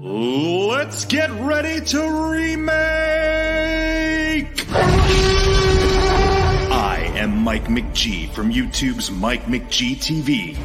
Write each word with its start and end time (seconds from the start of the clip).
Let's 0.00 1.04
get 1.04 1.30
ready 1.30 1.80
to 1.80 2.30
remake! 2.32 2.64
I 6.70 7.12
am 7.16 7.38
Mike 7.42 7.66
McGee 7.66 8.30
from 8.30 8.52
YouTube's 8.52 9.10
Mike 9.10 9.44
McGee 9.44 9.96
TV. 9.96 10.56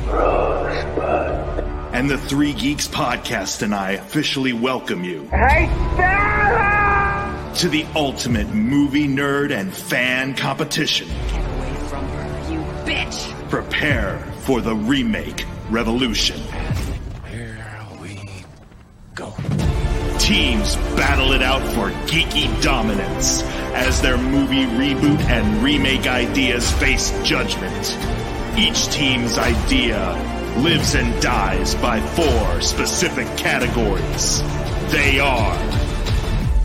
And 1.94 2.10
the 2.10 2.18
Three 2.18 2.54
Geeks 2.54 2.88
podcast 2.88 3.62
and 3.64 3.76
I 3.76 3.92
officially 3.94 4.54
welcome 4.54 5.04
you 5.04 5.28
Hey, 5.28 5.68
Sarah! 5.96 7.54
to 7.58 7.68
the 7.70 7.86
ultimate 7.96 8.48
movie 8.54 9.08
nerd 9.08 9.52
and 9.52 9.74
fan 9.74 10.36
competition. 10.36 11.08
Get 11.08 11.46
away 11.58 11.74
from 11.88 12.08
her, 12.08 12.52
you 12.52 12.60
bitch! 12.86 13.50
Prepare 13.50 14.20
for 14.42 14.62
the 14.62 14.76
remake 14.76 15.46
revolution. 15.70 16.40
Teams 20.30 20.76
battle 20.96 21.32
it 21.32 21.42
out 21.42 21.64
for 21.74 21.90
geeky 22.06 22.62
dominance 22.62 23.42
as 23.74 24.00
their 24.00 24.16
movie 24.16 24.66
reboot 24.66 25.20
and 25.22 25.64
remake 25.64 26.06
ideas 26.06 26.72
face 26.74 27.10
judgment. 27.24 27.98
Each 28.56 28.86
team's 28.90 29.40
idea 29.40 29.98
lives 30.58 30.94
and 30.94 31.20
dies 31.20 31.74
by 31.74 32.00
four 32.00 32.62
specific 32.62 33.26
categories. 33.38 34.44
They 34.92 35.20
are 35.20 35.58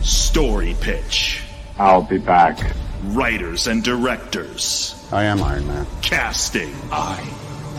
story 0.03 0.75
pitch, 0.79 1.41
I'll 1.79 2.03
be 2.03 2.19
back. 2.19 2.59
writers 3.05 3.65
and 3.65 3.83
directors, 3.83 4.93
I 5.11 5.23
am 5.23 5.41
Iron 5.41 5.65
Man. 5.65 5.87
casting, 6.03 6.71
I 6.91 7.19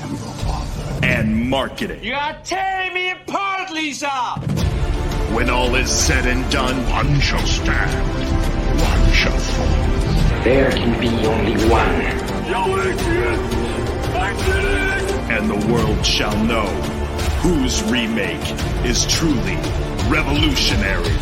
am 0.03 0.11
the 0.11 0.17
father. 0.17 1.07
and 1.07 1.49
marketing. 1.49 2.03
You 2.03 2.15
are 2.15 2.37
tearing 2.43 2.93
me 2.93 3.13
apart, 3.13 3.71
Lisa! 3.71 4.76
When 5.37 5.51
all 5.51 5.75
is 5.75 5.91
said 5.91 6.25
and 6.25 6.51
done, 6.51 6.89
One 6.89 7.21
shall 7.21 7.47
stand, 7.47 7.93
one 8.81 9.13
shall 9.13 9.37
fall. 9.39 10.43
There 10.43 10.71
can 10.71 10.99
be 10.99 11.09
only 11.27 11.53
one. 11.69 12.17
and 15.31 15.51
the 15.51 15.71
world 15.71 16.07
shall 16.07 16.35
know 16.47 16.69
whose 17.43 17.83
remake 17.83 18.51
is 18.87 19.05
truly 19.05 19.57
revolutionary. 20.09 21.15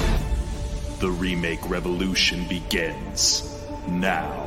The 1.01 1.11
remake 1.11 1.69
revolution 1.69 2.47
begins 2.47 3.67
now. 3.89 4.44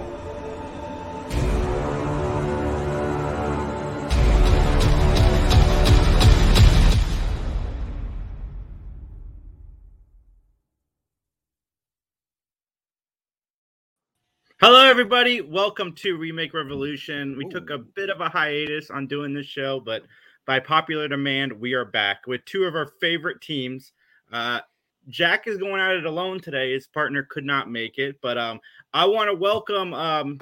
Hello, 14.59 14.83
everybody. 14.87 15.39
Welcome 15.41 15.93
to 15.97 16.17
Remake 16.17 16.51
Revolution. 16.51 17.37
We 17.37 17.47
took 17.47 17.69
a 17.69 17.77
bit 17.77 18.09
of 18.09 18.21
a 18.21 18.27
hiatus 18.27 18.89
on 18.89 19.05
doing 19.05 19.31
this 19.31 19.45
show, 19.45 19.79
but 19.79 20.01
by 20.47 20.59
popular 20.59 21.07
demand, 21.07 21.53
we 21.53 21.73
are 21.73 21.85
back 21.85 22.25
with 22.25 22.43
two 22.45 22.63
of 22.63 22.73
our 22.73 22.87
favorite 22.99 23.39
teams. 23.39 23.91
Uh, 24.33 24.61
Jack 25.09 25.45
is 25.45 25.59
going 25.59 25.79
at 25.79 25.91
it 25.91 26.07
alone 26.07 26.39
today. 26.39 26.73
His 26.73 26.87
partner 26.87 27.21
could 27.29 27.45
not 27.45 27.69
make 27.69 27.99
it, 27.99 28.15
but 28.19 28.39
um, 28.39 28.59
I 28.95 29.05
want 29.05 29.29
to 29.29 29.35
welcome 29.35 29.93
um, 29.93 30.39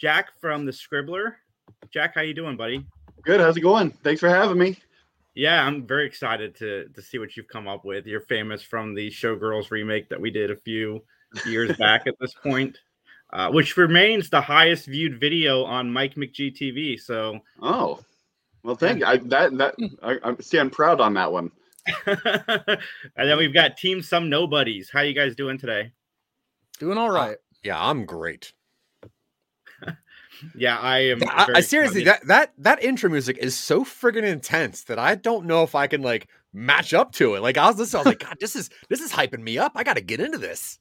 Jack 0.00 0.30
from 0.40 0.66
the 0.66 0.72
Scribbler. 0.72 1.34
Jack, 1.92 2.16
how 2.16 2.22
you 2.22 2.34
doing, 2.34 2.56
buddy? 2.56 2.84
Good. 3.22 3.40
How's 3.40 3.56
it 3.56 3.60
going? 3.60 3.92
Thanks 4.02 4.18
for 4.18 4.28
having 4.28 4.58
me. 4.58 4.78
Yeah, 5.36 5.64
I'm 5.64 5.86
very 5.86 6.06
excited 6.06 6.56
to 6.56 6.88
to 6.88 7.02
see 7.02 7.18
what 7.18 7.36
you've 7.36 7.46
come 7.46 7.68
up 7.68 7.84
with. 7.84 8.04
You're 8.04 8.20
famous 8.20 8.64
from 8.64 8.94
the 8.94 9.12
Showgirls 9.12 9.70
remake 9.70 10.08
that 10.08 10.20
we 10.20 10.32
did 10.32 10.50
a 10.50 10.56
few 10.56 11.04
years 11.46 11.76
back 11.78 12.08
at 12.08 12.14
this 12.18 12.34
point, 12.34 12.78
uh, 13.32 13.50
which 13.50 13.76
remains 13.76 14.30
the 14.30 14.40
highest 14.40 14.86
viewed 14.86 15.18
video 15.20 15.64
on 15.64 15.92
Mike 15.92 16.14
McGee 16.14 16.54
TV. 16.56 17.00
So, 17.00 17.40
Oh, 17.60 18.00
well, 18.62 18.76
thank 18.76 19.00
you. 19.00 19.06
I, 19.06 19.16
that 19.18 19.56
that 19.58 19.74
I, 20.02 20.18
I 20.24 20.34
stand 20.40 20.72
proud 20.72 21.00
on 21.00 21.14
that 21.14 21.30
one. 21.30 21.50
and 22.06 22.18
then 23.16 23.38
we've 23.38 23.54
got 23.54 23.76
Team 23.76 24.02
Some 24.02 24.28
Nobodies. 24.28 24.90
How 24.92 25.02
you 25.02 25.14
guys 25.14 25.36
doing 25.36 25.56
today? 25.58 25.92
Doing 26.80 26.98
all 26.98 27.10
right. 27.10 27.36
Yeah, 27.62 27.80
I'm 27.82 28.04
great. 28.04 28.52
Yeah, 30.54 30.76
I 30.78 30.98
am. 30.98 31.22
I, 31.26 31.46
I 31.56 31.60
seriously, 31.62 32.02
excited. 32.02 32.28
that 32.28 32.52
that 32.58 32.78
that 32.78 32.84
intro 32.84 33.08
music 33.08 33.38
is 33.38 33.56
so 33.56 33.84
friggin' 33.84 34.22
intense 34.22 34.84
that 34.84 34.98
I 34.98 35.14
don't 35.14 35.46
know 35.46 35.62
if 35.62 35.74
I 35.74 35.86
can 35.86 36.02
like 36.02 36.28
match 36.52 36.92
up 36.92 37.12
to 37.12 37.36
it. 37.36 37.40
Like 37.40 37.56
I 37.56 37.66
was 37.68 37.78
listening, 37.78 38.00
I 38.00 38.00
was 38.00 38.06
like, 38.06 38.18
God, 38.28 38.36
this 38.38 38.54
is 38.54 38.68
this 38.90 39.00
is 39.00 39.10
hyping 39.10 39.40
me 39.40 39.56
up. 39.56 39.72
I 39.76 39.82
got 39.82 39.96
to 39.96 40.02
get 40.02 40.20
into 40.20 40.36
this. 40.36 40.78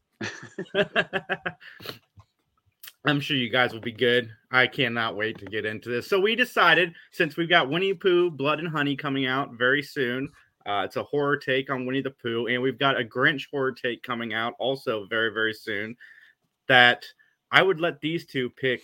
I'm 3.05 3.19
sure 3.19 3.37
you 3.37 3.49
guys 3.49 3.71
will 3.71 3.81
be 3.81 3.91
good. 3.91 4.31
I 4.51 4.65
cannot 4.65 5.15
wait 5.15 5.37
to 5.39 5.45
get 5.45 5.65
into 5.65 5.89
this. 5.89 6.07
So 6.07 6.19
we 6.19 6.35
decided 6.35 6.93
since 7.11 7.37
we've 7.37 7.49
got 7.49 7.69
Winnie 7.69 7.91
the 7.91 7.97
Pooh, 7.97 8.31
Blood 8.31 8.59
and 8.59 8.67
Honey 8.67 8.95
coming 8.95 9.27
out 9.27 9.53
very 9.53 9.83
soon. 9.83 10.29
Uh, 10.65 10.81
it's 10.85 10.95
a 10.95 11.03
horror 11.03 11.37
take 11.37 11.69
on 11.69 11.85
Winnie 11.85 12.01
the 12.01 12.09
Pooh, 12.09 12.47
and 12.47 12.61
we've 12.61 12.79
got 12.79 12.99
a 12.99 13.03
Grinch 13.03 13.43
horror 13.51 13.71
take 13.71 14.01
coming 14.01 14.33
out 14.33 14.53
also 14.57 15.05
very 15.07 15.31
very 15.31 15.53
soon. 15.53 15.95
That 16.67 17.05
I 17.51 17.61
would 17.61 17.79
let 17.79 18.01
these 18.01 18.25
two 18.25 18.49
pick 18.49 18.81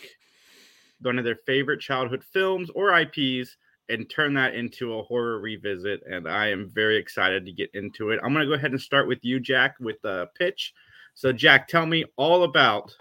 one 1.01 1.17
of 1.17 1.25
their 1.25 1.39
favorite 1.47 1.81
childhood 1.81 2.23
films 2.23 2.69
or 2.75 2.95
IPs 2.95 3.57
and 3.89 4.09
turn 4.09 4.35
that 4.35 4.53
into 4.53 4.93
a 4.93 5.03
horror 5.03 5.39
revisit. 5.39 6.01
And 6.07 6.27
I 6.27 6.49
am 6.49 6.69
very 6.69 6.97
excited 6.97 7.45
to 7.45 7.51
get 7.51 7.71
into 7.73 8.11
it. 8.11 8.19
I'm 8.23 8.33
going 8.33 8.45
to 8.45 8.49
go 8.49 8.53
ahead 8.53 8.71
and 8.71 8.79
start 8.79 9.07
with 9.07 9.19
you, 9.23 9.39
Jack, 9.39 9.75
with 9.79 9.99
the 10.03 10.27
pitch. 10.37 10.73
So, 11.15 11.33
Jack, 11.33 11.67
tell 11.67 11.85
me 11.85 12.05
all 12.15 12.43
about 12.43 12.95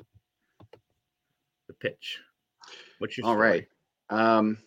the 1.71 1.89
pitch. 1.89 2.19
What's 2.99 3.17
your 3.17 3.27
All 3.27 3.35
story? 3.35 3.69
right. 4.11 4.19
Um, 4.19 4.59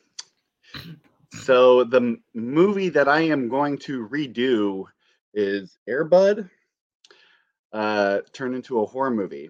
so 1.42 1.84
the 1.84 1.98
m- 1.98 2.24
movie 2.34 2.90
that 2.90 3.08
I 3.08 3.22
am 3.22 3.50
going 3.50 3.78
to 3.80 4.08
redo 4.08 4.86
is 5.34 5.78
Airbud, 5.90 6.50
uh, 7.74 8.20
turned 8.32 8.56
into 8.56 8.80
a 8.80 8.86
horror 8.86 9.12
movie. 9.12 9.50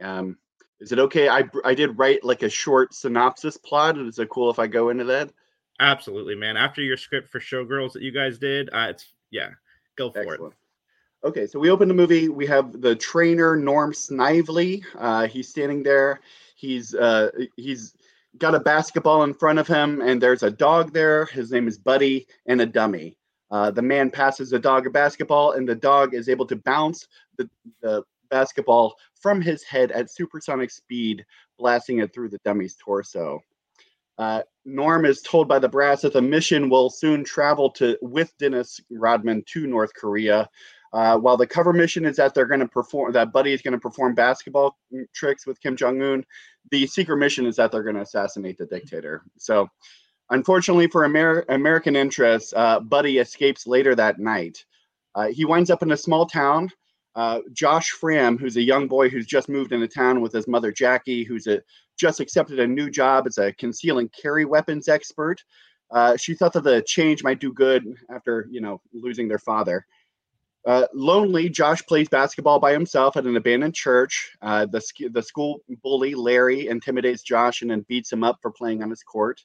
Um, 0.00 0.38
is 0.80 0.92
it 0.92 1.00
okay? 1.00 1.28
I 1.28 1.44
I 1.64 1.74
did 1.74 1.98
write 1.98 2.22
like 2.22 2.42
a 2.42 2.48
short 2.48 2.94
synopsis 2.94 3.56
plot. 3.56 3.98
Is 3.98 4.20
it 4.20 4.28
cool 4.28 4.50
if 4.50 4.60
I 4.60 4.68
go 4.68 4.90
into 4.90 5.04
that? 5.04 5.32
Absolutely, 5.80 6.36
man. 6.36 6.56
After 6.56 6.82
your 6.82 6.96
script 6.96 7.28
for 7.28 7.40
Showgirls 7.40 7.92
that 7.94 8.02
you 8.02 8.12
guys 8.12 8.38
did, 8.38 8.68
uh, 8.72 8.86
it's 8.90 9.12
yeah, 9.30 9.50
go 9.96 10.10
for 10.12 10.20
Excellent. 10.20 10.54
Okay, 11.24 11.48
so 11.48 11.58
we 11.58 11.70
open 11.70 11.88
the 11.88 11.94
movie. 11.94 12.28
We 12.28 12.46
have 12.46 12.80
the 12.80 12.94
trainer 12.94 13.56
Norm 13.56 13.92
Snively. 13.92 14.84
Uh, 14.96 15.26
he's 15.26 15.48
standing 15.48 15.82
there. 15.82 16.20
He's 16.58 16.92
uh, 16.92 17.30
he's 17.56 17.94
got 18.36 18.56
a 18.56 18.60
basketball 18.60 19.22
in 19.22 19.32
front 19.32 19.60
of 19.60 19.68
him, 19.68 20.00
and 20.00 20.20
there's 20.20 20.42
a 20.42 20.50
dog 20.50 20.92
there. 20.92 21.26
His 21.26 21.52
name 21.52 21.68
is 21.68 21.78
Buddy, 21.78 22.26
and 22.46 22.60
a 22.60 22.66
dummy. 22.66 23.16
Uh, 23.52 23.70
the 23.70 23.80
man 23.80 24.10
passes 24.10 24.50
the 24.50 24.58
dog 24.58 24.84
a 24.88 24.90
basketball, 24.90 25.52
and 25.52 25.68
the 25.68 25.76
dog 25.76 26.14
is 26.14 26.28
able 26.28 26.46
to 26.46 26.56
bounce 26.56 27.06
the, 27.36 27.48
the 27.80 28.02
basketball 28.28 28.96
from 29.14 29.40
his 29.40 29.62
head 29.62 29.92
at 29.92 30.10
supersonic 30.10 30.72
speed, 30.72 31.24
blasting 31.60 32.00
it 32.00 32.12
through 32.12 32.28
the 32.28 32.40
dummy's 32.44 32.76
torso. 32.76 33.38
Uh, 34.18 34.42
Norm 34.64 35.06
is 35.06 35.22
told 35.22 35.46
by 35.46 35.60
the 35.60 35.68
brass 35.68 36.02
that 36.02 36.12
the 36.12 36.20
mission 36.20 36.68
will 36.68 36.90
soon 36.90 37.22
travel 37.22 37.70
to 37.70 37.96
with 38.02 38.36
Dennis 38.38 38.80
Rodman 38.90 39.44
to 39.46 39.68
North 39.68 39.94
Korea. 39.94 40.50
Uh, 40.92 41.18
while 41.18 41.36
the 41.36 41.46
cover 41.46 41.72
mission 41.72 42.04
is 42.04 42.16
that 42.16 42.34
they're 42.34 42.46
going 42.46 42.60
to 42.60 42.68
perform, 42.68 43.12
that 43.12 43.32
Buddy 43.32 43.52
is 43.52 43.62
going 43.62 43.72
to 43.72 43.78
perform 43.78 44.14
basketball 44.14 44.78
mm, 44.92 45.04
tricks 45.12 45.46
with 45.46 45.60
Kim 45.60 45.76
Jong 45.76 46.00
Un. 46.00 46.24
The 46.70 46.86
secret 46.86 47.16
mission 47.18 47.46
is 47.46 47.56
that 47.56 47.72
they're 47.72 47.82
going 47.82 47.96
to 47.96 48.02
assassinate 48.02 48.58
the 48.58 48.66
dictator. 48.66 49.22
So, 49.36 49.68
unfortunately 50.30 50.88
for 50.88 51.04
Amer- 51.04 51.44
American 51.48 51.96
interests, 51.96 52.52
uh, 52.56 52.80
Buddy 52.80 53.18
escapes 53.18 53.66
later 53.66 53.94
that 53.94 54.18
night. 54.18 54.64
Uh, 55.14 55.28
he 55.28 55.44
winds 55.44 55.70
up 55.70 55.82
in 55.82 55.92
a 55.92 55.96
small 55.96 56.26
town. 56.26 56.70
Uh, 57.14 57.40
Josh 57.52 57.92
Framm, 58.00 58.38
who's 58.38 58.56
a 58.56 58.62
young 58.62 58.86
boy 58.86 59.08
who's 59.08 59.26
just 59.26 59.48
moved 59.48 59.72
into 59.72 59.88
town 59.88 60.20
with 60.20 60.32
his 60.32 60.46
mother 60.46 60.70
Jackie, 60.70 61.24
who's 61.24 61.46
a, 61.48 61.60
just 61.98 62.20
accepted 62.20 62.60
a 62.60 62.66
new 62.66 62.88
job 62.88 63.26
as 63.26 63.38
a 63.38 63.52
conceal 63.54 63.98
and 63.98 64.12
carry 64.12 64.44
weapons 64.44 64.88
expert. 64.88 65.42
Uh, 65.90 66.16
she 66.16 66.34
thought 66.34 66.52
that 66.52 66.64
the 66.64 66.82
change 66.82 67.24
might 67.24 67.40
do 67.40 67.52
good 67.52 67.84
after 68.10 68.46
you 68.50 68.60
know 68.60 68.80
losing 68.92 69.26
their 69.26 69.38
father. 69.38 69.86
Uh, 70.68 70.86
lonely, 70.92 71.48
Josh 71.48 71.80
plays 71.86 72.10
basketball 72.10 72.60
by 72.60 72.72
himself 72.72 73.16
at 73.16 73.24
an 73.24 73.38
abandoned 73.38 73.74
church. 73.74 74.36
Uh, 74.42 74.66
the, 74.66 74.82
the 75.10 75.22
school 75.22 75.60
bully, 75.82 76.14
Larry, 76.14 76.68
intimidates 76.68 77.22
Josh 77.22 77.62
and 77.62 77.70
then 77.70 77.86
beats 77.88 78.12
him 78.12 78.22
up 78.22 78.36
for 78.42 78.50
playing 78.50 78.82
on 78.82 78.90
his 78.90 79.02
court. 79.02 79.42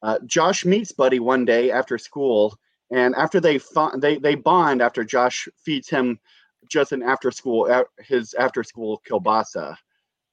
Uh, 0.00 0.20
Josh 0.26 0.64
meets 0.64 0.92
Buddy 0.92 1.18
one 1.18 1.44
day 1.44 1.72
after 1.72 1.98
school, 1.98 2.56
and 2.92 3.16
after 3.16 3.40
they, 3.40 3.58
they 3.98 4.18
they 4.18 4.36
bond 4.36 4.80
after 4.80 5.02
Josh 5.02 5.48
feeds 5.64 5.88
him 5.88 6.20
just 6.70 6.92
an 6.92 7.02
after 7.02 7.32
school 7.32 7.84
his 7.98 8.32
after 8.34 8.62
school 8.62 9.02
kielbasa. 9.10 9.76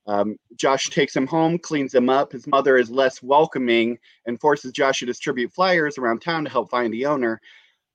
Um, 0.05 0.35
Josh 0.55 0.91
takes 0.91 1.15
him 1.15 1.25
home, 1.25 1.57
cleans 1.57 1.95
him 1.95 2.09
up. 2.09 2.31
His 2.31 2.45
mother 2.45 2.77
is 2.77 2.91
less 2.91 3.23
welcoming 3.23 3.97
and 4.27 4.39
forces 4.39 4.71
Josh 4.71 4.99
to 4.99 5.07
distribute 5.07 5.51
flyers 5.51 5.97
around 5.97 6.21
town 6.21 6.43
to 6.43 6.51
help 6.51 6.69
find 6.69 6.93
the 6.93 7.07
owner. 7.07 7.41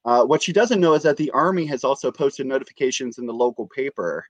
Uh, 0.06 0.24
what 0.24 0.40
she 0.40 0.52
doesn't 0.52 0.80
know 0.80 0.94
is 0.94 1.02
that 1.02 1.16
the 1.16 1.30
army 1.32 1.66
has 1.66 1.82
also 1.82 2.12
posted 2.12 2.46
notifications 2.46 3.18
in 3.18 3.26
the 3.26 3.34
local 3.34 3.66
paper. 3.66 4.24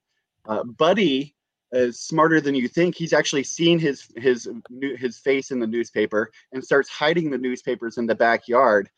Uh, 0.46 0.64
Buddy 0.64 1.34
is 1.70 2.00
smarter 2.00 2.40
than 2.40 2.54
you 2.54 2.66
think. 2.66 2.94
He's 2.94 3.12
actually 3.12 3.44
seen 3.44 3.78
his 3.78 4.08
his 4.16 4.48
his 4.80 5.18
face 5.18 5.50
in 5.50 5.60
the 5.60 5.66
newspaper 5.66 6.32
and 6.52 6.64
starts 6.64 6.88
hiding 6.88 7.30
the 7.30 7.38
newspapers 7.38 7.98
in 7.98 8.06
the 8.06 8.14
backyard. 8.14 8.88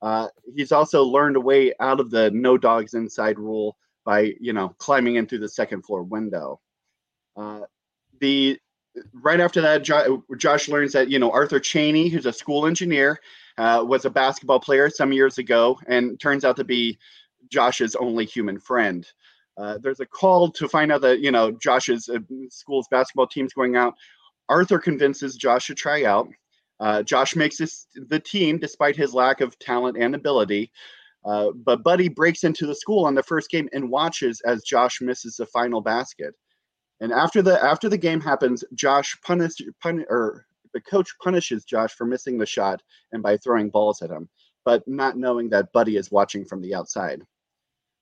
Uh, 0.00 0.28
he's 0.54 0.70
also 0.70 1.02
learned 1.02 1.34
a 1.34 1.40
way 1.40 1.72
out 1.80 1.98
of 1.98 2.10
the 2.10 2.30
no 2.30 2.56
dogs 2.56 2.94
inside 2.94 3.38
rule 3.38 3.76
by 4.04 4.32
you 4.40 4.52
know 4.52 4.68
climbing 4.78 5.16
in 5.16 5.26
through 5.26 5.40
the 5.40 5.48
second 5.48 5.82
floor 5.82 6.04
window. 6.04 6.60
Uh, 7.36 7.62
the 8.20 8.60
right 9.12 9.40
after 9.40 9.60
that, 9.60 9.82
jo- 9.82 10.24
Josh 10.36 10.68
learns 10.68 10.92
that 10.92 11.10
you 11.10 11.18
know 11.18 11.32
Arthur 11.32 11.58
Cheney, 11.58 12.08
who's 12.08 12.26
a 12.26 12.32
school 12.32 12.66
engineer, 12.66 13.18
uh, 13.58 13.84
was 13.86 14.04
a 14.04 14.10
basketball 14.10 14.60
player 14.60 14.88
some 14.88 15.12
years 15.12 15.38
ago, 15.38 15.78
and 15.86 16.18
turns 16.18 16.44
out 16.44 16.56
to 16.56 16.64
be 16.64 16.98
Josh's 17.50 17.94
only 17.96 18.24
human 18.24 18.58
friend. 18.58 19.06
Uh, 19.56 19.76
there's 19.82 20.00
a 20.00 20.06
call 20.06 20.50
to 20.52 20.68
find 20.68 20.92
out 20.92 21.00
that 21.02 21.20
you 21.20 21.32
know 21.32 21.50
Josh's 21.50 22.08
uh, 22.08 22.18
school's 22.48 22.88
basketball 22.88 23.26
team's 23.26 23.52
going 23.52 23.76
out. 23.76 23.94
Arthur 24.48 24.78
convinces 24.78 25.36
Josh 25.36 25.66
to 25.66 25.74
try 25.74 26.04
out. 26.04 26.28
Uh, 26.80 27.02
Josh 27.02 27.34
makes 27.34 27.58
this, 27.58 27.86
the 27.94 28.20
team 28.20 28.58
despite 28.58 28.96
his 28.96 29.12
lack 29.12 29.40
of 29.40 29.58
talent 29.58 29.96
and 29.98 30.14
ability. 30.14 30.70
Uh, 31.24 31.50
but 31.52 31.82
Buddy 31.82 32.08
breaks 32.08 32.44
into 32.44 32.66
the 32.66 32.74
school 32.74 33.04
on 33.04 33.14
the 33.14 33.22
first 33.22 33.50
game 33.50 33.68
and 33.72 33.90
watches 33.90 34.40
as 34.46 34.62
Josh 34.62 35.00
misses 35.00 35.36
the 35.36 35.46
final 35.46 35.80
basket. 35.80 36.34
And 37.00 37.12
after 37.12 37.42
the 37.42 37.62
after 37.62 37.88
the 37.88 37.98
game 37.98 38.20
happens, 38.20 38.64
Josh 38.74 39.16
punish, 39.22 39.54
pun, 39.82 40.04
or 40.08 40.46
the 40.72 40.80
coach 40.80 41.14
punishes 41.22 41.64
Josh 41.64 41.92
for 41.92 42.04
missing 42.04 42.38
the 42.38 42.46
shot 42.46 42.82
and 43.12 43.22
by 43.22 43.36
throwing 43.36 43.70
balls 43.70 44.02
at 44.02 44.10
him, 44.10 44.28
but 44.64 44.86
not 44.86 45.16
knowing 45.16 45.48
that 45.50 45.72
Buddy 45.72 45.96
is 45.96 46.10
watching 46.10 46.44
from 46.44 46.60
the 46.60 46.74
outside. 46.74 47.22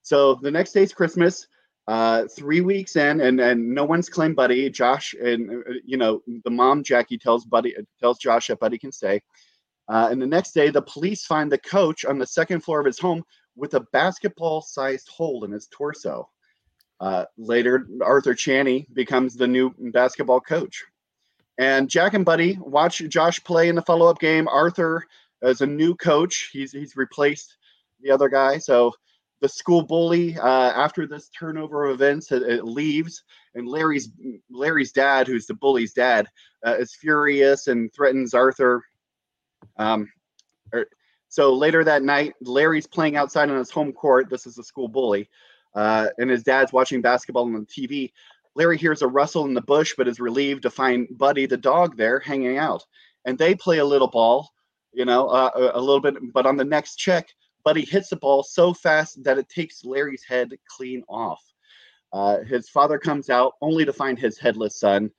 So 0.03 0.37
the 0.37 0.51
next 0.51 0.73
day's 0.73 0.93
Christmas. 0.93 1.47
Uh, 1.89 2.27
three 2.37 2.63
weeks 2.63 2.97
in, 2.97 3.21
and 3.21 3.41
and 3.41 3.73
no 3.73 3.85
one's 3.85 4.09
claimed 4.09 4.35
Buddy. 4.35 4.69
Josh 4.71 5.15
and 5.15 5.51
uh, 5.51 5.73
you 5.85 5.97
know 5.97 6.21
the 6.45 6.51
mom 6.51 6.83
Jackie 6.83 7.17
tells 7.17 7.45
Buddy 7.45 7.77
tells 8.01 8.19
Josh 8.19 8.49
that 8.49 8.59
Buddy 8.59 8.77
can 8.77 8.91
stay. 8.91 9.23
Uh, 9.89 10.09
and 10.11 10.21
the 10.21 10.27
next 10.27 10.53
day, 10.53 10.71
the 10.71 10.83
police 10.83 11.25
find 11.25 11.51
the 11.51 11.59
coach 11.59 12.05
on 12.05 12.19
the 12.19 12.27
second 12.27 12.63
floor 12.63 12.81
of 12.81 12.87
his 12.87 12.99
home 12.99 13.23
with 13.55 13.75
a 13.75 13.87
basketball-sized 13.93 15.09
hole 15.09 15.45
in 15.45 15.53
his 15.53 15.69
torso. 15.69 16.29
Uh, 16.99 17.25
later, 17.37 17.87
Arthur 18.03 18.35
Chaney 18.35 18.87
becomes 18.93 19.35
the 19.35 19.47
new 19.47 19.73
basketball 19.79 20.41
coach. 20.41 20.85
And 21.59 21.89
Jack 21.89 22.15
and 22.15 22.25
Buddy 22.25 22.59
watch 22.61 22.99
Josh 23.09 23.43
play 23.43 23.69
in 23.69 23.77
the 23.77 23.83
follow-up 23.83 24.19
game. 24.19 24.47
Arthur 24.49 25.07
is 25.43 25.61
a 25.63 25.67
new 25.67 25.95
coach. 25.95 26.51
He's 26.53 26.73
he's 26.73 26.97
replaced 26.97 27.57
the 28.01 28.11
other 28.11 28.29
guy. 28.29 28.59
So 28.59 28.93
the 29.41 29.49
school 29.49 29.83
bully 29.83 30.37
uh, 30.39 30.73
after 30.73 31.07
this 31.07 31.29
turnover 31.29 31.85
of 31.85 31.95
events 31.95 32.33
it, 32.33 32.43
it, 32.43 32.65
leaves 32.65 33.23
and 33.55 33.69
larry's 33.69 34.11
larry's 34.51 34.93
dad 34.93 35.27
who's 35.27 35.47
the 35.47 35.55
bully's 35.55 35.93
dad 35.93 36.27
uh, 36.67 36.77
is 36.79 36.95
furious 36.95 37.67
and 37.67 37.93
threatens 37.93 38.35
arthur 38.35 38.83
um, 39.77 40.11
er, 40.75 40.87
so 41.29 41.53
later 41.55 41.85
that 41.85 42.03
night 42.03 42.35
larry's 42.41 42.87
playing 42.87 43.17
outside 43.17 43.51
on 43.51 43.59
his 43.59 43.71
home 43.71 43.93
court 43.93 44.31
this 44.31 44.47
is 44.47 44.55
the 44.55 44.65
school 44.65 44.89
bully 44.89 45.29
uh, 45.75 46.09
and 46.19 46.31
his 46.31 46.43
dad's 46.43 46.73
watching 46.73 47.03
basketball 47.03 47.45
on 47.45 47.53
the 47.53 47.61
tv 47.67 48.11
larry 48.57 48.77
hears 48.77 49.03
a 49.03 49.07
rustle 49.07 49.45
in 49.45 49.55
the 49.55 49.61
bush 49.61 49.95
but 49.97 50.09
is 50.09 50.19
relieved 50.19 50.63
to 50.63 50.71
find 50.71 51.07
buddy 51.17 51.47
the 51.47 51.57
dog 51.57 51.97
there 51.97 52.19
hanging 52.19 52.59
out 52.59 52.85
and 53.25 53.39
they 53.39 53.55
play 53.55 53.79
a 53.79 53.85
little 53.85 54.09
ball 54.09 54.51
you 54.93 55.05
know 55.05 55.29
uh, 55.29 55.51
a, 55.55 55.79
a 55.79 55.81
little 55.81 56.01
bit 56.01 56.15
but 56.33 56.47
on 56.47 56.57
the 56.57 56.65
next 56.65 56.97
check 56.97 57.29
Buddy 57.67 57.85
hits 57.85 58.11
the 58.11 58.17
ball 58.17 58.45
so 58.45 58.73
fast 58.73 59.25
that 59.25 59.39
it 59.39 59.49
takes 59.49 59.85
Larry's 59.85 60.23
head 60.23 60.53
clean 60.69 61.03
off. 61.09 61.43
Uh, 62.13 62.39
his 62.45 62.69
father 62.69 62.97
comes 62.97 63.29
out 63.29 63.55
only 63.61 63.85
to 63.85 63.93
find 63.93 64.17
his 64.17 64.39
headless 64.39 64.79
son. 64.79 65.11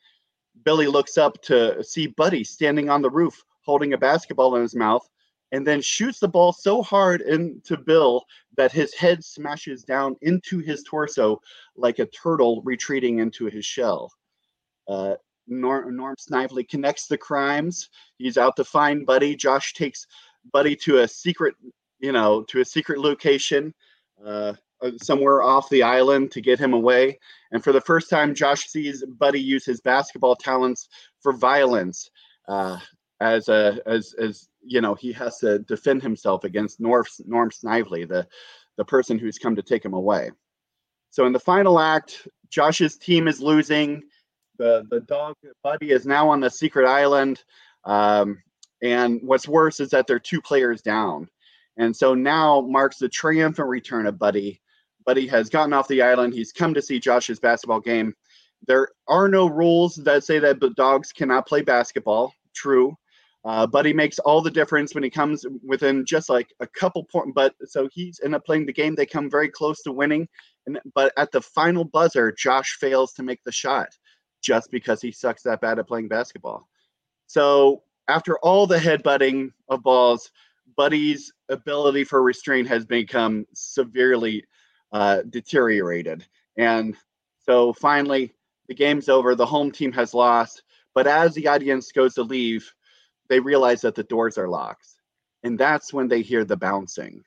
Billy 0.63 0.87
looks 0.87 1.17
up 1.17 1.41
to 1.41 1.83
see 1.83 2.07
Buddy 2.07 2.45
standing 2.45 2.89
on 2.89 3.01
the 3.01 3.09
roof 3.09 3.43
holding 3.65 3.91
a 3.91 3.97
basketball 3.97 4.55
in 4.55 4.61
his 4.61 4.75
mouth 4.75 5.05
and 5.51 5.67
then 5.67 5.81
shoots 5.81 6.19
the 6.19 6.27
ball 6.29 6.53
so 6.53 6.81
hard 6.81 7.19
into 7.19 7.75
Bill 7.75 8.23
that 8.57 8.71
his 8.71 8.93
head 8.93 9.23
smashes 9.23 9.83
down 9.83 10.15
into 10.21 10.59
his 10.59 10.83
torso 10.83 11.39
like 11.75 11.99
a 11.99 12.07
turtle 12.07 12.61
retreating 12.63 13.19
into 13.19 13.45
his 13.45 13.65
shell. 13.65 14.11
Uh, 14.87 15.15
Norm, 15.47 15.95
Norm 15.95 16.15
Snively 16.17 16.63
connects 16.63 17.07
the 17.07 17.17
crimes. 17.17 17.89
He's 18.17 18.37
out 18.37 18.55
to 18.57 18.63
find 18.63 19.05
Buddy. 19.05 19.35
Josh 19.35 19.73
takes 19.73 20.05
Buddy 20.51 20.75
to 20.77 20.99
a 20.99 21.07
secret 21.07 21.55
you 21.99 22.11
know, 22.11 22.43
to 22.43 22.61
a 22.61 22.65
secret 22.65 22.99
location 22.99 23.73
uh, 24.23 24.53
uh, 24.81 24.91
somewhere 25.01 25.41
off 25.41 25.69
the 25.69 25.83
island 25.83 26.31
to 26.31 26.41
get 26.41 26.59
him 26.59 26.73
away. 26.73 27.19
And 27.51 27.63
for 27.63 27.71
the 27.71 27.81
first 27.81 28.09
time, 28.09 28.35
Josh 28.35 28.67
sees 28.67 29.03
Buddy 29.05 29.41
use 29.41 29.65
his 29.65 29.81
basketball 29.81 30.35
talents 30.35 30.89
for 31.21 31.33
violence. 31.33 32.09
Uh, 32.47 32.79
as 33.19 33.49
a 33.49 33.79
as 33.87 34.13
as 34.19 34.47
you 34.67 34.81
know, 34.81 34.95
he 34.95 35.11
has 35.13 35.37
to 35.39 35.59
defend 35.59 36.01
himself 36.01 36.43
against 36.43 36.79
Norm 36.79 37.05
Norm 37.25 37.51
Snively, 37.51 38.05
the 38.05 38.27
the 38.77 38.85
person 38.85 39.17
who's 39.17 39.39
come 39.39 39.55
to 39.55 39.63
take 39.63 39.83
him 39.83 39.93
away. 39.93 40.31
So 41.09 41.25
in 41.25 41.33
the 41.33 41.39
final 41.39 41.79
act, 41.79 42.27
Josh's 42.49 42.97
team 42.97 43.27
is 43.27 43.41
losing. 43.41 44.03
The 44.57 44.85
the 44.89 45.01
dog 45.01 45.35
Buddy 45.63 45.91
is 45.91 46.05
now 46.05 46.29
on 46.29 46.39
the 46.39 46.49
secret 46.49 46.87
island. 46.87 47.43
Um, 47.85 48.41
and 48.83 49.19
what's 49.23 49.47
worse 49.47 49.79
is 49.79 49.89
that 49.89 50.07
they're 50.07 50.19
two 50.19 50.41
players 50.41 50.81
down. 50.81 51.27
And 51.77 51.95
so 51.95 52.13
now 52.13 52.61
marks 52.61 52.97
the 52.97 53.09
triumphant 53.09 53.67
return 53.67 54.05
of 54.05 54.19
Buddy. 54.19 54.61
Buddy 55.05 55.27
has 55.27 55.49
gotten 55.49 55.73
off 55.73 55.87
the 55.87 56.01
island. 56.01 56.33
He's 56.33 56.51
come 56.51 56.73
to 56.73 56.81
see 56.81 56.99
Josh's 56.99 57.39
basketball 57.39 57.79
game. 57.79 58.13
There 58.67 58.89
are 59.07 59.27
no 59.27 59.47
rules 59.47 59.95
that 59.95 60.23
say 60.23 60.39
that 60.39 60.59
dogs 60.75 61.11
cannot 61.11 61.47
play 61.47 61.61
basketball. 61.61 62.33
True. 62.53 62.97
Uh, 63.47 63.65
Buddy 63.65 63.93
makes 63.93 64.19
all 64.19 64.41
the 64.41 64.51
difference 64.51 64.93
when 64.93 65.05
he 65.05 65.09
comes 65.09 65.45
within 65.65 66.03
just 66.05 66.27
like 66.27 66.53
a 66.59 66.67
couple 66.67 67.05
points. 67.05 67.31
But 67.33 67.55
so 67.65 67.87
he's 67.93 68.19
end 68.21 68.35
up 68.35 68.45
playing 68.45 68.65
the 68.65 68.73
game. 68.73 68.93
They 68.93 69.05
come 69.05 69.29
very 69.29 69.47
close 69.47 69.81
to 69.83 69.93
winning. 69.93 70.27
And 70.65 70.77
but 70.93 71.13
at 71.15 71.31
the 71.31 71.41
final 71.41 71.85
buzzer, 71.85 72.33
Josh 72.33 72.75
fails 72.77 73.13
to 73.13 73.23
make 73.23 73.41
the 73.45 73.51
shot 73.53 73.87
just 74.41 74.69
because 74.69 75.01
he 75.01 75.13
sucks 75.13 75.43
that 75.43 75.61
bad 75.61 75.79
at 75.79 75.87
playing 75.87 76.09
basketball. 76.09 76.67
So 77.27 77.83
after 78.09 78.37
all 78.39 78.67
the 78.67 78.77
headbutting 78.77 79.51
of 79.69 79.81
balls, 79.81 80.29
Buddy's 80.75 81.31
ability 81.47 82.03
for 82.03 82.21
restraint 82.21 82.67
has 82.67 82.85
become 82.85 83.45
severely 83.53 84.43
uh, 84.91 85.21
deteriorated. 85.29 86.25
And 86.57 86.97
so 87.45 87.71
finally, 87.71 88.33
the 88.67 88.75
game's 88.75 89.07
over. 89.07 89.35
The 89.35 89.45
home 89.45 89.71
team 89.71 89.93
has 89.93 90.13
lost. 90.13 90.63
But 90.93 91.07
as 91.07 91.33
the 91.33 91.47
audience 91.47 91.93
goes 91.93 92.15
to 92.15 92.23
leave, 92.23 92.73
they 93.29 93.39
realize 93.39 93.81
that 93.81 93.95
the 93.95 94.03
doors 94.03 94.37
are 94.37 94.47
locked. 94.47 94.87
And 95.43 95.57
that's 95.57 95.93
when 95.93 96.07
they 96.07 96.21
hear 96.21 96.45
the 96.45 96.57
bouncing. 96.57 97.23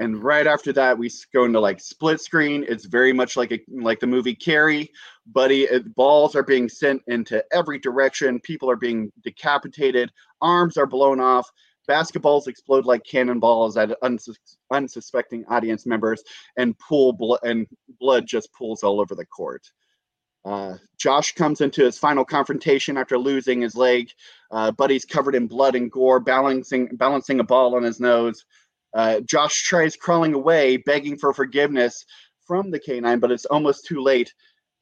And 0.00 0.22
right 0.22 0.46
after 0.46 0.72
that, 0.72 0.98
we 0.98 1.10
go 1.32 1.44
into 1.44 1.60
like 1.60 1.80
split 1.80 2.20
screen. 2.20 2.64
It's 2.68 2.84
very 2.84 3.12
much 3.12 3.36
like 3.36 3.52
a, 3.52 3.60
like 3.70 4.00
the 4.00 4.08
movie 4.08 4.34
Carrie. 4.34 4.90
Buddy, 5.26 5.68
balls 5.94 6.34
are 6.34 6.42
being 6.42 6.68
sent 6.68 7.00
into 7.06 7.44
every 7.52 7.78
direction. 7.78 8.40
People 8.40 8.68
are 8.68 8.76
being 8.76 9.12
decapitated. 9.22 10.10
Arms 10.40 10.76
are 10.76 10.86
blown 10.86 11.20
off 11.20 11.48
basketballs 11.88 12.48
explode 12.48 12.86
like 12.86 13.04
cannonballs 13.04 13.76
at 13.76 13.90
unsus- 14.02 14.56
unsuspecting 14.72 15.44
audience 15.48 15.86
members, 15.86 16.22
and 16.56 16.78
pool 16.78 17.12
blo- 17.12 17.38
and 17.42 17.66
blood 18.00 18.26
just 18.26 18.52
pools 18.52 18.82
all 18.82 19.00
over 19.00 19.14
the 19.14 19.26
court. 19.26 19.70
Uh, 20.44 20.76
Josh 20.98 21.32
comes 21.34 21.60
into 21.60 21.84
his 21.84 21.98
final 21.98 22.24
confrontation 22.24 22.96
after 22.96 23.16
losing 23.18 23.62
his 23.62 23.74
leg. 23.74 24.10
Uh, 24.50 24.70
Buddy's 24.70 25.04
covered 25.04 25.34
in 25.34 25.46
blood 25.46 25.74
and 25.74 25.90
gore, 25.90 26.20
balancing 26.20 26.88
balancing 26.96 27.40
a 27.40 27.44
ball 27.44 27.74
on 27.76 27.82
his 27.82 28.00
nose. 28.00 28.44
Uh, 28.94 29.20
Josh 29.20 29.62
tries 29.62 29.96
crawling 29.96 30.34
away, 30.34 30.76
begging 30.76 31.16
for 31.16 31.32
forgiveness 31.32 32.04
from 32.46 32.70
the 32.70 32.78
canine, 32.78 33.20
but 33.20 33.30
it's 33.32 33.46
almost 33.46 33.86
too 33.86 34.00
late. 34.02 34.32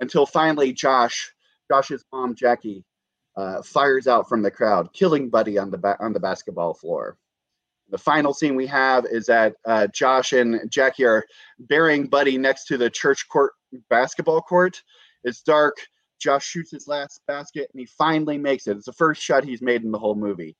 Until 0.00 0.26
finally, 0.26 0.72
Josh, 0.72 1.32
Josh's 1.70 2.04
mom 2.12 2.34
Jackie, 2.34 2.84
uh, 3.36 3.62
fires 3.62 4.06
out 4.06 4.28
from 4.28 4.42
the 4.42 4.50
crowd, 4.50 4.92
killing 4.92 5.30
Buddy 5.30 5.58
on 5.58 5.70
the 5.70 5.78
ba- 5.78 5.96
on 6.00 6.12
the 6.12 6.20
basketball 6.20 6.74
floor. 6.74 7.16
The 7.90 7.98
final 7.98 8.34
scene 8.34 8.56
we 8.56 8.66
have 8.66 9.04
is 9.06 9.26
that 9.26 9.54
uh, 9.64 9.86
Josh 9.88 10.32
and 10.32 10.70
Jackie 10.70 11.04
are 11.04 11.24
burying 11.58 12.06
Buddy 12.06 12.38
next 12.38 12.64
to 12.66 12.78
the 12.78 12.90
church 12.90 13.28
court 13.28 13.52
basketball 13.90 14.40
court. 14.40 14.82
It's 15.24 15.42
dark. 15.42 15.76
Josh 16.20 16.44
shoots 16.44 16.70
his 16.70 16.86
last 16.86 17.20
basket 17.26 17.68
and 17.72 17.80
he 17.80 17.86
finally 17.86 18.38
makes 18.38 18.66
it. 18.66 18.76
It's 18.76 18.86
the 18.86 18.92
first 18.92 19.20
shot 19.20 19.44
he's 19.44 19.62
made 19.62 19.82
in 19.82 19.90
the 19.90 19.98
whole 19.98 20.14
movie. 20.14 20.56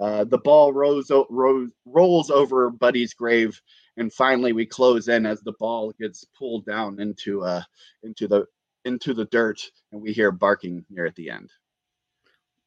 Uh, 0.00 0.24
the 0.24 0.38
ball 0.38 0.72
rose, 0.72 1.10
rose, 1.30 1.70
rolls 1.84 2.30
over 2.30 2.70
Buddy's 2.70 3.14
grave, 3.14 3.60
and 3.98 4.12
finally 4.12 4.52
we 4.52 4.66
close 4.66 5.08
in 5.08 5.26
as 5.26 5.40
the 5.42 5.52
ball 5.60 5.92
gets 6.00 6.24
pulled 6.36 6.64
down 6.64 6.98
into 6.98 7.42
uh, 7.42 7.62
into 8.02 8.26
the 8.26 8.46
into 8.84 9.14
the 9.14 9.26
dirt, 9.26 9.60
and 9.92 10.02
we 10.02 10.12
hear 10.12 10.32
barking 10.32 10.84
near 10.90 11.06
at 11.06 11.14
the 11.14 11.30
end. 11.30 11.50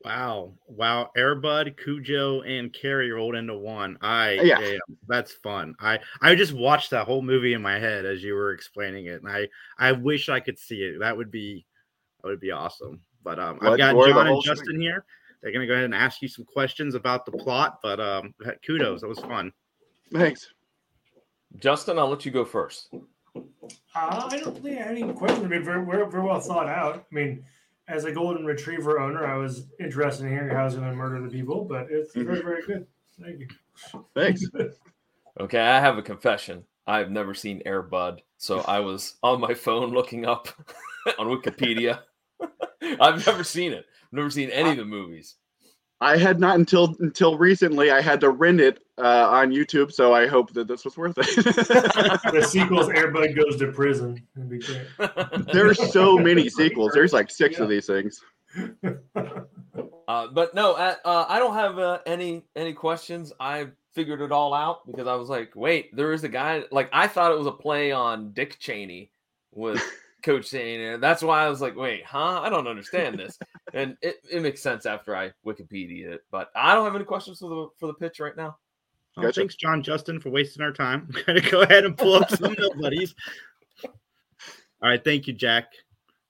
Wow, 0.04 0.54
wow! 0.68 1.10
Airbud, 1.18 1.78
Cujo, 1.84 2.42
and 2.42 2.72
Carrie 2.72 3.12
rolled 3.12 3.34
into 3.36 3.58
one. 3.58 3.98
I 4.02 4.34
Yeah. 4.34 4.60
am. 4.60 4.80
That's 5.08 5.32
fun. 5.32 5.74
I 5.80 6.00
I 6.22 6.36
just 6.36 6.54
watched 6.54 6.92
that 6.92 7.08
whole 7.08 7.24
movie 7.24 7.54
in 7.54 7.62
my 7.62 7.80
head 7.80 8.06
as 8.06 8.24
you 8.24 8.36
were 8.36 8.52
explaining 8.52 9.08
it, 9.08 9.24
and 9.24 9.28
I 9.32 9.48
I 9.80 9.94
wish 9.94 10.30
I 10.30 10.40
could 10.40 10.60
see 10.60 10.84
it. 10.84 11.00
That 11.00 11.18
would 11.18 11.32
be 11.32 11.66
that 12.22 12.30
would 12.30 12.40
be 12.40 12.52
awesome. 12.52 13.02
But 13.24 13.40
um, 13.40 13.58
I've 13.62 13.78
got 13.80 13.96
John 13.96 14.28
and 14.28 14.44
Justin 14.44 14.66
screen. 14.66 14.82
here. 14.82 15.06
They're 15.42 15.52
gonna 15.52 15.66
go 15.66 15.74
ahead 15.74 15.86
and 15.86 15.96
ask 15.96 16.22
you 16.22 16.28
some 16.28 16.46
questions 16.46 16.94
about 16.94 17.26
the 17.26 17.32
plot. 17.32 17.80
But 17.82 18.00
um, 18.00 18.36
kudos, 18.66 19.02
that 19.02 19.08
was 19.08 19.20
fun. 19.20 19.52
Thanks. 20.14 20.54
Justin, 21.58 21.98
I'll 21.98 22.10
let 22.10 22.26
you 22.26 22.32
go 22.32 22.46
first. 22.46 22.90
Uh, 22.94 23.42
I 23.96 24.38
don't 24.38 24.62
think 24.62 24.78
I 24.78 24.84
had 24.84 24.98
any 24.98 25.14
questions. 25.14 25.44
I 25.46 25.48
mean, 25.48 25.64
very, 25.64 25.84
very, 25.84 26.10
very 26.10 26.24
well 26.24 26.40
thought 26.40 26.68
out. 26.68 26.98
I 27.12 27.16
mean, 27.16 27.44
as 27.88 28.06
a 28.06 28.12
golden 28.12 28.46
retriever 28.46 29.00
owner, 29.00 29.26
I 29.26 29.38
was 29.38 29.68
interested 29.80 30.26
in 30.26 30.32
hearing 30.32 30.56
how 30.56 30.62
I 30.62 30.66
was 30.66 30.76
going 30.76 30.90
to 30.90 30.96
murder 30.96 31.22
the 31.22 31.30
people, 31.30 31.66
but 31.66 31.88
it's 31.90 32.16
mm-hmm. 32.16 32.28
very, 32.28 32.42
very 32.42 32.62
good. 32.64 32.88
Thank 33.22 33.40
you. 33.40 33.48
Thanks. 34.14 34.44
Okay, 35.38 35.60
I 35.60 35.82
have 35.82 35.98
a 35.98 36.02
confession. 36.02 36.64
I've 36.88 37.12
never 37.12 37.34
seen 37.34 37.62
Air 37.66 37.82
Bud, 37.82 38.22
so 38.38 38.60
I 38.62 38.80
was 38.80 39.16
on 39.22 39.42
my 39.42 39.54
phone 39.54 39.92
looking 39.92 40.26
up 40.26 40.48
on 41.20 41.28
Wikipedia. 41.28 42.00
I've 43.02 43.26
never 43.26 43.44
seen 43.44 43.74
it. 43.74 43.86
I've 44.04 44.14
never 44.14 44.30
seen 44.30 44.50
any 44.50 44.70
of 44.70 44.78
the 44.78 44.86
movies. 44.86 45.36
I 46.02 46.18
had 46.18 46.40
not 46.40 46.58
until 46.58 46.96
until 47.00 47.38
recently. 47.38 47.90
I 47.90 48.02
had 48.02 48.20
to 48.22 48.30
rent 48.30 48.60
it 48.60 48.80
uh, 48.98 49.30
on 49.30 49.52
YouTube, 49.52 49.92
so 49.92 50.14
I 50.14 50.28
hope 50.28 50.54
that 50.54 50.68
this 50.68 50.84
was 50.84 50.98
worth 50.98 51.18
it. 51.18 51.26
the 51.46 52.46
sequel's 52.48 52.88
Airbud 52.88 53.36
Goes 53.36 53.58
to 53.58 53.72
Prison. 53.72 54.22
That'd 54.36 54.50
be 54.50 54.60
great. 54.60 55.48
There's 55.54 55.92
so 55.94 56.18
many 56.18 56.50
sequels. 56.50 56.92
There's 56.94 57.14
like 57.14 57.32
six 57.32 57.60
of 57.60 57.70
these 57.70 57.88
things. 57.88 58.22
Uh, 60.08 60.28
but 60.28 60.54
no, 60.54 60.74
uh, 60.74 60.94
uh, 61.04 61.26
I 61.28 61.40
don't 61.40 61.56
have 61.56 61.80
uh, 61.80 61.98
any 62.06 62.44
any 62.56 62.74
questions. 62.74 63.34
I 63.40 63.70
figured 63.94 64.22
it 64.22 64.32
all 64.32 64.54
out 64.54 64.86
because 64.86 65.08
I 65.08 65.16
was 65.16 65.30
like, 65.30 65.54
wait, 65.56 65.96
there 65.96 66.14
is 66.14 66.24
a 66.24 66.30
guy. 66.30 66.64
Like 66.72 66.90
I 66.94 67.08
thought 67.08 67.32
it 67.32 67.38
was 67.40 67.48
a 67.48 67.52
play 67.52 67.92
on 67.92 68.32
Dick 68.32 68.60
Cheney 68.60 69.12
with 69.52 69.84
Coach 70.26 70.50
Cheney, 70.50 70.84
and 70.88 71.04
that's 71.04 71.22
why 71.22 71.46
I 71.46 71.50
was 71.50 71.62
like, 71.62 71.76
wait, 71.76 72.04
huh? 72.04 72.42
I 72.42 72.50
don't 72.50 72.68
understand 72.68 73.20
this, 73.20 73.38
and 73.74 73.96
it, 74.02 74.16
it 74.30 74.42
makes 74.42 74.60
sense 74.62 74.88
after 74.88 75.16
I 75.16 75.32
Wikipedia 75.46 76.14
it. 76.14 76.22
But 76.32 76.50
I 76.56 76.74
don't 76.74 76.84
have 76.84 76.96
any 76.96 77.06
questions 77.06 77.38
for 77.38 77.48
the 77.50 77.68
for 77.80 77.86
the 77.88 77.94
pitch 77.94 78.20
right 78.20 78.36
now. 78.36 78.58
Well, 79.16 79.32
Thanks, 79.32 79.56
John 79.56 79.84
Justin, 79.84 80.20
for 80.20 80.32
wasting 80.32 80.64
our 80.64 80.74
time. 80.74 81.08
I'm 81.16 81.24
gonna 81.26 81.42
go 81.52 81.62
ahead 81.62 81.86
and 81.86 81.96
pull 81.96 82.16
up 82.16 82.30
some 82.32 82.56
nobodies. 82.58 83.14
All 83.86 84.90
right, 84.90 85.04
thank 85.04 85.28
you, 85.28 85.34
Jack. 85.34 85.72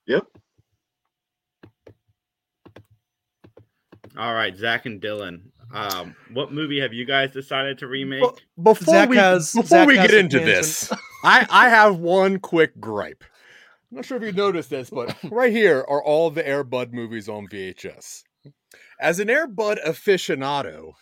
Yep. 0.06 0.24
All 4.18 4.34
right, 4.34 4.54
Zach 4.56 4.86
and 4.86 5.00
Dylan. 5.00 5.40
Um, 5.72 6.14
what 6.32 6.52
movie 6.52 6.80
have 6.80 6.92
you 6.92 7.04
guys 7.04 7.32
decided 7.32 7.78
to 7.78 7.86
remake? 7.86 8.22
Before 8.62 8.94
Zach 8.94 9.08
we 9.08 9.16
has- 9.16 9.52
before 9.52 9.68
Zach 9.68 9.88
we 9.88 9.96
has 9.96 10.10
get 10.10 10.20
into 10.20 10.38
tangent. 10.38 10.56
this, 10.56 10.92
I 11.24 11.46
I 11.50 11.68
have 11.70 11.96
one 11.98 12.38
quick 12.38 12.78
gripe. 12.78 13.24
I'm 13.90 13.96
not 13.96 14.04
sure 14.04 14.16
if 14.16 14.22
you 14.24 14.32
noticed 14.32 14.70
this, 14.70 14.90
but 14.90 15.16
right 15.30 15.52
here 15.52 15.84
are 15.88 16.02
all 16.02 16.30
the 16.30 16.46
Air 16.46 16.64
Bud 16.64 16.92
movies 16.92 17.28
on 17.28 17.46
VHS. 17.48 18.24
As 19.00 19.20
an 19.20 19.30
Air 19.30 19.46
Bud 19.46 19.78
aficionado, 19.86 20.92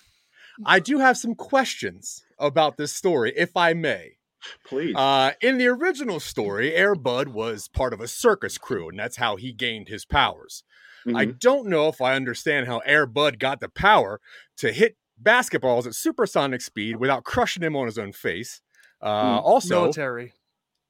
I 0.66 0.80
do 0.80 0.98
have 0.98 1.16
some 1.16 1.34
questions 1.34 2.22
about 2.38 2.76
this 2.76 2.92
story, 2.92 3.32
if 3.36 3.56
I 3.56 3.72
may. 3.72 4.18
Please. 4.66 4.94
Uh, 4.94 5.32
in 5.40 5.56
the 5.56 5.66
original 5.68 6.20
story, 6.20 6.74
Air 6.74 6.94
Bud 6.94 7.28
was 7.28 7.68
part 7.68 7.94
of 7.94 8.00
a 8.00 8.08
circus 8.08 8.58
crew, 8.58 8.88
and 8.90 8.98
that's 8.98 9.16
how 9.16 9.36
he 9.36 9.52
gained 9.52 9.88
his 9.88 10.04
powers. 10.04 10.62
I 11.06 11.26
Mhm. 11.26 11.38
don't 11.38 11.66
know 11.68 11.88
if 11.88 12.00
I 12.00 12.14
understand 12.14 12.66
how 12.66 12.78
Air 12.80 13.06
Bud 13.06 13.38
got 13.38 13.60
the 13.60 13.68
power 13.68 14.20
to 14.58 14.72
hit 14.72 14.96
basketballs 15.22 15.86
at 15.86 15.94
supersonic 15.94 16.60
speed 16.60 16.96
without 16.96 17.24
crushing 17.24 17.62
him 17.62 17.76
on 17.76 17.86
his 17.86 17.98
own 17.98 18.12
face. 18.12 18.60
Uh, 19.00 19.38
Hmm. 19.40 19.44
Also, 19.46 19.80
military. 19.82 20.32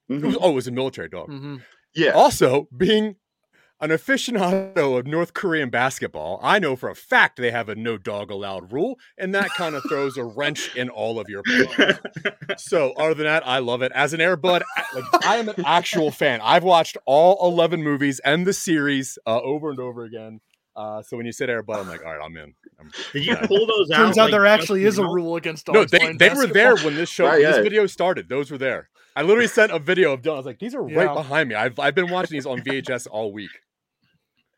it 0.08 0.22
was- 0.22 0.36
oh, 0.40 0.50
it 0.50 0.54
was 0.54 0.68
a 0.68 0.72
military 0.72 1.08
dog. 1.08 1.28
Mhm. 1.28 1.62
Yeah. 1.94 2.10
Also, 2.10 2.68
being 2.76 3.16
an 3.80 3.90
aficionado 3.90 4.98
of 4.98 5.06
North 5.06 5.34
Korean 5.34 5.68
basketball, 5.68 6.40
I 6.42 6.58
know 6.58 6.74
for 6.76 6.88
a 6.88 6.94
fact 6.94 7.36
they 7.36 7.50
have 7.50 7.68
a 7.68 7.74
no 7.74 7.98
dog 7.98 8.30
allowed 8.30 8.72
rule, 8.72 8.96
and 9.18 9.34
that 9.34 9.50
kind 9.56 9.74
of 9.74 9.82
throws 9.88 10.16
a 10.16 10.24
wrench 10.24 10.74
in 10.76 10.88
all 10.88 11.18
of 11.20 11.28
your 11.28 11.42
plans. 11.42 11.98
so, 12.56 12.92
other 12.92 13.14
than 13.14 13.26
that, 13.26 13.46
I 13.46 13.58
love 13.58 13.82
it. 13.82 13.92
As 13.92 14.14
an 14.14 14.20
Airbud, 14.20 14.62
I- 14.76 14.84
like, 14.94 15.26
I 15.26 15.36
am 15.36 15.48
an 15.48 15.64
actual 15.66 16.10
fan. 16.10 16.40
I've 16.42 16.64
watched 16.64 16.96
all 17.04 17.36
11 17.46 17.82
movies 17.82 18.20
and 18.24 18.46
the 18.46 18.52
series 18.52 19.18
uh, 19.26 19.40
over 19.40 19.70
and 19.70 19.80
over 19.80 20.04
again. 20.04 20.40
Uh, 20.76 21.02
so 21.02 21.16
when 21.16 21.25
you 21.25 21.33
said 21.33 21.49
Airbud, 21.49 21.76
I'm 21.76 21.88
like, 21.88 22.04
all 22.04 22.16
right, 22.16 22.25
I'm 22.25 22.37
in. 22.37 22.52
I'm, 22.81 22.90
Did 23.12 23.26
you 23.26 23.35
yeah. 23.35 23.47
pull 23.47 23.66
those 23.66 23.90
out? 23.90 23.97
Turns 23.97 24.19
out 24.19 24.25
like, 24.25 24.33
there 24.33 24.47
actually 24.47 24.85
is 24.85 24.99
a 24.99 25.04
rule 25.04 25.37
against 25.37 25.66
dogs. 25.66 25.75
No, 25.76 25.85
they, 25.85 25.99
playing 25.99 26.19
they 26.19 26.31
were 26.31 26.47
there 26.47 26.76
when 26.78 26.97
this 26.97 27.09
show, 27.09 27.26
Right, 27.26 27.43
when 27.43 27.52
this 27.52 27.62
video 27.62 27.87
started. 27.87 28.28
Those 28.28 28.50
were 28.50 28.59
there. 28.59 28.88
I 29.16 29.23
literally 29.23 29.47
sent 29.47 29.71
a 29.71 29.78
video 29.78 30.12
of 30.12 30.23
Dylan. 30.23 30.35
I 30.35 30.37
was 30.38 30.47
like, 30.47 30.59
these 30.59 30.75
are 30.75 30.83
right 30.83 31.14
behind 31.14 31.49
me. 31.49 31.54
I've, 31.54 31.78
I've 31.78 31.95
been 31.95 32.11
watching 32.11 32.35
these 32.35 32.47
on 32.47 32.61
VHS 32.61 33.07
all 33.09 33.33
week. 33.33 33.50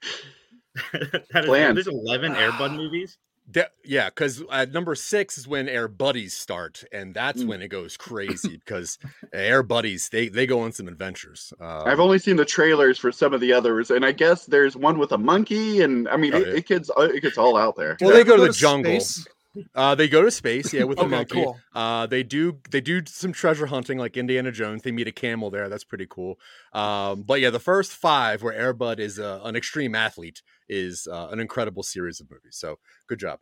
that 0.93 1.25
is, 1.35 1.47
Bland. 1.47 1.77
there's 1.77 1.87
11 1.89 2.33
Airbud 2.33 2.77
movies. 2.77 3.19
De- 3.49 3.71
yeah, 3.85 4.09
because 4.09 4.43
uh, 4.51 4.67
number 4.73 4.95
six 4.97 5.39
is 5.39 5.47
when 5.47 5.69
Air 5.69 5.87
Buddies 5.87 6.35
start, 6.37 6.83
and 6.91 7.15
that's 7.15 7.43
Mm. 7.45 7.47
when 7.47 7.63
it 7.63 7.69
goes 7.69 7.97
crazy 7.97 8.57
because 8.65 8.99
Air 9.33 9.63
Buddies 9.63 10.09
they 10.09 10.29
they 10.29 10.47
go 10.47 10.61
on 10.61 10.73
some 10.73 10.89
adventures. 10.89 11.53
Uh, 11.61 11.85
I've 11.85 12.01
only 12.01 12.19
seen 12.19 12.37
the 12.37 12.45
trailers 12.45 12.99
for 12.99 13.13
some 13.13 13.33
of 13.33 13.41
the 13.41 13.53
others, 13.53 13.91
and 13.93 14.05
I 14.05 14.11
guess 14.13 14.47
there's 14.47 14.77
one 14.77 14.99
with 14.99 15.13
a 15.13 15.19
monkey, 15.19 15.83
and 15.83 16.09
I 16.09 16.17
mean, 16.17 16.35
Oh, 16.35 16.39
it, 16.39 16.49
yeah. 16.49 16.55
it 16.55 16.67
gets 16.67 16.91
uh, 16.91 17.03
it 17.03 17.21
gets 17.21 17.39
all 17.39 17.57
out 17.57 17.77
there. 17.77 17.97
well, 18.01 18.11
Do 18.11 18.17
they 18.17 18.23
they 18.25 18.29
go 18.29 18.37
to 18.37 18.43
the 18.43 18.53
to 18.53 18.59
jungle. 18.59 19.01
space? 19.01 19.29
Uh, 19.75 19.95
they 19.95 20.07
go 20.07 20.21
to 20.21 20.31
space, 20.31 20.71
yeah, 20.75 20.83
with 20.85 20.99
the 20.99 21.05
Okay, 21.05 21.11
monkey. 21.17 21.35
cool. 21.35 21.59
Uh, 21.75 22.05
they 22.07 22.23
do 22.23 22.59
they 22.71 22.81
do 22.81 23.01
some 23.07 23.33
treasure 23.33 23.65
hunting 23.67 23.97
like 23.97 24.17
Indiana 24.17 24.53
Jones. 24.53 24.83
They 24.83 24.93
meet 24.93 25.09
a 25.09 25.13
camel 25.13 25.51
there. 25.51 25.69
That's 25.71 25.85
pretty 25.85 26.07
cool. 26.11 26.39
Um, 26.75 27.23
but 27.23 27.41
yeah, 27.41 27.49
the 27.51 27.59
first 27.61 27.93
five 27.93 28.43
where 28.43 28.53
Airbud 28.53 28.99
is 28.99 29.19
uh, 29.19 29.41
an 29.45 29.57
extreme 29.57 29.95
athlete 29.95 30.43
is 30.69 31.07
uh, 31.11 31.29
an 31.31 31.41
incredible 31.41 31.83
series 31.83 32.21
of 32.21 32.31
movies. 32.31 32.57
So 32.57 32.79
good 33.09 33.19
job. 33.19 33.39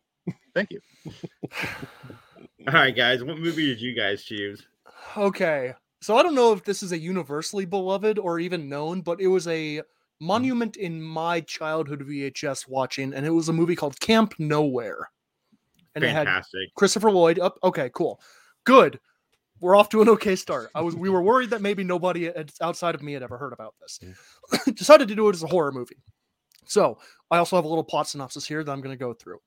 Thank 0.53 0.71
you. 0.71 0.81
All 2.67 2.73
right, 2.73 2.95
guys, 2.95 3.23
what 3.23 3.37
movie 3.37 3.67
did 3.67 3.81
you 3.81 3.93
guys 3.93 4.23
choose? 4.23 4.65
Okay. 5.15 5.73
So 6.01 6.17
I 6.17 6.23
don't 6.23 6.35
know 6.35 6.53
if 6.53 6.63
this 6.63 6.83
is 6.83 6.91
a 6.91 6.99
universally 6.99 7.65
beloved 7.65 8.19
or 8.19 8.39
even 8.39 8.69
known, 8.69 9.01
but 9.01 9.19
it 9.21 9.27
was 9.27 9.47
a 9.47 9.81
monument 10.19 10.77
in 10.77 11.01
my 11.01 11.41
childhood 11.41 12.01
VHS 12.01 12.67
watching, 12.67 13.13
and 13.13 13.25
it 13.25 13.31
was 13.31 13.49
a 13.49 13.53
movie 13.53 13.75
called 13.75 13.99
Camp 13.99 14.33
Nowhere. 14.39 15.09
And 15.93 16.03
it 16.03 16.09
had 16.09 16.27
Fantastic. 16.27 16.73
Christopher 16.75 17.11
Lloyd. 17.11 17.39
Up. 17.39 17.57
okay, 17.63 17.89
cool. 17.93 18.19
Good. 18.65 18.99
We're 19.61 19.75
off 19.75 19.89
to 19.89 20.01
an 20.01 20.09
okay 20.09 20.35
start. 20.35 20.69
I 20.75 20.81
was 20.81 20.95
we 20.95 21.09
were 21.09 21.21
worried 21.21 21.51
that 21.51 21.61
maybe 21.61 21.83
nobody 21.83 22.29
outside 22.59 22.93
of 22.93 23.01
me 23.01 23.13
had 23.13 23.23
ever 23.23 23.37
heard 23.37 23.53
about 23.53 23.73
this. 23.79 23.99
Decided 24.75 25.07
to 25.07 25.15
do 25.15 25.29
it 25.29 25.35
as 25.35 25.43
a 25.43 25.47
horror 25.47 25.71
movie. 25.71 25.95
So 26.69 26.99
I 27.31 27.37
also 27.37 27.55
have 27.55 27.65
a 27.65 27.67
little 27.67 27.83
plot 27.83 28.07
synopsis 28.07 28.45
here 28.45 28.63
that 28.63 28.71
I'm 28.71 28.81
going 28.81 28.95
to 28.95 28.99
go 29.03 29.13
through. 29.13 29.39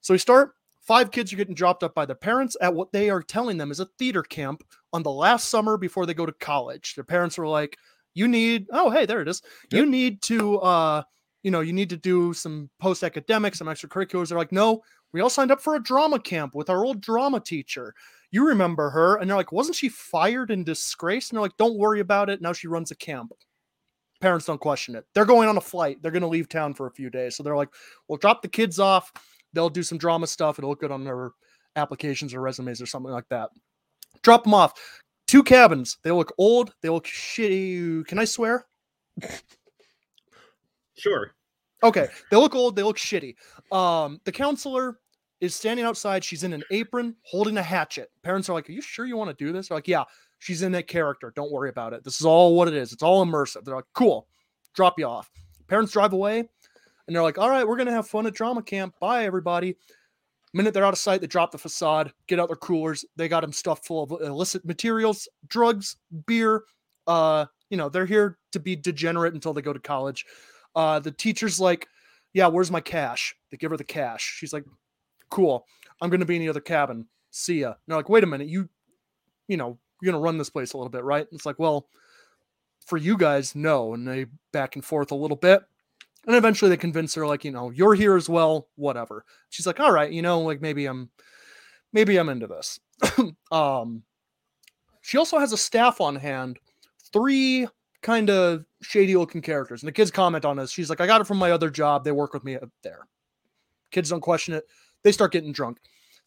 So 0.00 0.14
we 0.14 0.18
start. 0.18 0.52
Five 0.82 1.10
kids 1.10 1.30
are 1.32 1.36
getting 1.36 1.54
dropped 1.54 1.82
up 1.82 1.94
by 1.94 2.06
their 2.06 2.16
parents 2.16 2.56
at 2.62 2.74
what 2.74 2.92
they 2.92 3.10
are 3.10 3.22
telling 3.22 3.58
them 3.58 3.70
is 3.70 3.80
a 3.80 3.84
theater 3.98 4.22
camp 4.22 4.64
on 4.94 5.02
the 5.02 5.10
last 5.10 5.50
summer 5.50 5.76
before 5.76 6.06
they 6.06 6.14
go 6.14 6.24
to 6.24 6.32
college. 6.32 6.94
Their 6.94 7.04
parents 7.04 7.36
were 7.36 7.46
like, 7.46 7.76
"You 8.14 8.26
need 8.26 8.66
oh 8.72 8.88
hey 8.88 9.04
there 9.04 9.20
it 9.20 9.28
is. 9.28 9.42
You 9.70 9.84
need 9.84 10.22
to 10.22 10.58
uh 10.60 11.02
you 11.42 11.50
know 11.50 11.60
you 11.60 11.74
need 11.74 11.90
to 11.90 11.98
do 11.98 12.32
some 12.32 12.70
post 12.80 13.04
academics, 13.04 13.58
some 13.58 13.66
extracurriculars." 13.66 14.28
They're 14.30 14.38
like, 14.38 14.50
"No, 14.52 14.82
we 15.12 15.20
all 15.20 15.28
signed 15.28 15.50
up 15.52 15.60
for 15.60 15.74
a 15.74 15.82
drama 15.82 16.18
camp 16.20 16.54
with 16.54 16.70
our 16.70 16.84
old 16.86 17.02
drama 17.02 17.40
teacher. 17.40 17.94
You 18.30 18.46
remember 18.46 18.88
her?" 18.90 19.16
And 19.16 19.28
they're 19.28 19.36
like, 19.36 19.52
"Wasn't 19.52 19.76
she 19.76 19.90
fired 19.90 20.50
and 20.50 20.64
disgraced?" 20.64 21.30
And 21.30 21.36
they're 21.36 21.42
like, 21.42 21.58
"Don't 21.58 21.76
worry 21.76 22.00
about 22.00 22.30
it. 22.30 22.40
Now 22.40 22.54
she 22.54 22.66
runs 22.66 22.90
a 22.90 22.96
camp." 22.96 23.32
Parents 24.20 24.46
don't 24.46 24.60
question 24.60 24.94
it. 24.96 25.04
They're 25.14 25.24
going 25.24 25.48
on 25.48 25.56
a 25.56 25.60
flight. 25.60 26.02
They're 26.02 26.10
going 26.12 26.22
to 26.22 26.28
leave 26.28 26.48
town 26.48 26.74
for 26.74 26.86
a 26.86 26.90
few 26.90 27.08
days. 27.10 27.36
So 27.36 27.42
they're 27.42 27.56
like, 27.56 27.68
"We'll 28.08 28.18
drop 28.18 28.42
the 28.42 28.48
kids 28.48 28.78
off. 28.78 29.12
They'll 29.52 29.70
do 29.70 29.82
some 29.82 29.98
drama 29.98 30.26
stuff. 30.26 30.58
It'll 30.58 30.70
look 30.70 30.80
good 30.80 30.90
on 30.90 31.04
their 31.04 31.30
applications 31.76 32.34
or 32.34 32.40
resumes 32.40 32.82
or 32.82 32.86
something 32.86 33.12
like 33.12 33.28
that." 33.30 33.50
Drop 34.22 34.44
them 34.44 34.54
off. 34.54 34.72
Two 35.26 35.42
cabins. 35.42 35.98
They 36.02 36.10
look 36.10 36.32
old. 36.38 36.74
They 36.82 36.88
look 36.88 37.06
shitty. 37.06 38.06
Can 38.06 38.18
I 38.18 38.24
swear? 38.24 38.66
Sure. 40.96 41.32
Okay, 41.82 42.08
they 42.30 42.36
look 42.36 42.54
old, 42.54 42.74
they 42.74 42.82
look 42.82 42.96
shitty. 42.96 43.36
Um, 43.70 44.20
the 44.24 44.32
counselor 44.32 44.98
is 45.40 45.54
standing 45.54 45.86
outside. 45.86 46.24
She's 46.24 46.42
in 46.42 46.52
an 46.52 46.64
apron 46.72 47.14
holding 47.22 47.56
a 47.56 47.62
hatchet. 47.62 48.10
Parents 48.22 48.48
are 48.48 48.54
like, 48.54 48.68
Are 48.68 48.72
you 48.72 48.82
sure 48.82 49.06
you 49.06 49.16
want 49.16 49.30
to 49.30 49.44
do 49.44 49.52
this? 49.52 49.68
They're 49.68 49.76
like, 49.76 49.86
Yeah, 49.86 50.04
she's 50.38 50.62
in 50.62 50.72
that 50.72 50.86
character. 50.86 51.32
Don't 51.34 51.52
worry 51.52 51.70
about 51.70 51.92
it. 51.92 52.04
This 52.04 52.20
is 52.20 52.26
all 52.26 52.56
what 52.56 52.68
it 52.68 52.74
is. 52.74 52.92
It's 52.92 53.02
all 53.02 53.24
immersive. 53.24 53.64
They're 53.64 53.76
like, 53.76 53.84
Cool, 53.94 54.26
drop 54.74 54.98
you 54.98 55.06
off. 55.06 55.30
Parents 55.66 55.92
drive 55.92 56.12
away 56.12 56.38
and 56.38 57.14
they're 57.16 57.22
like, 57.22 57.38
All 57.38 57.50
right, 57.50 57.66
we're 57.66 57.76
gonna 57.76 57.92
have 57.92 58.08
fun 58.08 58.26
at 58.26 58.34
drama 58.34 58.62
camp. 58.62 58.94
Bye, 59.00 59.24
everybody. 59.24 59.76
Minute 60.54 60.72
they're 60.72 60.84
out 60.84 60.94
of 60.94 60.98
sight, 60.98 61.20
they 61.20 61.26
drop 61.26 61.52
the 61.52 61.58
facade, 61.58 62.12
get 62.26 62.40
out 62.40 62.48
their 62.48 62.56
coolers. 62.56 63.04
They 63.16 63.28
got 63.28 63.42
them 63.42 63.52
stuffed 63.52 63.86
full 63.86 64.02
of 64.02 64.22
illicit 64.22 64.64
materials, 64.64 65.28
drugs, 65.46 65.96
beer. 66.26 66.64
Uh, 67.06 67.46
you 67.68 67.76
know, 67.76 67.88
they're 67.88 68.06
here 68.06 68.38
to 68.52 68.60
be 68.60 68.74
degenerate 68.74 69.34
until 69.34 69.52
they 69.52 69.62
go 69.62 69.74
to 69.74 69.78
college. 69.78 70.24
Uh, 70.74 70.98
the 71.00 71.12
teacher's 71.12 71.60
like, 71.60 71.86
Yeah, 72.32 72.46
where's 72.46 72.70
my 72.70 72.80
cash? 72.80 73.34
They 73.50 73.56
give 73.56 73.70
her 73.70 73.76
the 73.76 73.84
cash. 73.84 74.36
She's 74.38 74.52
like, 74.52 74.64
Cool. 75.30 75.66
I'm 76.00 76.10
gonna 76.10 76.24
be 76.24 76.36
in 76.36 76.42
the 76.42 76.48
other 76.48 76.60
cabin. 76.60 77.06
See 77.30 77.60
ya. 77.60 77.68
And 77.68 77.76
they're 77.86 77.96
like, 77.96 78.08
wait 78.08 78.24
a 78.24 78.26
minute, 78.26 78.48
you 78.48 78.68
you 79.48 79.56
know, 79.56 79.78
you're 80.00 80.12
gonna 80.12 80.22
run 80.22 80.38
this 80.38 80.50
place 80.50 80.72
a 80.72 80.76
little 80.76 80.90
bit, 80.90 81.04
right? 81.04 81.26
And 81.30 81.36
it's 81.36 81.46
like, 81.46 81.58
well, 81.58 81.88
for 82.84 82.96
you 82.96 83.16
guys, 83.16 83.54
no. 83.54 83.94
And 83.94 84.06
they 84.06 84.26
back 84.52 84.76
and 84.76 84.84
forth 84.84 85.10
a 85.10 85.16
little 85.16 85.36
bit. 85.36 85.62
And 86.26 86.36
eventually 86.36 86.68
they 86.68 86.76
convince 86.76 87.14
her, 87.14 87.26
like, 87.26 87.44
you 87.44 87.50
know, 87.50 87.70
you're 87.70 87.94
here 87.94 88.16
as 88.16 88.28
well, 88.28 88.68
whatever. 88.76 89.24
She's 89.50 89.66
like, 89.66 89.80
all 89.80 89.92
right, 89.92 90.10
you 90.10 90.22
know, 90.22 90.40
like 90.40 90.60
maybe 90.60 90.86
I'm 90.86 91.10
maybe 91.92 92.16
I'm 92.16 92.28
into 92.28 92.46
this. 92.46 92.80
um 93.50 94.02
she 95.00 95.16
also 95.16 95.38
has 95.38 95.52
a 95.52 95.56
staff 95.56 96.00
on 96.00 96.16
hand, 96.16 96.58
three 97.12 97.66
kind 98.02 98.30
of 98.30 98.64
shady 98.82 99.16
looking 99.16 99.40
characters. 99.40 99.82
And 99.82 99.88
the 99.88 99.92
kids 99.92 100.10
comment 100.10 100.44
on 100.44 100.56
this. 100.56 100.70
She's 100.70 100.90
like, 100.90 101.00
I 101.00 101.06
got 101.06 101.20
it 101.20 101.26
from 101.26 101.38
my 101.38 101.50
other 101.50 101.70
job. 101.70 102.04
They 102.04 102.12
work 102.12 102.34
with 102.34 102.44
me 102.44 102.56
up 102.56 102.68
there. 102.82 103.06
Kids 103.90 104.10
don't 104.10 104.20
question 104.20 104.54
it. 104.54 104.64
They 105.02 105.12
start 105.12 105.32
getting 105.32 105.52
drunk. 105.52 105.78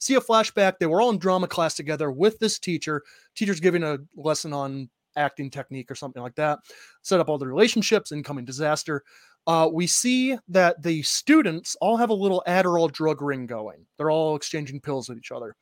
See 0.02 0.16
a 0.16 0.20
flashback. 0.20 0.80
They 0.80 0.88
were 0.88 1.00
all 1.00 1.12
in 1.12 1.20
drama 1.20 1.48
class 1.48 1.76
together 1.76 2.10
with 2.10 2.40
this 2.40 2.58
teacher. 2.58 3.04
Teacher's 3.36 3.60
giving 3.60 3.84
a 3.84 4.00
lesson 4.16 4.52
on 4.52 4.90
acting 5.16 5.52
technique 5.52 5.92
or 5.92 5.96
something 5.96 6.24
like 6.24 6.34
that. 6.36 6.58
Set 7.04 7.20
up 7.20 7.30
all 7.30 7.38
the 7.38 7.46
relationships, 7.46 8.12
incoming 8.12 8.44
disaster. 8.44 9.04
Uh, 9.46 9.70
we 9.72 9.86
see 9.86 10.36
that 10.48 10.82
the 10.82 11.04
students 11.04 11.78
all 11.82 11.98
have 11.98 12.10
a 12.10 12.16
little 12.16 12.44
Adderall 12.48 12.92
drug 12.92 13.22
ring 13.22 13.46
going. 13.46 13.86
They're 13.98 14.10
all 14.10 14.36
exchanging 14.36 14.82
pills 14.82 15.08
with 15.08 15.20
each 15.20 15.32
other. 15.32 15.56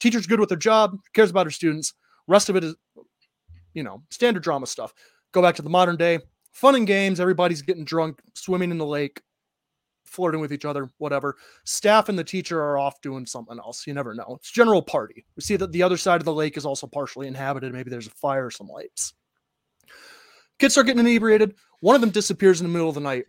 Teacher's 0.00 0.26
good 0.26 0.38
with 0.38 0.50
her 0.50 0.56
job, 0.56 0.98
cares 1.14 1.30
about 1.30 1.46
her 1.46 1.50
students. 1.50 1.94
Rest 2.26 2.50
of 2.50 2.56
it 2.56 2.64
is, 2.64 2.74
you 3.72 3.82
know, 3.82 4.02
standard 4.10 4.42
drama 4.42 4.66
stuff. 4.66 4.92
Go 5.32 5.40
back 5.40 5.54
to 5.56 5.62
the 5.62 5.70
modern 5.70 5.96
day, 5.96 6.18
fun 6.52 6.74
and 6.74 6.86
games. 6.86 7.20
Everybody's 7.20 7.62
getting 7.62 7.84
drunk, 7.86 8.20
swimming 8.34 8.70
in 8.70 8.76
the 8.76 8.84
lake, 8.84 9.22
flirting 10.08 10.40
with 10.40 10.52
each 10.52 10.64
other, 10.64 10.90
whatever. 10.98 11.36
Staff 11.64 12.08
and 12.08 12.18
the 12.18 12.24
teacher 12.24 12.60
are 12.60 12.78
off 12.78 13.00
doing 13.00 13.26
something 13.26 13.58
else. 13.58 13.86
You 13.86 13.94
never 13.94 14.14
know. 14.14 14.36
It's 14.38 14.50
general 14.50 14.82
party. 14.82 15.24
We 15.36 15.42
see 15.42 15.56
that 15.56 15.72
the 15.72 15.82
other 15.82 15.96
side 15.96 16.20
of 16.20 16.24
the 16.24 16.34
lake 16.34 16.56
is 16.56 16.66
also 16.66 16.86
partially 16.86 17.28
inhabited. 17.28 17.72
Maybe 17.72 17.90
there's 17.90 18.06
a 18.06 18.10
fire 18.10 18.46
or 18.46 18.50
some 18.50 18.68
lights. 18.68 19.14
Kids 20.58 20.74
start 20.74 20.86
getting 20.86 21.00
inebriated. 21.00 21.54
One 21.80 21.94
of 21.94 22.00
them 22.00 22.10
disappears 22.10 22.60
in 22.60 22.66
the 22.66 22.72
middle 22.72 22.88
of 22.88 22.94
the 22.94 23.00
night. 23.00 23.26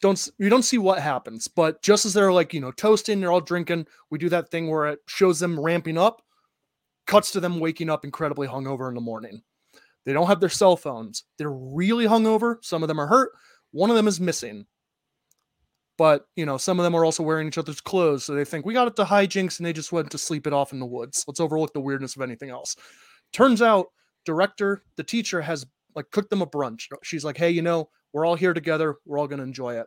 Don't 0.00 0.28
you 0.38 0.48
don't 0.48 0.62
see 0.62 0.78
what 0.78 1.00
happens, 1.00 1.48
but 1.48 1.82
just 1.82 2.06
as 2.06 2.14
they're 2.14 2.32
like 2.32 2.54
you 2.54 2.60
know 2.60 2.70
toasting, 2.70 3.20
they're 3.20 3.32
all 3.32 3.40
drinking. 3.40 3.86
We 4.10 4.18
do 4.18 4.28
that 4.28 4.48
thing 4.48 4.70
where 4.70 4.86
it 4.86 5.00
shows 5.06 5.40
them 5.40 5.58
ramping 5.58 5.98
up, 5.98 6.22
cuts 7.06 7.32
to 7.32 7.40
them 7.40 7.58
waking 7.58 7.90
up 7.90 8.04
incredibly 8.04 8.46
hungover 8.46 8.88
in 8.88 8.94
the 8.94 9.00
morning. 9.00 9.42
They 10.04 10.12
don't 10.12 10.28
have 10.28 10.40
their 10.40 10.48
cell 10.48 10.76
phones. 10.76 11.24
They're 11.36 11.50
really 11.50 12.06
hungover. 12.06 12.56
Some 12.62 12.82
of 12.82 12.88
them 12.88 13.00
are 13.00 13.08
hurt. 13.08 13.32
One 13.72 13.90
of 13.90 13.96
them 13.96 14.08
is 14.08 14.20
missing. 14.20 14.66
But, 15.98 16.26
you 16.36 16.46
know, 16.46 16.56
some 16.56 16.78
of 16.78 16.84
them 16.84 16.94
are 16.94 17.04
also 17.04 17.22
wearing 17.22 17.48
each 17.48 17.58
other's 17.58 17.80
clothes. 17.80 18.24
So 18.24 18.34
they 18.34 18.44
think 18.44 18.64
we 18.64 18.72
got 18.72 18.86
it 18.88 18.96
to 18.96 19.04
hijinks 19.04 19.58
and 19.58 19.66
they 19.66 19.72
just 19.72 19.92
went 19.92 20.10
to 20.12 20.18
sleep 20.18 20.46
it 20.46 20.52
off 20.52 20.72
in 20.72 20.78
the 20.78 20.86
woods. 20.86 21.24
Let's 21.26 21.40
overlook 21.40 21.72
the 21.72 21.80
weirdness 21.80 22.14
of 22.14 22.22
anything 22.22 22.50
else. 22.50 22.76
Turns 23.32 23.60
out, 23.60 23.88
director, 24.24 24.84
the 24.96 25.02
teacher 25.02 25.42
has 25.42 25.66
like 25.94 26.10
cooked 26.12 26.30
them 26.30 26.40
a 26.40 26.46
brunch. 26.46 26.86
She's 27.02 27.24
like, 27.24 27.36
hey, 27.36 27.50
you 27.50 27.62
know, 27.62 27.90
we're 28.12 28.24
all 28.24 28.36
here 28.36 28.54
together. 28.54 28.96
We're 29.04 29.18
all 29.18 29.26
going 29.26 29.40
to 29.40 29.44
enjoy 29.44 29.78
it. 29.80 29.86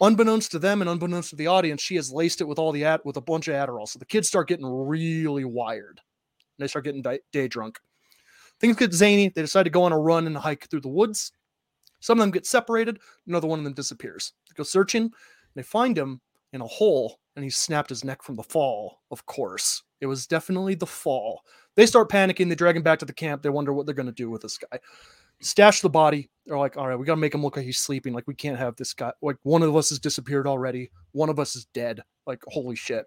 Unbeknownst 0.00 0.50
to 0.52 0.58
them 0.58 0.80
and 0.80 0.90
unbeknownst 0.90 1.30
to 1.30 1.36
the 1.36 1.46
audience, 1.46 1.82
she 1.82 1.96
has 1.96 2.10
laced 2.10 2.40
it 2.40 2.48
with 2.48 2.58
all 2.58 2.72
the 2.72 2.84
ad 2.84 3.00
with 3.04 3.16
a 3.16 3.20
bunch 3.20 3.46
of 3.46 3.54
Adderall. 3.54 3.86
So 3.86 3.98
the 3.98 4.06
kids 4.06 4.26
start 4.26 4.48
getting 4.48 4.66
really 4.66 5.44
wired. 5.44 6.00
and 6.00 6.64
They 6.64 6.68
start 6.68 6.86
getting 6.86 7.04
day 7.32 7.48
drunk. 7.48 7.78
Things 8.60 8.76
get 8.76 8.94
zany. 8.94 9.28
They 9.28 9.42
decide 9.42 9.64
to 9.64 9.70
go 9.70 9.82
on 9.82 9.92
a 9.92 9.98
run 9.98 10.26
and 10.26 10.36
hike 10.36 10.68
through 10.70 10.80
the 10.80 10.88
woods. 10.88 11.32
Some 12.00 12.18
of 12.18 12.22
them 12.22 12.32
get 12.32 12.46
separated. 12.46 12.98
Another 13.26 13.46
one 13.46 13.58
of 13.58 13.64
them 13.64 13.74
disappears. 13.74 14.32
They 14.48 14.54
go 14.56 14.62
searching. 14.64 15.10
They 15.54 15.62
find 15.62 15.96
him 15.96 16.20
in 16.52 16.60
a 16.60 16.66
hole, 16.66 17.18
and 17.36 17.44
he 17.44 17.50
snapped 17.50 17.90
his 17.90 18.04
neck 18.04 18.22
from 18.22 18.36
the 18.36 18.42
fall. 18.42 19.00
Of 19.10 19.26
course, 19.26 19.82
it 20.00 20.06
was 20.06 20.26
definitely 20.26 20.74
the 20.74 20.86
fall. 20.86 21.42
They 21.76 21.86
start 21.86 22.10
panicking. 22.10 22.48
They 22.48 22.54
drag 22.54 22.76
him 22.76 22.82
back 22.82 23.00
to 23.00 23.04
the 23.04 23.12
camp. 23.12 23.42
They 23.42 23.50
wonder 23.50 23.72
what 23.72 23.86
they're 23.86 23.94
going 23.94 24.06
to 24.06 24.12
do 24.12 24.30
with 24.30 24.42
this 24.42 24.58
guy. 24.58 24.78
Stash 25.40 25.80
the 25.80 25.90
body. 25.90 26.30
They're 26.46 26.58
like, 26.58 26.76
all 26.76 26.86
right, 26.86 26.98
we 26.98 27.04
got 27.04 27.14
to 27.14 27.20
make 27.20 27.34
him 27.34 27.42
look 27.42 27.56
like 27.56 27.66
he's 27.66 27.80
sleeping. 27.80 28.12
Like, 28.12 28.28
we 28.28 28.34
can't 28.34 28.58
have 28.58 28.76
this 28.76 28.94
guy. 28.94 29.12
Like, 29.20 29.36
one 29.42 29.62
of 29.62 29.74
us 29.74 29.88
has 29.88 29.98
disappeared 29.98 30.46
already. 30.46 30.90
One 31.12 31.28
of 31.28 31.40
us 31.40 31.56
is 31.56 31.64
dead. 31.74 32.00
Like, 32.26 32.40
holy 32.46 32.76
shit. 32.76 33.06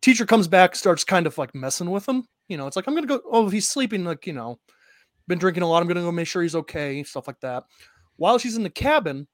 Teacher 0.00 0.26
comes 0.26 0.48
back, 0.48 0.74
starts 0.74 1.04
kind 1.04 1.26
of 1.26 1.38
like 1.38 1.54
messing 1.54 1.90
with 1.90 2.08
him. 2.08 2.26
You 2.48 2.56
know, 2.56 2.66
it's 2.66 2.76
like, 2.76 2.88
I'm 2.88 2.94
going 2.94 3.06
to 3.06 3.18
go. 3.18 3.22
Oh, 3.30 3.48
he's 3.48 3.68
sleeping. 3.68 4.04
Like, 4.04 4.26
you 4.26 4.32
know, 4.32 4.58
been 5.28 5.38
drinking 5.38 5.62
a 5.62 5.68
lot. 5.68 5.80
I'm 5.80 5.88
going 5.88 5.96
to 5.96 6.02
go 6.02 6.10
make 6.10 6.26
sure 6.26 6.42
he's 6.42 6.56
okay. 6.56 7.04
Stuff 7.04 7.28
like 7.28 7.40
that. 7.40 7.64
While 8.16 8.38
she's 8.38 8.56
in 8.56 8.64
the 8.64 8.70
cabin, 8.70 9.28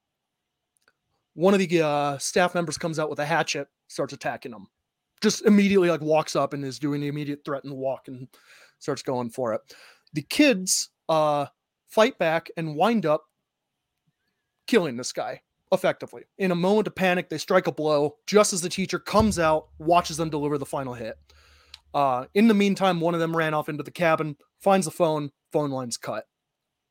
one 1.35 1.53
of 1.53 1.59
the 1.59 1.81
uh, 1.81 2.17
staff 2.17 2.55
members 2.55 2.77
comes 2.77 2.97
out 2.97 3.09
with 3.09 3.19
a 3.19 3.25
hatchet, 3.25 3.67
starts 3.87 4.13
attacking 4.13 4.51
him. 4.51 4.67
Just 5.21 5.45
immediately, 5.45 5.89
like, 5.89 6.01
walks 6.01 6.35
up 6.35 6.53
and 6.53 6.65
is 6.65 6.79
doing 6.79 7.01
the 7.01 7.07
immediate 7.07 7.45
threat 7.45 7.63
and 7.63 7.75
walk 7.75 8.07
and 8.07 8.27
starts 8.79 9.01
going 9.01 9.29
for 9.29 9.53
it. 9.53 9.61
The 10.13 10.23
kids 10.23 10.89
uh, 11.07 11.45
fight 11.87 12.17
back 12.17 12.49
and 12.57 12.75
wind 12.75 13.05
up 13.05 13.23
killing 14.67 14.97
this 14.97 15.13
guy 15.13 15.41
effectively. 15.71 16.23
In 16.37 16.51
a 16.51 16.55
moment 16.55 16.87
of 16.87 16.95
panic, 16.95 17.29
they 17.29 17.37
strike 17.37 17.67
a 17.67 17.71
blow 17.71 18.15
just 18.27 18.53
as 18.53 18.61
the 18.61 18.69
teacher 18.69 18.99
comes 18.99 19.39
out, 19.39 19.67
watches 19.77 20.17
them 20.17 20.29
deliver 20.29 20.57
the 20.57 20.65
final 20.65 20.93
hit. 20.93 21.17
Uh, 21.93 22.25
in 22.33 22.47
the 22.47 22.53
meantime, 22.53 22.99
one 22.99 23.13
of 23.13 23.19
them 23.19 23.35
ran 23.35 23.53
off 23.53 23.69
into 23.69 23.83
the 23.83 23.91
cabin, 23.91 24.35
finds 24.59 24.85
the 24.85 24.91
phone, 24.91 25.31
phone 25.51 25.71
line's 25.71 25.97
cut. 25.97 26.25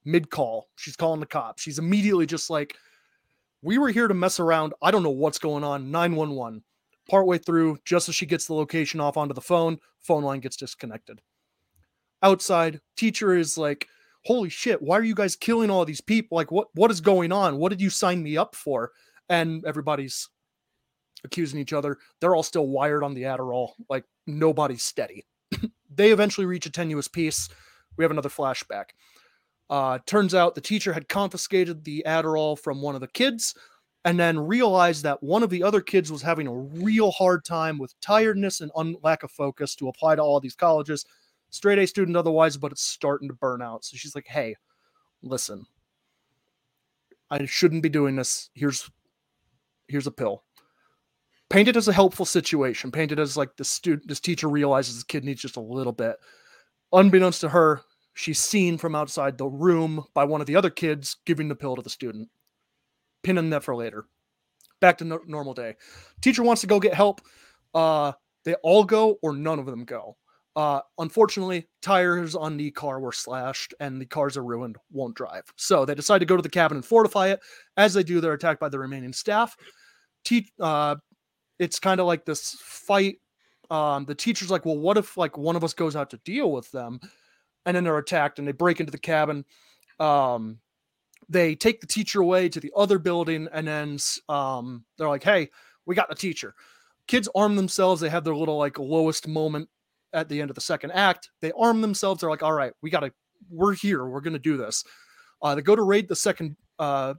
Mid 0.04 0.30
call, 0.30 0.68
she's 0.76 0.96
calling 0.96 1.20
the 1.20 1.26
cops. 1.26 1.62
She's 1.62 1.78
immediately 1.78 2.26
just 2.26 2.50
like, 2.50 2.74
We 3.64 3.79
were 3.79 3.88
here 3.88 4.09
to 4.09 4.14
mess 4.14 4.38
around. 4.38 4.74
I 4.83 4.90
don't 4.90 5.03
know 5.03 5.11
what's 5.11 5.38
going 5.38 5.64
on. 5.64 5.90
911. 5.90 6.62
Partway 7.09 7.38
through, 7.38 7.79
just 7.85 8.09
as 8.09 8.14
she 8.14 8.27
gets 8.27 8.46
the 8.46 8.55
location 8.55 9.00
off 9.00 9.16
onto 9.16 9.35
the 9.35 9.40
phone, 9.40 9.79
phone 10.00 10.22
line 10.22 10.40
gets 10.40 10.57
disconnected. 10.57 11.20
Outside, 12.22 12.81
teacher 12.96 13.35
is 13.35 13.59
like, 13.59 13.88
holy 14.27 14.48
shit 14.48 14.81
why 14.81 14.98
are 14.98 15.05
you 15.05 15.14
guys 15.14 15.37
killing 15.37 15.70
all 15.70 15.85
these 15.85 16.00
people 16.00 16.37
like 16.37 16.50
what 16.50 16.68
what 16.74 16.90
is 16.90 17.00
going 17.00 17.31
on 17.31 17.59
what 17.59 17.68
did 17.68 17.81
you 17.81 17.90
sign 17.90 18.22
me 18.22 18.37
up 18.37 18.55
for 18.55 18.90
and 19.29 19.64
everybody's 19.66 20.29
accusing 21.24 21.61
each 21.61 21.72
other 21.72 21.98
they're 22.20 22.35
all 22.35 22.42
still 22.42 22.66
wired 22.66 23.05
on 23.05 23.14
the 23.14 23.22
adderall 23.22 23.72
like 23.88 24.05
nobody's 24.27 24.83
steady 24.83 25.27
they 25.94 26.11
eventually 26.11 26.46
reach 26.46 26.66
a 26.66 26.70
tenuous 26.70 27.09
peace 27.09 27.48
we 27.96 28.05
have 28.05 28.11
another 28.11 28.29
flashback 28.29 28.87
uh 29.70 29.98
turns 30.07 30.35
out 30.35 30.55
the 30.55 30.61
teacher 30.61 30.92
had 30.92 31.09
confiscated 31.09 31.85
the 31.85 32.03
adderall 32.07 32.59
from 32.59 32.83
one 32.83 32.94
of 32.94 33.00
the 33.00 33.09
kids 33.09 33.55
and 34.05 34.20
then 34.20 34.38
realized 34.38 35.03
that 35.03 35.22
one 35.22 35.42
of 35.42 35.50
the 35.50 35.62
other 35.62 35.81
kids 35.81 36.12
was 36.12 36.20
having 36.20 36.46
a 36.46 36.55
real 36.55 37.11
hard 37.11 37.44
time 37.44 37.79
with 37.79 37.98
tiredness 38.00 38.61
and 38.61 38.70
un- 38.77 38.96
lack 39.03 39.22
of 39.22 39.31
focus 39.31 39.74
to 39.74 39.88
apply 39.88 40.14
to 40.14 40.22
all 40.22 40.40
these 40.40 40.55
colleges 40.55 41.07
straight 41.55 41.79
A 41.79 41.87
student 41.87 42.16
otherwise, 42.16 42.57
but 42.57 42.72
it's 42.72 42.83
starting 42.83 43.29
to 43.29 43.35
burn 43.35 43.62
out. 43.62 43.85
So 43.85 43.96
she's 43.96 44.14
like, 44.14 44.27
hey, 44.27 44.57
listen, 45.22 45.64
I 47.31 47.44
shouldn't 47.46 47.83
be 47.83 47.88
doing 47.88 48.16
this. 48.16 48.50
Here's 48.55 48.90
here's 49.88 50.07
a 50.07 50.12
pill. 50.12 50.42
Paint 51.50 51.68
it 51.68 51.77
as 51.77 51.88
a 51.88 51.92
helpful 51.92 52.27
situation. 52.27 52.90
Paint 52.90 53.12
it 53.12 53.18
as 53.18 53.37
like 53.37 53.57
the 53.57 53.64
student, 53.64 54.09
this 54.09 54.20
teacher 54.20 54.48
realizes 54.48 54.98
the 54.98 55.07
kid 55.07 55.24
needs 55.24 55.40
just 55.40 55.57
a 55.57 55.61
little 55.61 55.92
bit. 55.92 56.16
Unbeknownst 56.92 57.42
to 57.42 57.48
her, 57.48 57.83
she's 58.14 58.40
seen 58.40 58.79
from 58.79 58.94
outside 58.94 59.37
the 59.37 59.46
room 59.46 60.05
by 60.14 60.24
one 60.24 60.40
of 60.40 60.46
the 60.46 60.57
other 60.57 60.70
kids 60.70 61.16
giving 61.27 61.48
the 61.48 61.55
pill 61.55 61.77
to 61.77 61.83
the 61.83 61.90
student. 61.90 62.29
Pinning 63.22 63.50
that 63.50 63.64
for 63.64 63.77
later. 63.77 64.07
Back 64.81 64.98
to 64.98 65.05
no- 65.05 65.20
normal 65.27 65.55
day. 65.55 65.74
Teacher 66.20 66.42
wants 66.42 66.61
to 66.62 66.66
go 66.66 66.81
get 66.81 66.94
help. 66.94 67.20
Uh, 67.74 68.12
they 68.44 68.55
all 68.57 68.85
go 68.85 69.18
or 69.22 69.35
none 69.35 69.59
of 69.59 69.66
them 69.66 69.85
go. 69.85 70.16
Uh, 70.57 70.81
unfortunately, 70.98 71.66
tires 71.83 72.37
on 72.37 72.57
the 72.57 72.70
car 72.70 73.00
were 73.00 73.12
slashed 73.12 73.74
and 73.81 74.00
the 74.00 74.07
cars 74.07 74.37
are 74.37 74.44
ruined, 74.44 74.77
won't 74.92 75.16
drive. 75.16 75.42
So 75.57 75.85
they 75.85 75.96
decide 75.96 76.20
to 76.20 76.27
go 76.27 76.37
to 76.37 76.42
the 76.42 76.48
cabin 76.48 76.77
and 76.77 76.85
fortify 76.85 77.29
it. 77.29 77.40
As 77.77 77.94
they 77.94 78.05
do, 78.05 78.20
they're 78.20 78.35
attacked 78.35 78.61
by 78.61 78.68
the 78.68 78.79
remaining 78.79 79.12
staff. 79.12 79.57
Te- 80.24 80.53
uh, 80.61 80.96
it's 81.59 81.81
kind 81.81 82.00
of 82.00 82.07
like 82.07 82.24
this 82.24 82.57
fight. 82.61 83.16
Um, 83.70 84.05
the 84.05 84.14
teacher's 84.14 84.50
like, 84.50 84.64
well, 84.64 84.79
what 84.79 84.96
if 84.96 85.16
like 85.16 85.37
one 85.37 85.57
of 85.57 85.64
us 85.64 85.74
goes 85.74 85.96
out 85.96 86.11
to 86.11 86.18
deal 86.18 86.53
with 86.53 86.70
them? 86.70 87.00
And 87.66 87.77
then 87.77 87.85
they're 87.85 87.98
attacked 87.98 88.38
and 88.38 88.46
they 88.46 88.53
break 88.53 88.81
into 88.81 88.92
the 88.92 88.98
cabin. 88.98 89.44
Um, 89.98 90.59
they 91.29 91.55
take 91.55 91.81
the 91.81 91.87
teacher 91.87 92.20
away 92.20 92.48
to 92.50 92.61
the 92.61 92.72
other 92.77 92.98
building 92.98 93.48
and 93.53 93.66
then 93.66 93.98
um, 94.29 94.85
they're 94.98 95.09
like, 95.09 95.24
hey, 95.24 95.48
we 95.87 95.94
got 95.94 96.09
the 96.09 96.14
teacher. 96.14 96.55
Kids 97.07 97.29
arm 97.35 97.57
themselves. 97.57 98.00
They 98.00 98.11
have 98.11 98.24
their 98.24 98.37
little 98.37 98.59
like 98.59 98.79
lowest 98.79 99.29
moment 99.29 99.68
at 100.12 100.29
the 100.29 100.40
end 100.40 100.50
of 100.50 100.55
the 100.55 100.61
second 100.61 100.92
act. 100.92 101.31
They 101.40 101.53
arm 101.53 101.81
themselves. 101.81 102.20
They're 102.20 102.31
like, 102.31 102.42
all 102.42 102.53
right, 102.53 102.72
we 102.83 102.90
got 102.90 103.00
to, 103.00 103.12
we're 103.50 103.74
here. 103.74 104.07
We're 104.07 104.20
going 104.20 104.35
to 104.35 104.38
do 104.38 104.57
this. 104.57 104.85
Uh, 105.42 105.55
they 105.55 105.62
go 105.62 105.77
to 105.77 105.83
raid 105.83 106.09
the 106.09 106.16
second 106.16 106.57
uh, 106.79 107.14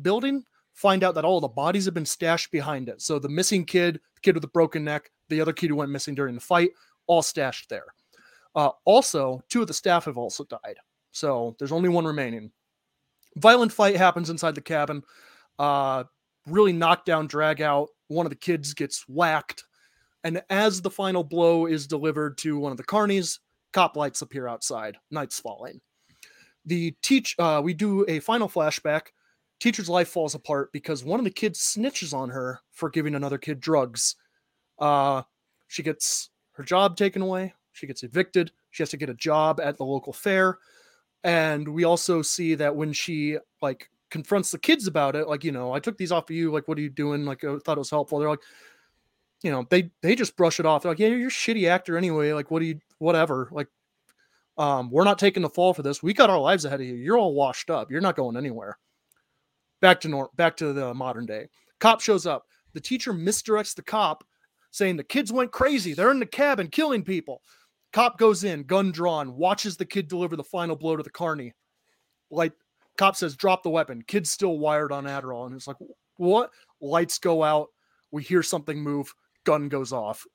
building, 0.00 0.44
find 0.72 1.04
out 1.04 1.14
that 1.14 1.24
all 1.24 1.40
the 1.40 1.48
bodies 1.48 1.84
have 1.84 1.94
been 1.94 2.06
stashed 2.06 2.50
behind 2.50 2.88
it. 2.88 3.02
So 3.02 3.18
the 3.18 3.28
missing 3.28 3.64
kid, 3.64 4.00
the 4.14 4.20
kid 4.22 4.34
with 4.34 4.42
the 4.42 4.48
broken 4.48 4.84
neck, 4.84 5.10
the 5.28 5.40
other 5.40 5.52
kid 5.52 5.68
who 5.68 5.76
went 5.76 5.90
missing 5.90 6.14
during 6.14 6.34
the 6.34 6.40
fight, 6.40 6.70
all 7.06 7.22
stashed 7.22 7.68
there. 7.68 7.84
Uh, 8.58 8.72
also, 8.84 9.40
two 9.48 9.60
of 9.60 9.68
the 9.68 9.72
staff 9.72 10.06
have 10.06 10.18
also 10.18 10.42
died. 10.42 10.74
So 11.12 11.54
there's 11.60 11.70
only 11.70 11.88
one 11.88 12.04
remaining. 12.04 12.50
Violent 13.36 13.72
fight 13.72 13.94
happens 13.94 14.30
inside 14.30 14.56
the 14.56 14.60
cabin. 14.60 15.04
Uh, 15.60 16.02
really 16.44 16.72
knockdown 16.72 17.28
drag 17.28 17.62
out. 17.62 17.90
One 18.08 18.26
of 18.26 18.30
the 18.30 18.36
kids 18.36 18.74
gets 18.74 19.04
whacked. 19.08 19.62
And 20.24 20.42
as 20.50 20.82
the 20.82 20.90
final 20.90 21.22
blow 21.22 21.66
is 21.66 21.86
delivered 21.86 22.36
to 22.38 22.58
one 22.58 22.72
of 22.72 22.78
the 22.78 22.82
carnies, 22.82 23.38
cop 23.72 23.96
lights 23.96 24.22
appear 24.22 24.48
outside. 24.48 24.96
Night's 25.12 25.38
falling. 25.38 25.80
The 26.66 26.96
teach 27.00 27.36
uh, 27.38 27.60
we 27.62 27.74
do 27.74 28.04
a 28.08 28.18
final 28.18 28.48
flashback. 28.48 29.02
Teacher's 29.60 29.88
life 29.88 30.08
falls 30.08 30.34
apart 30.34 30.72
because 30.72 31.04
one 31.04 31.20
of 31.20 31.24
the 31.24 31.30
kids 31.30 31.60
snitches 31.60 32.12
on 32.12 32.30
her 32.30 32.58
for 32.72 32.90
giving 32.90 33.14
another 33.14 33.38
kid 33.38 33.60
drugs. 33.60 34.16
Uh, 34.80 35.22
she 35.68 35.84
gets 35.84 36.30
her 36.54 36.64
job 36.64 36.96
taken 36.96 37.22
away. 37.22 37.54
She 37.72 37.86
gets 37.86 38.02
evicted. 38.02 38.52
She 38.70 38.82
has 38.82 38.90
to 38.90 38.96
get 38.96 39.10
a 39.10 39.14
job 39.14 39.60
at 39.60 39.76
the 39.76 39.84
local 39.84 40.12
fair. 40.12 40.58
And 41.24 41.68
we 41.68 41.84
also 41.84 42.22
see 42.22 42.54
that 42.56 42.76
when 42.76 42.92
she 42.92 43.38
like 43.60 43.90
confronts 44.10 44.50
the 44.50 44.58
kids 44.58 44.86
about 44.86 45.16
it, 45.16 45.28
like, 45.28 45.44
you 45.44 45.52
know, 45.52 45.72
I 45.72 45.80
took 45.80 45.98
these 45.98 46.12
off 46.12 46.30
of 46.30 46.36
you. 46.36 46.50
Like, 46.52 46.68
what 46.68 46.78
are 46.78 46.82
you 46.82 46.90
doing? 46.90 47.24
Like, 47.24 47.44
I 47.44 47.56
thought 47.64 47.76
it 47.76 47.78
was 47.78 47.90
helpful. 47.90 48.18
They're 48.18 48.30
like, 48.30 48.42
you 49.42 49.50
know, 49.50 49.66
they 49.70 49.90
they 50.02 50.14
just 50.14 50.36
brush 50.36 50.58
it 50.58 50.66
off. 50.66 50.82
They're 50.82 50.90
like, 50.90 50.98
yeah, 50.98 51.08
you're 51.08 51.28
a 51.28 51.30
shitty 51.30 51.68
actor 51.68 51.96
anyway. 51.96 52.32
Like, 52.32 52.50
what 52.50 52.60
do 52.60 52.66
you, 52.66 52.80
whatever. 52.98 53.48
Like, 53.52 53.68
um, 54.56 54.90
we're 54.90 55.04
not 55.04 55.18
taking 55.18 55.42
the 55.42 55.48
fall 55.48 55.72
for 55.72 55.82
this. 55.82 56.02
We 56.02 56.12
got 56.12 56.30
our 56.30 56.40
lives 56.40 56.64
ahead 56.64 56.80
of 56.80 56.86
you. 56.86 56.94
You're 56.94 57.18
all 57.18 57.34
washed 57.34 57.70
up. 57.70 57.90
You're 57.90 58.00
not 58.00 58.16
going 58.16 58.36
anywhere. 58.36 58.78
Back 59.80 60.00
to 60.00 60.08
nor- 60.08 60.30
back 60.34 60.56
to 60.56 60.72
the 60.72 60.92
modern 60.94 61.26
day. 61.26 61.48
Cop 61.78 62.00
shows 62.00 62.26
up. 62.26 62.46
The 62.72 62.80
teacher 62.80 63.12
misdirects 63.12 63.76
the 63.76 63.82
cop, 63.82 64.24
saying 64.72 64.96
the 64.96 65.04
kids 65.04 65.32
went 65.32 65.52
crazy. 65.52 65.94
They're 65.94 66.10
in 66.10 66.18
the 66.18 66.26
cabin 66.26 66.68
killing 66.68 67.04
people. 67.04 67.42
Cop 67.92 68.18
goes 68.18 68.44
in, 68.44 68.64
gun 68.64 68.92
drawn, 68.92 69.34
watches 69.36 69.76
the 69.76 69.84
kid 69.84 70.08
deliver 70.08 70.36
the 70.36 70.44
final 70.44 70.76
blow 70.76 70.96
to 70.96 71.02
the 71.02 71.10
carney. 71.10 71.54
Like, 72.30 72.52
cop 72.98 73.16
says, 73.16 73.36
drop 73.36 73.62
the 73.62 73.70
weapon. 73.70 74.02
Kid's 74.06 74.30
still 74.30 74.58
wired 74.58 74.92
on 74.92 75.04
Adderall. 75.04 75.46
And 75.46 75.54
it's 75.54 75.66
like, 75.66 75.78
what? 76.16 76.50
Lights 76.80 77.18
go 77.18 77.42
out. 77.42 77.68
We 78.10 78.22
hear 78.22 78.42
something 78.42 78.78
move. 78.78 79.14
Gun 79.44 79.68
goes 79.68 79.92
off. 79.92 80.26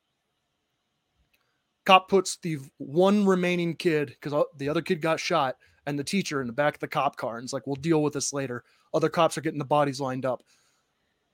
Cop 1.85 2.09
puts 2.09 2.37
the 2.37 2.57
one 2.77 3.25
remaining 3.25 3.75
kid, 3.75 4.15
because 4.19 4.45
the 4.57 4.69
other 4.69 4.81
kid 4.81 5.01
got 5.01 5.19
shot, 5.19 5.57
and 5.85 5.99
the 5.99 6.03
teacher 6.03 6.41
in 6.41 6.47
the 6.47 6.53
back 6.53 6.75
of 6.75 6.79
the 6.79 6.87
cop 6.87 7.17
car. 7.17 7.37
And 7.37 7.43
it's 7.43 7.53
like, 7.53 7.67
we'll 7.67 7.75
deal 7.75 8.01
with 8.01 8.13
this 8.13 8.33
later. 8.33 8.63
Other 8.93 9.09
cops 9.09 9.37
are 9.37 9.41
getting 9.41 9.59
the 9.59 9.65
bodies 9.65 9.99
lined 9.99 10.25
up. 10.25 10.41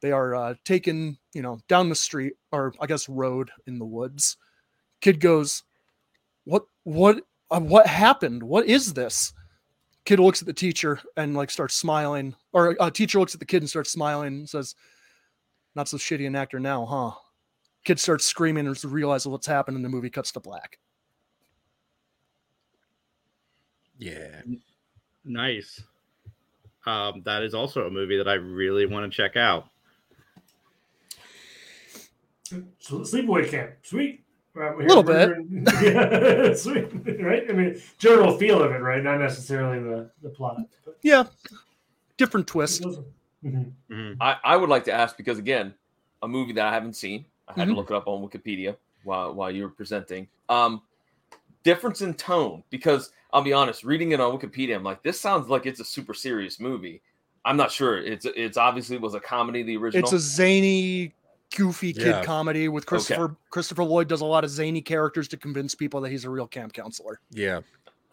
They 0.01 0.11
are 0.11 0.33
uh, 0.33 0.55
taken, 0.65 1.17
you 1.33 1.41
know, 1.41 1.59
down 1.67 1.89
the 1.89 1.95
street, 1.95 2.33
or 2.51 2.73
I 2.81 2.87
guess 2.87 3.07
road 3.07 3.51
in 3.67 3.79
the 3.79 3.85
woods. 3.85 4.37
Kid 5.01 5.19
goes, 5.19 5.63
what 6.49 6.65
what 6.83 7.23
uh, 7.51 7.59
what 7.59 7.85
happened? 7.85 8.41
What 8.41 8.65
is 8.65 8.93
this? 8.93 9.33
Kid 10.05 10.19
looks 10.19 10.41
at 10.41 10.47
the 10.47 10.53
teacher 10.53 10.99
and 11.15 11.35
like 11.35 11.51
starts 11.51 11.75
smiling 11.75 12.35
or 12.53 12.71
a 12.71 12.77
uh, 12.77 12.89
teacher 12.89 13.19
looks 13.19 13.35
at 13.35 13.39
the 13.39 13.45
kid 13.45 13.61
and 13.61 13.69
starts 13.69 13.91
smiling 13.91 14.39
and 14.39 14.49
says 14.49 14.73
not 15.75 15.87
so 15.87 15.97
shitty 15.97 16.25
an 16.25 16.35
actor 16.35 16.59
now 16.59 16.85
huh? 16.85 17.11
Kid 17.85 17.99
starts 17.99 18.25
screaming 18.25 18.65
and 18.65 18.83
realizes 18.85 19.27
what's 19.27 19.45
happened 19.45 19.75
and 19.77 19.85
the 19.85 19.89
movie 19.89 20.09
cuts 20.09 20.31
to 20.31 20.39
black. 20.39 20.79
Yeah. 23.99 24.41
Nice. 25.23 25.83
Um, 26.85 27.21
that 27.25 27.43
is 27.43 27.53
also 27.53 27.85
a 27.85 27.91
movie 27.91 28.17
that 28.17 28.27
i 28.27 28.33
really 28.33 28.85
want 28.85 29.11
to 29.11 29.15
check 29.15 29.35
out. 29.35 29.69
So, 32.79 33.01
sleepaway 33.01 33.51
camp. 33.51 33.73
Sweet 33.83 34.23
a 34.59 34.77
little 34.77 35.03
bit. 35.03 35.37
yeah, 35.81 36.53
sweet, 36.53 36.87
right? 37.21 37.43
I 37.49 37.53
mean, 37.53 37.81
general 37.97 38.37
feel 38.37 38.61
of 38.61 38.71
it, 38.71 38.79
right? 38.79 39.03
Not 39.03 39.19
necessarily 39.19 39.79
the, 39.79 40.09
the 40.21 40.29
plot. 40.29 40.61
But. 40.85 40.97
Yeah, 41.01 41.25
different 42.17 42.47
twist. 42.47 42.83
Mm-hmm. 42.83 43.93
Mm-hmm. 43.93 44.21
I, 44.21 44.37
I 44.43 44.55
would 44.55 44.69
like 44.69 44.83
to 44.85 44.91
ask 44.91 45.17
because 45.17 45.39
again, 45.39 45.73
a 46.21 46.27
movie 46.27 46.53
that 46.53 46.65
I 46.65 46.73
haven't 46.73 46.95
seen. 46.95 47.25
I 47.47 47.53
had 47.53 47.61
mm-hmm. 47.61 47.71
to 47.71 47.75
look 47.75 47.91
it 47.91 47.95
up 47.95 48.07
on 48.07 48.27
Wikipedia 48.27 48.75
while 49.03 49.33
while 49.33 49.51
you 49.51 49.63
were 49.63 49.69
presenting. 49.69 50.27
Um, 50.49 50.81
difference 51.63 52.01
in 52.01 52.13
tone 52.13 52.63
because 52.69 53.11
I'll 53.31 53.41
be 53.41 53.53
honest, 53.53 53.83
reading 53.83 54.11
it 54.11 54.19
on 54.19 54.37
Wikipedia, 54.37 54.75
I'm 54.75 54.83
like, 54.83 55.03
this 55.03 55.19
sounds 55.19 55.49
like 55.49 55.65
it's 55.65 55.79
a 55.79 55.85
super 55.85 56.13
serious 56.13 56.59
movie. 56.59 57.01
I'm 57.45 57.57
not 57.57 57.71
sure. 57.71 57.97
It's 57.97 58.25
it's 58.25 58.57
obviously 58.57 58.97
was 58.97 59.13
a 59.13 59.19
comedy. 59.19 59.63
The 59.63 59.77
original. 59.77 60.03
It's 60.03 60.13
a 60.13 60.19
zany 60.19 61.13
goofy 61.55 61.93
kid 61.93 62.07
yeah. 62.07 62.23
comedy 62.23 62.67
with 62.67 62.85
Christopher 62.85 63.25
okay. 63.25 63.33
Christopher 63.49 63.83
Lloyd 63.83 64.07
does 64.07 64.21
a 64.21 64.25
lot 64.25 64.43
of 64.43 64.49
zany 64.49 64.81
characters 64.81 65.27
to 65.29 65.37
convince 65.37 65.75
people 65.75 66.01
that 66.01 66.09
he's 66.09 66.25
a 66.25 66.29
real 66.29 66.47
camp 66.47 66.73
counselor. 66.73 67.19
Yeah. 67.31 67.61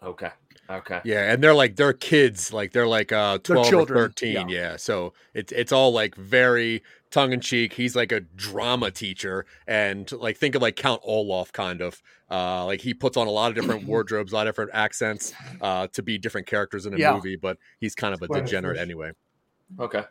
Okay. 0.03 0.31
Okay. 0.69 0.99
Yeah, 1.05 1.31
and 1.31 1.41
they're 1.41 1.53
like 1.53 1.75
they're 1.75 1.93
kids, 1.93 2.51
like 2.51 2.73
they're 2.73 2.87
like 2.87 3.11
uh 3.11 3.37
12 3.39 3.73
or 3.73 3.85
13. 3.85 4.33
Yeah. 4.33 4.45
yeah. 4.47 4.75
So 4.77 5.13
it's 5.33 5.51
it's 5.53 5.71
all 5.71 5.91
like 5.91 6.15
very 6.15 6.83
tongue 7.09 7.31
in 7.31 7.39
cheek. 7.39 7.73
He's 7.73 7.95
like 7.95 8.11
a 8.11 8.19
drama 8.19 8.91
teacher 8.91 9.45
and 9.65 10.11
like 10.11 10.37
think 10.37 10.55
of 10.55 10.61
like 10.61 10.75
Count 10.75 11.01
Olaf 11.03 11.51
kind 11.53 11.81
of. 11.81 12.01
Uh 12.29 12.65
like 12.65 12.81
he 12.81 12.93
puts 12.93 13.15
on 13.15 13.27
a 13.27 13.31
lot 13.31 13.49
of 13.49 13.55
different 13.55 13.83
wardrobes, 13.87 14.33
a 14.33 14.35
lot 14.35 14.47
of 14.47 14.53
different 14.53 14.71
accents 14.73 15.33
uh 15.61 15.87
to 15.93 16.03
be 16.03 16.17
different 16.17 16.47
characters 16.47 16.85
in 16.85 16.93
a 16.93 16.97
yeah. 16.97 17.13
movie, 17.13 17.37
but 17.37 17.57
he's 17.79 17.95
kind 17.95 18.13
of 18.13 18.21
a 18.21 18.27
degenerate 18.27 18.77
anyway. 18.77 19.11
Okay. 19.79 20.03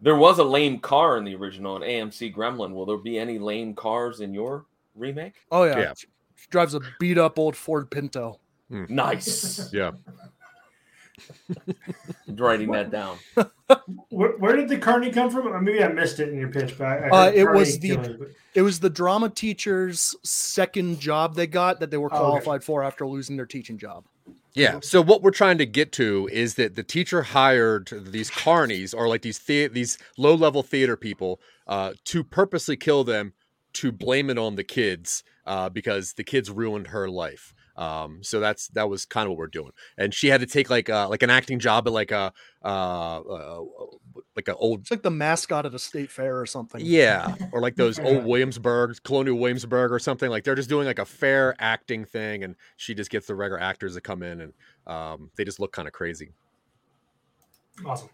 There 0.00 0.16
was 0.16 0.38
a 0.38 0.44
lame 0.44 0.78
car 0.78 1.16
in 1.16 1.24
the 1.24 1.34
original, 1.34 1.76
an 1.76 1.82
AMC 1.82 2.34
Gremlin. 2.34 2.72
Will 2.72 2.86
there 2.86 2.98
be 2.98 3.18
any 3.18 3.38
lame 3.38 3.74
cars 3.74 4.20
in 4.20 4.34
your 4.34 4.66
remake? 4.94 5.34
Oh 5.50 5.64
yeah, 5.64 5.78
yeah. 5.78 5.92
She 5.96 6.06
drives 6.50 6.74
a 6.74 6.80
beat 6.98 7.18
up 7.18 7.38
old 7.38 7.56
Ford 7.56 7.90
Pinto. 7.90 8.40
Mm. 8.70 8.90
Nice. 8.90 9.70
yeah. 9.72 9.92
writing 12.28 12.70
that 12.72 12.90
down. 12.90 13.18
Where, 14.10 14.36
where, 14.36 14.54
did 14.54 14.68
the 14.68 14.78
carney 14.78 15.10
come 15.10 15.28
from? 15.28 15.64
Maybe 15.64 15.82
I 15.82 15.88
missed 15.88 16.20
it 16.20 16.28
in 16.28 16.38
your 16.38 16.50
pitch, 16.50 16.78
but 16.78 17.12
uh, 17.12 17.32
it 17.34 17.50
was 17.50 17.80
the 17.80 17.96
killing, 17.96 18.16
but... 18.16 18.28
it 18.54 18.62
was 18.62 18.78
the 18.78 18.88
drama 18.88 19.28
teacher's 19.28 20.14
second 20.22 21.00
job 21.00 21.34
they 21.34 21.48
got 21.48 21.80
that 21.80 21.90
they 21.90 21.96
were 21.96 22.08
qualified 22.08 22.46
oh, 22.46 22.54
okay. 22.54 22.64
for 22.64 22.84
after 22.84 23.04
losing 23.08 23.36
their 23.36 23.46
teaching 23.46 23.76
job. 23.76 24.04
Yeah. 24.56 24.78
So 24.80 25.02
what 25.02 25.22
we're 25.22 25.30
trying 25.32 25.58
to 25.58 25.66
get 25.66 25.92
to 25.92 26.28
is 26.32 26.54
that 26.54 26.76
the 26.76 26.82
teacher 26.82 27.22
hired 27.22 27.90
these 27.92 28.30
carnies 28.30 28.94
or 28.96 29.06
like 29.06 29.20
these 29.22 29.38
the- 29.38 29.68
these 29.68 29.98
low 30.16 30.34
level 30.34 30.62
theater 30.62 30.96
people 30.96 31.40
uh, 31.66 31.92
to 32.06 32.24
purposely 32.24 32.76
kill 32.76 33.04
them 33.04 33.34
to 33.74 33.92
blame 33.92 34.30
it 34.30 34.38
on 34.38 34.56
the 34.56 34.64
kids 34.64 35.22
uh, 35.46 35.68
because 35.68 36.14
the 36.14 36.24
kids 36.24 36.50
ruined 36.50 36.88
her 36.88 37.08
life. 37.10 37.52
Um, 37.76 38.20
so 38.22 38.40
that's 38.40 38.68
that 38.68 38.88
was 38.88 39.04
kind 39.04 39.26
of 39.26 39.32
what 39.32 39.38
we're 39.38 39.46
doing. 39.48 39.72
And 39.98 40.14
she 40.14 40.28
had 40.28 40.40
to 40.40 40.46
take 40.46 40.70
like 40.70 40.88
uh, 40.88 41.08
like 41.10 41.22
an 41.22 41.28
acting 41.28 41.58
job 41.58 41.86
at 41.86 41.92
like 41.92 42.10
a 42.10 42.32
uh, 42.64 43.20
uh, 43.20 43.60
like 44.36 44.48
an 44.48 44.54
old 44.58 44.80
it's 44.82 44.90
like 44.90 45.02
the 45.02 45.10
mascot 45.10 45.66
at 45.66 45.74
a 45.74 45.78
state 45.78 46.10
fair 46.10 46.38
or 46.38 46.46
something. 46.46 46.80
Yeah, 46.84 47.34
or 47.52 47.60
like 47.60 47.76
those 47.76 47.98
old 47.98 48.24
Williamsburg, 48.26 48.96
Colonial 49.02 49.38
Williamsburg 49.38 49.90
or 49.90 49.98
something. 49.98 50.30
Like 50.30 50.44
they're 50.44 50.54
just 50.54 50.68
doing 50.68 50.86
like 50.86 50.98
a 50.98 51.04
fair 51.06 51.54
acting 51.58 52.04
thing, 52.04 52.44
and 52.44 52.54
she 52.76 52.94
just 52.94 53.10
gets 53.10 53.26
the 53.26 53.34
regular 53.34 53.60
actors 53.60 53.94
to 53.94 54.00
come 54.00 54.22
in, 54.22 54.40
and 54.42 54.52
um, 54.86 55.30
they 55.36 55.44
just 55.44 55.58
look 55.58 55.72
kind 55.72 55.88
of 55.88 55.94
crazy. 55.94 56.32
Awesome. 57.84 58.10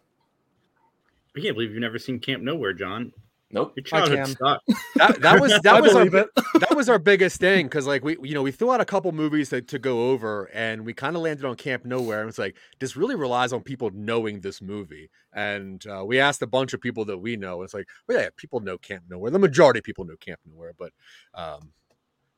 I 1.36 1.40
can't 1.40 1.54
believe 1.54 1.70
you've 1.70 1.80
never 1.80 1.98
seen 1.98 2.18
Camp 2.20 2.42
Nowhere, 2.42 2.74
John. 2.74 3.12
Nope. 3.50 3.74
Your 3.76 3.84
childhood 3.84 4.26
sucked. 4.28 4.66
That, 4.96 5.20
that 5.20 5.40
was 5.40 5.60
that 5.60 5.82
was 5.82 5.94
our, 5.94 6.08
that 6.08 6.71
was 6.82 6.88
our 6.88 6.98
biggest 6.98 7.38
thing 7.38 7.66
because 7.66 7.86
like 7.86 8.02
we 8.02 8.16
you 8.24 8.34
know 8.34 8.42
we 8.42 8.50
threw 8.50 8.72
out 8.72 8.80
a 8.80 8.84
couple 8.84 9.12
movies 9.12 9.50
to, 9.50 9.62
to 9.62 9.78
go 9.78 10.10
over 10.10 10.46
and 10.46 10.84
we 10.84 10.92
kind 10.92 11.14
of 11.14 11.22
landed 11.22 11.44
on 11.44 11.54
Camp 11.54 11.84
Nowhere 11.84 12.18
and 12.18 12.28
it's 12.28 12.40
like 12.40 12.56
this 12.80 12.96
really 12.96 13.14
relies 13.14 13.52
on 13.52 13.62
people 13.62 13.92
knowing 13.94 14.40
this 14.40 14.60
movie 14.60 15.08
and 15.32 15.86
uh, 15.86 16.04
we 16.04 16.18
asked 16.18 16.42
a 16.42 16.46
bunch 16.48 16.72
of 16.72 16.80
people 16.80 17.04
that 17.04 17.18
we 17.18 17.36
know 17.36 17.58
and 17.60 17.66
it's 17.66 17.72
like 17.72 17.86
well 18.08 18.18
yeah 18.20 18.30
people 18.36 18.58
know 18.58 18.76
Camp 18.78 19.04
Nowhere 19.08 19.30
the 19.30 19.38
majority 19.38 19.78
of 19.78 19.84
people 19.84 20.04
know 20.04 20.16
Camp 20.16 20.40
Nowhere 20.44 20.72
but 20.76 20.90
um, 21.34 21.70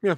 yeah 0.03 0.17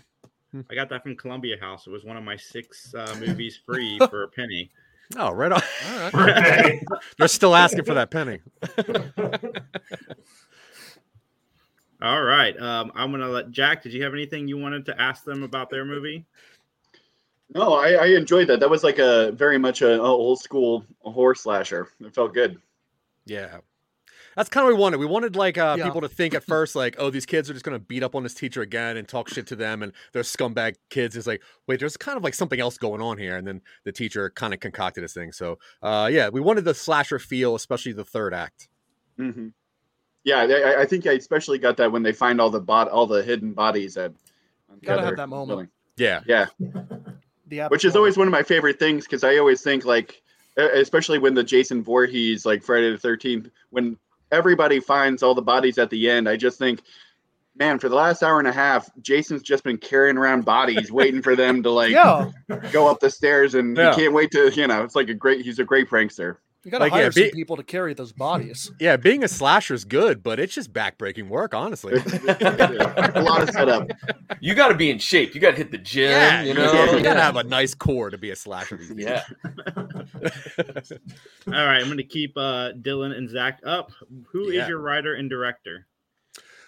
hmm. 0.51 0.63
I 0.69 0.75
got 0.75 0.89
that 0.89 1.05
from 1.05 1.15
Columbia 1.15 1.57
House 1.61 1.87
it 1.87 1.91
was 1.91 2.05
one 2.05 2.17
of 2.17 2.25
my 2.25 2.37
six 2.37 2.93
uh, 2.97 3.15
movies 3.25 3.61
free 3.65 3.97
for 4.11 4.25
a 4.25 4.29
penny. 4.29 4.73
Oh, 5.17 5.31
right 5.31 5.53
on. 5.53 5.63
All 5.89 6.11
right. 6.21 6.83
They're 7.19 7.29
still 7.29 7.55
asking 7.55 7.85
for 7.85 7.95
that 7.95 8.11
penny. 8.11 8.41
All 12.03 12.23
right. 12.23 12.61
Um, 12.61 12.93
I'm 12.95 13.11
gonna 13.11 13.29
let 13.29 13.51
Jack. 13.51 13.83
Did 13.83 13.93
you 13.93 14.03
have 14.05 14.13
anything 14.13 14.49
you 14.49 14.59
wanted 14.59 14.85
to 14.87 15.01
ask 15.01 15.25
them 15.25 15.43
about 15.43 15.71
their 15.71 15.85
movie? 15.85 16.25
No, 17.55 17.75
I, 17.75 17.93
I 17.93 18.07
enjoyed 18.09 18.49
that. 18.49 18.61
That 18.61 18.69
was 18.69 18.83
like 18.83 18.99
a 18.99 19.33
very 19.33 19.57
much 19.57 19.81
a, 19.81 20.01
a 20.01 20.05
old 20.05 20.41
school 20.41 20.85
horror 21.01 21.35
slasher. 21.35 21.89
It 22.01 22.15
felt 22.15 22.35
good. 22.35 22.61
Yeah, 23.25 23.59
that's 24.37 24.51
kind 24.51 24.65
of 24.65 24.69
what 24.69 24.77
we 24.77 24.83
wanted. 24.83 24.97
We 24.99 25.07
wanted 25.07 25.37
like 25.37 25.57
uh, 25.57 25.77
yeah. 25.79 25.85
people 25.85 26.03
to 26.03 26.09
think 26.09 26.35
at 26.35 26.45
first, 26.45 26.77
like, 26.77 26.97
oh, 26.99 27.09
these 27.09 27.25
kids 27.25 27.49
are 27.49 27.55
just 27.55 27.65
gonna 27.65 27.79
beat 27.79 28.03
up 28.03 28.15
on 28.15 28.23
this 28.23 28.35
teacher 28.35 28.61
again 28.61 28.99
and 28.99 29.09
talk 29.09 29.29
shit 29.31 29.47
to 29.47 29.57
them, 29.57 29.83
and 29.83 29.93
they're 30.13 30.23
scumbag 30.23 30.75
kids. 30.91 31.17
It's 31.17 31.27
like, 31.27 31.43
wait, 31.67 31.81
there's 31.81 31.97
kind 31.97 32.19
of 32.19 32.25
like 32.25 32.35
something 32.35 32.61
else 32.61 32.77
going 32.77 33.01
on 33.01 33.17
here, 33.17 33.37
and 33.37 33.47
then 33.47 33.63
the 33.85 33.93
teacher 33.93 34.29
kind 34.31 34.53
of 34.53 34.61
concocted 34.61 35.03
this 35.03 35.15
thing. 35.15 35.33
So, 35.33 35.59
uh, 35.83 36.11
yeah, 36.13 36.29
we 36.29 36.41
wanted 36.41 36.65
the 36.65 36.75
slasher 36.75 37.19
feel, 37.19 37.55
especially 37.55 37.93
the 37.93 38.05
third 38.05 38.35
act. 38.35 38.69
Mm-hmm. 39.19 39.49
Yeah, 40.27 40.41
I, 40.41 40.83
I, 40.83 40.87
think 40.87 41.07
I 41.07 41.13
especially 41.13 41.57
got 41.59 41.77
that 41.77 41.93
when 41.93 42.03
they 42.03 42.13
find 42.13 42.41
all 42.41 42.51
the 42.51 42.61
bot, 42.61 42.89
all 42.89 43.07
the 43.07 43.23
hidden 43.23 43.53
bodies 43.53 43.97
at. 43.97 44.13
Gotta 44.83 45.05
have 45.05 45.17
that 45.17 45.29
moment. 45.29 45.71
Building. 45.97 46.21
Yeah, 46.27 46.49
yeah. 47.49 47.69
Which 47.69 47.85
is 47.85 47.95
always 47.95 48.17
one 48.19 48.27
of 48.27 48.33
my 48.33 48.43
favorite 48.43 48.79
things 48.81 49.05
because 49.05 49.23
I 49.23 49.39
always 49.39 49.63
think 49.63 49.85
like, 49.85 50.21
especially 50.57 51.19
when 51.19 51.35
the 51.35 51.45
Jason 51.45 51.81
Voorhees 51.81 52.45
like 52.45 52.65
Friday 52.65 52.91
the 52.91 52.99
Thirteenth, 52.99 53.51
when 53.71 53.97
everybody 54.33 54.81
finds 54.81 55.23
all 55.23 55.35
the 55.35 55.43
bodies 55.43 55.79
at 55.79 55.91
the 55.91 56.11
end. 56.11 56.29
I 56.29 56.37
just 56.37 56.59
think, 56.59 56.83
man, 57.57 57.79
for 57.79 57.89
the 57.89 57.95
last 57.95 58.23
hour 58.25 58.41
and 58.41 58.49
a 58.49 58.53
half, 58.53 58.91
Jason's 59.01 59.43
just 59.43 59.63
been 59.65 59.79
carrying 59.79 60.19
around 60.19 60.45
bodies, 60.45 60.91
waiting 60.91 61.23
for 61.23 61.37
them 61.37 61.63
to 61.63 61.71
like 61.71 61.91
Yeah. 61.93 62.31
go 62.73 62.89
up 62.91 62.99
the 63.01 63.11
stairs, 63.11 63.55
and 63.55 63.77
Yeah. 63.77 63.95
he 63.95 64.03
can't 64.03 64.13
wait 64.15 64.33
to, 64.33 64.51
you 64.53 64.67
know, 64.67 64.83
it's 64.83 64.97
like 64.97 65.09
a 65.09 65.15
great. 65.15 65.45
He's 65.45 65.61
a 65.61 65.65
great 65.65 65.89
prankster. 65.89 66.39
You 66.67 66.73
gotta 66.73 66.87
Like, 66.87 66.95
yeah, 66.95 66.99
hire 66.99 67.13
some 67.13 67.31
people 67.31 67.57
to 67.59 67.63
carry 67.63 67.95
those 67.95 68.11
bodies. 68.11 68.73
Yeah, 68.81 68.97
being 68.97 69.23
a 69.23 69.29
slasher 69.29 69.73
is 69.73 69.85
good, 69.85 70.25
but 70.25 70.41
it's 70.41 70.53
just 70.53 70.73
backbreaking 70.73 71.29
work, 71.29 71.55
honestly. 71.55 71.95
a 72.29 73.23
lot 73.23 73.41
of 73.41 73.51
setup. 73.51 73.89
You 74.41 74.57
got 74.57 74.69
to 74.69 74.75
be 74.75 74.91
in 74.91 74.99
shape. 74.99 75.33
You 75.33 75.41
got 75.41 75.53
to 75.53 75.57
hit 75.57 75.71
the 75.71 75.79
gym. 75.79 76.11
Yeah, 76.11 76.43
you 76.43 76.55
know. 76.55 76.97
you 76.97 77.05
gotta 77.05 77.21
have 77.21 77.37
a 77.37 77.45
nice 77.45 77.73
core 77.73 78.11
to 78.11 78.19
be 78.19 78.31
a 78.31 78.37
slasher. 78.37 78.81
Yeah. 78.97 79.23
All 81.47 81.53
right, 81.53 81.79
I'm 81.81 81.85
going 81.85 81.99
to 81.99 82.03
keep 82.05 82.37
uh, 82.37 82.73
Dylan 82.73 83.17
and 83.17 83.31
Zach 83.31 83.61
up. 83.65 83.93
Who 84.33 84.49
is 84.49 84.55
Yeah. 84.55 84.67
your 84.69 84.81
writer 84.81 85.15
and 85.15 85.31
director? 85.31 85.87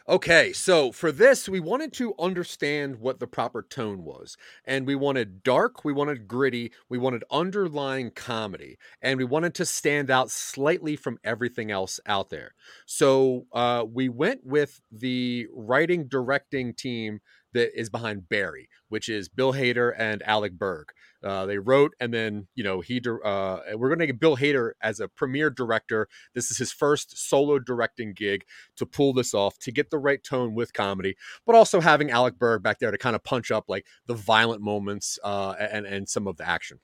Okay, 0.08 0.54
so 0.54 0.90
for 0.90 1.12
this, 1.12 1.50
we 1.50 1.60
wanted 1.60 1.92
to 1.94 2.14
understand 2.18 2.96
what 2.96 3.20
the 3.20 3.26
proper 3.26 3.60
tone 3.60 4.04
was. 4.04 4.38
And 4.64 4.86
we 4.86 4.94
wanted 4.94 5.42
dark, 5.42 5.84
we 5.84 5.92
wanted 5.92 6.26
gritty, 6.26 6.72
we 6.88 6.96
wanted 6.96 7.24
underlying 7.30 8.12
comedy, 8.12 8.78
and 9.02 9.18
we 9.18 9.24
wanted 9.24 9.54
to 9.56 9.66
stand 9.66 10.10
out 10.10 10.30
slightly 10.30 10.96
from 10.96 11.18
everything 11.24 11.70
else 11.70 12.00
out 12.06 12.30
there. 12.30 12.54
So 12.86 13.48
uh, 13.52 13.84
we 13.86 14.08
went 14.08 14.46
with 14.46 14.80
the 14.90 15.46
writing 15.52 16.08
directing 16.08 16.72
team 16.72 17.20
that 17.52 17.78
is 17.78 17.90
behind 17.90 18.30
Barry, 18.30 18.70
which 18.88 19.10
is 19.10 19.28
Bill 19.28 19.52
Hader 19.52 19.92
and 19.98 20.22
Alec 20.22 20.52
Berg. 20.52 20.88
Uh, 21.22 21.46
they 21.46 21.58
wrote, 21.58 21.94
and 21.98 22.14
then 22.14 22.46
you 22.54 22.62
know 22.62 22.80
he. 22.80 23.00
dir- 23.00 23.24
Uh, 23.24 23.60
we're 23.74 23.88
going 23.88 23.98
to 23.98 24.06
get 24.06 24.20
Bill 24.20 24.36
Hader 24.36 24.72
as 24.80 25.00
a 25.00 25.08
premier 25.08 25.50
director. 25.50 26.08
This 26.34 26.50
is 26.50 26.58
his 26.58 26.72
first 26.72 27.18
solo 27.18 27.58
directing 27.58 28.12
gig 28.12 28.44
to 28.76 28.86
pull 28.86 29.12
this 29.12 29.34
off, 29.34 29.58
to 29.58 29.72
get 29.72 29.90
the 29.90 29.98
right 29.98 30.22
tone 30.22 30.54
with 30.54 30.72
comedy, 30.72 31.16
but 31.44 31.56
also 31.56 31.80
having 31.80 32.10
Alec 32.10 32.38
Berg 32.38 32.62
back 32.62 32.78
there 32.78 32.92
to 32.92 32.98
kind 32.98 33.16
of 33.16 33.24
punch 33.24 33.50
up 33.50 33.64
like 33.68 33.84
the 34.06 34.14
violent 34.14 34.62
moments 34.62 35.18
uh, 35.24 35.54
and 35.58 35.86
and 35.86 36.08
some 36.08 36.28
of 36.28 36.36
the 36.36 36.48
action. 36.48 36.78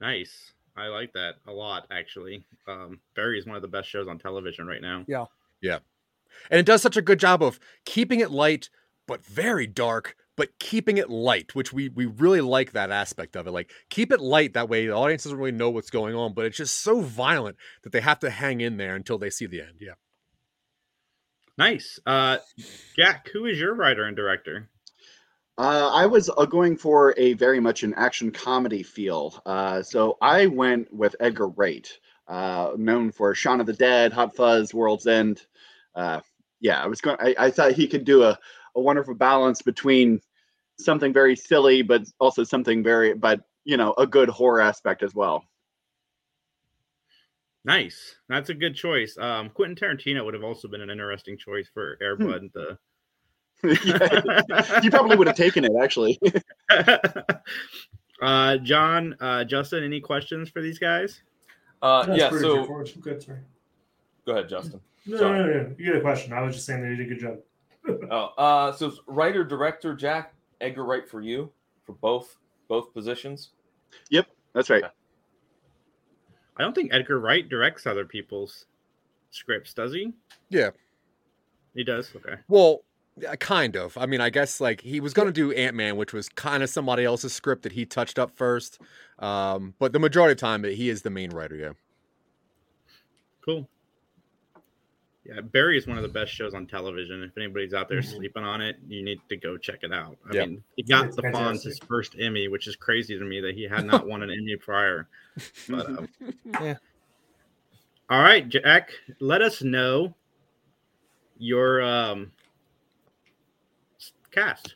Nice. 0.00 0.52
I 0.76 0.88
like 0.88 1.12
that 1.14 1.34
a 1.46 1.52
lot, 1.52 1.86
actually. 1.90 2.44
Um, 2.66 3.00
Barry 3.14 3.38
is 3.38 3.46
one 3.46 3.56
of 3.56 3.62
the 3.62 3.68
best 3.68 3.88
shows 3.88 4.08
on 4.08 4.18
television 4.18 4.66
right 4.66 4.82
now. 4.82 5.04
Yeah. 5.06 5.26
Yeah. 5.62 5.78
And 6.50 6.58
it 6.58 6.66
does 6.66 6.82
such 6.82 6.96
a 6.96 7.02
good 7.02 7.20
job 7.20 7.42
of 7.42 7.60
keeping 7.84 8.18
it 8.20 8.30
light, 8.30 8.68
but 9.06 9.24
very 9.24 9.66
dark, 9.66 10.16
but 10.36 10.58
keeping 10.58 10.98
it 10.98 11.10
light, 11.10 11.54
which 11.54 11.72
we 11.72 11.88
we 11.88 12.06
really 12.06 12.40
like 12.40 12.72
that 12.72 12.90
aspect 12.90 13.36
of 13.36 13.46
it. 13.46 13.52
Like 13.52 13.70
keep 13.90 14.12
it 14.12 14.20
light 14.20 14.54
that 14.54 14.68
way 14.68 14.86
the 14.86 14.92
audience 14.92 15.24
doesn't 15.24 15.38
really 15.38 15.52
know 15.52 15.70
what's 15.70 15.90
going 15.90 16.14
on, 16.14 16.34
but 16.34 16.44
it's 16.44 16.56
just 16.56 16.80
so 16.80 17.00
violent 17.00 17.56
that 17.82 17.92
they 17.92 18.00
have 18.00 18.18
to 18.20 18.30
hang 18.30 18.60
in 18.60 18.76
there 18.76 18.94
until 18.94 19.18
they 19.18 19.30
see 19.30 19.46
the 19.46 19.60
end. 19.60 19.78
Yeah. 19.80 19.94
Nice. 21.56 22.00
Uh, 22.04 22.38
Jack, 22.96 23.28
who 23.32 23.46
is 23.46 23.58
your 23.58 23.74
writer 23.74 24.04
and 24.04 24.16
director? 24.16 24.68
Uh, 25.56 25.88
I 25.92 26.06
was 26.06 26.28
uh, 26.36 26.46
going 26.46 26.76
for 26.76 27.14
a 27.16 27.34
very 27.34 27.60
much 27.60 27.84
an 27.84 27.94
action 27.94 28.32
comedy 28.32 28.82
feel. 28.82 29.40
Uh, 29.46 29.82
so 29.82 30.18
I 30.20 30.46
went 30.46 30.92
with 30.92 31.14
Edgar 31.20 31.48
Wright, 31.48 31.88
uh, 32.26 32.72
known 32.76 33.12
for 33.12 33.34
Shaun 33.36 33.60
of 33.60 33.66
the 33.66 33.72
Dead, 33.72 34.12
Hot 34.12 34.34
Fuzz, 34.34 34.74
World's 34.74 35.06
End. 35.06 35.46
Uh, 35.94 36.22
yeah, 36.60 36.82
I 36.82 36.88
was 36.88 37.00
going. 37.00 37.18
I, 37.20 37.34
I 37.38 37.50
thought 37.50 37.72
he 37.72 37.86
could 37.86 38.04
do 38.04 38.24
a, 38.24 38.36
a 38.76 38.80
wonderful 38.80 39.14
balance 39.14 39.62
between 39.62 40.20
something 40.78 41.12
very 41.12 41.36
silly, 41.36 41.82
but 41.82 42.02
also 42.18 42.44
something 42.44 42.82
very, 42.82 43.14
but 43.14 43.40
you 43.64 43.76
know, 43.76 43.94
a 43.96 44.06
good 44.06 44.28
horror 44.28 44.60
aspect 44.60 45.02
as 45.02 45.14
well. 45.14 45.44
Nice. 47.64 48.16
That's 48.28 48.50
a 48.50 48.54
good 48.54 48.74
choice. 48.74 49.16
Um, 49.18 49.48
Quentin 49.50 49.76
Tarantino 49.76 50.24
would 50.24 50.34
have 50.34 50.44
also 50.44 50.68
been 50.68 50.82
an 50.82 50.90
interesting 50.90 51.38
choice 51.38 51.68
for 51.72 51.96
Airbud. 52.02 52.52
The 52.52 52.78
yeah, 53.84 54.80
you 54.82 54.90
probably 54.90 55.16
would 55.16 55.26
have 55.26 55.36
taken 55.36 55.64
it 55.64 55.72
actually. 55.80 56.20
uh, 58.20 58.58
John, 58.58 59.16
uh, 59.20 59.44
Justin, 59.44 59.82
any 59.82 60.00
questions 60.00 60.50
for 60.50 60.60
these 60.60 60.78
guys? 60.78 61.22
Uh, 61.80 62.04
That's 62.04 62.18
yeah. 62.18 62.30
So. 62.30 62.66
Good, 63.00 63.22
sorry. 63.22 63.38
go 64.26 64.32
ahead, 64.32 64.50
Justin. 64.50 64.80
No, 65.06 65.18
no, 65.18 65.32
no, 65.32 65.46
no. 65.46 65.74
You 65.78 65.86
get 65.86 65.96
a 65.96 66.00
question. 66.00 66.34
I 66.34 66.42
was 66.42 66.54
just 66.54 66.66
saying 66.66 66.82
they 66.82 66.90
did 66.90 67.00
a 67.00 67.04
good 67.04 67.20
job. 67.20 67.38
Oh, 68.10 68.30
uh, 68.38 68.72
so 68.72 68.92
writer 69.06 69.44
director 69.44 69.94
Jack 69.94 70.34
Edgar 70.60 70.84
Wright 70.84 71.08
for 71.08 71.20
you 71.20 71.50
for 71.84 71.92
both 71.92 72.36
both 72.68 72.92
positions. 72.94 73.50
Yep, 74.10 74.26
that's 74.54 74.70
right. 74.70 74.84
I 76.56 76.62
don't 76.62 76.74
think 76.74 76.92
Edgar 76.92 77.18
Wright 77.18 77.48
directs 77.48 77.86
other 77.86 78.04
people's 78.04 78.66
scripts, 79.30 79.74
does 79.74 79.92
he? 79.92 80.12
Yeah. 80.48 80.70
He 81.74 81.82
does. 81.82 82.12
Okay. 82.14 82.36
Well, 82.48 82.84
yeah, 83.16 83.34
kind 83.36 83.76
of. 83.76 83.98
I 83.98 84.06
mean, 84.06 84.20
I 84.20 84.30
guess 84.30 84.60
like 84.60 84.80
he 84.80 85.00
was 85.00 85.12
going 85.12 85.26
to 85.26 85.32
do 85.32 85.52
Ant 85.52 85.74
Man, 85.74 85.96
which 85.96 86.12
was 86.12 86.28
kind 86.28 86.62
of 86.62 86.70
somebody 86.70 87.04
else's 87.04 87.32
script 87.32 87.62
that 87.62 87.72
he 87.72 87.84
touched 87.84 88.18
up 88.18 88.30
first. 88.36 88.80
Um, 89.18 89.74
but 89.78 89.92
the 89.92 89.98
majority 89.98 90.32
of 90.32 90.38
the 90.38 90.40
time, 90.40 90.64
he 90.64 90.88
is 90.88 91.02
the 91.02 91.10
main 91.10 91.30
writer. 91.30 91.56
Yeah. 91.56 91.72
Cool. 93.44 93.68
Yeah, 95.24 95.40
Barry 95.40 95.78
is 95.78 95.86
one 95.86 95.96
of 95.96 96.02
the 96.02 96.08
best 96.08 96.32
shows 96.32 96.52
on 96.52 96.66
television. 96.66 97.22
If 97.22 97.36
anybody's 97.38 97.72
out 97.72 97.88
there 97.88 98.00
Mhm. 98.00 98.16
sleeping 98.16 98.44
on 98.44 98.60
it, 98.60 98.76
you 98.86 99.02
need 99.02 99.22
to 99.30 99.36
go 99.36 99.56
check 99.56 99.78
it 99.82 99.92
out. 99.92 100.18
I 100.28 100.34
Yeah. 100.34 100.44
mean, 100.46 100.64
he 100.76 100.82
got 100.82 101.06
It's 101.06 101.16
the 101.16 101.22
Fonz 101.22 101.62
his 101.62 101.78
first 101.78 102.14
Emmy, 102.18 102.48
which 102.48 102.66
is 102.66 102.76
crazy 102.76 103.18
to 103.18 103.24
me 103.24 103.40
that 103.40 103.54
he 103.54 103.62
had 103.62 103.86
not 103.86 104.06
won 104.06 104.22
an 104.22 104.30
Emmy 104.30 104.56
prior. 104.56 105.08
But, 105.68 105.86
um, 105.86 106.08
Yeah. 106.60 106.76
All 108.10 108.20
right, 108.20 108.46
Jack, 108.46 108.90
let 109.18 109.40
us 109.40 109.62
know 109.62 110.14
your 111.38 111.80
um, 111.80 112.30
cast. 114.30 114.74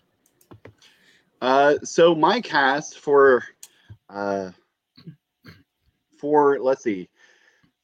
Uh, 1.43 1.79
so 1.85 2.15
my 2.15 2.41
cast 2.41 2.99
for 2.99 3.45
uh, 4.09 4.51
for 6.17 6.59
let's 6.59 6.83
see, 6.83 7.11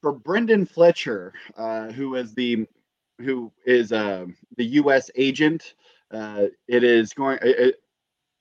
for 0.05 0.13
Brendan 0.13 0.67
Fletcher, 0.67 1.33
uh, 1.57 1.91
who 1.91 2.17
is 2.17 2.35
the 2.35 2.67
who 3.23 3.51
is 3.65 3.91
uh, 3.91 4.27
the 4.59 4.65
U.S. 4.83 5.11
agent. 5.17 5.73
Uh, 6.11 6.49
it 6.69 6.85
is 6.85 7.15
going 7.15 7.39
it 7.41 7.77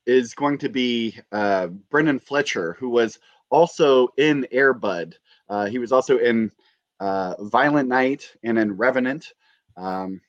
is 0.06 0.34
going 0.34 0.58
to 0.58 0.68
be 0.68 1.18
uh, 1.32 1.68
Brendan 1.68 2.20
Fletcher, 2.20 2.76
who 2.78 2.90
was 2.90 3.18
also 3.50 4.10
in 4.18 4.46
Airbud. 4.52 5.14
Uh, 5.48 5.68
he 5.68 5.80
was 5.80 5.94
also 5.94 6.18
in 6.18 6.52
uh, 7.00 7.36
Violent 7.40 7.88
Night 7.88 8.30
and 8.44 8.60
in 8.60 8.76
Revenant. 8.76 9.32
Um, 9.78 10.20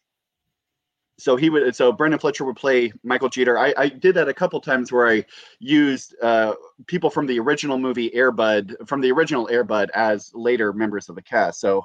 so 1.19 1.37
he 1.37 1.49
would 1.51 1.75
so 1.77 1.93
Brendan 1.93 2.19
Fletcher 2.19 2.45
would 2.45 2.57
play 2.57 2.93
Michael 3.03 3.29
Jeter. 3.29 3.59
I, 3.59 3.73
I 3.77 3.89
did 3.89 4.15
that 4.17 4.29
a 4.29 4.35
couple 4.35 4.61
times 4.61 4.91
where 4.91 5.09
I 5.09 5.25
used 5.61 6.15
uh, 6.21 6.55
people 6.87 7.11
from 7.11 7.27
the 7.27 7.39
original 7.39 7.79
movie 7.79 8.11
Airbud 8.11 8.89
from 8.89 9.01
the 9.01 9.13
original 9.13 9.47
Airbud 9.47 9.91
as 9.95 10.33
later 10.35 10.73
members 10.73 11.09
of 11.09 11.15
the 11.15 11.23
cast. 11.23 11.61
So 11.61 11.85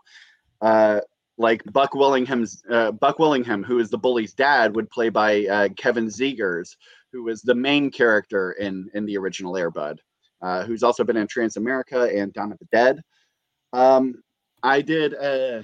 uh, 0.61 1.01
like 1.37 1.63
Buck 1.71 1.93
Willingham's 1.93 2.63
uh, 2.69 2.91
Buck 2.91 3.19
Willingham, 3.19 3.63
who 3.63 3.79
is 3.79 3.89
the 3.89 3.97
bully's 3.97 4.33
dad, 4.33 4.75
would 4.75 4.89
play 4.89 5.09
by 5.09 5.45
uh, 5.45 5.69
Kevin 5.77 6.07
Zegers, 6.07 6.75
who 7.11 7.23
was 7.23 7.41
the 7.41 7.55
main 7.55 7.91
character 7.91 8.53
in 8.53 8.89
in 8.93 9.05
the 9.05 9.17
original 9.17 9.53
Airbud, 9.53 9.99
uh, 10.41 10.63
who's 10.63 10.83
also 10.83 11.03
been 11.03 11.17
in 11.17 11.27
Transamerica 11.27 12.19
and 12.19 12.33
Dawn 12.33 12.51
of 12.51 12.59
the 12.59 12.67
Dead. 12.71 13.01
Um, 13.73 14.23
I 14.63 14.81
did 14.81 15.13
uh, 15.13 15.63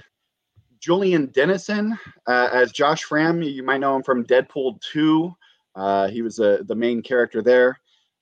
Julian 0.80 1.26
Dennison 1.26 1.98
uh, 2.26 2.48
as 2.52 2.72
Josh 2.72 3.04
Framm. 3.04 3.44
You 3.44 3.62
might 3.62 3.78
know 3.78 3.96
him 3.96 4.02
from 4.02 4.24
Deadpool 4.24 4.80
2. 4.92 5.34
Uh, 5.74 6.08
he 6.08 6.22
was 6.22 6.40
uh, 6.40 6.58
the 6.64 6.74
main 6.74 7.02
character 7.02 7.42
there. 7.42 7.78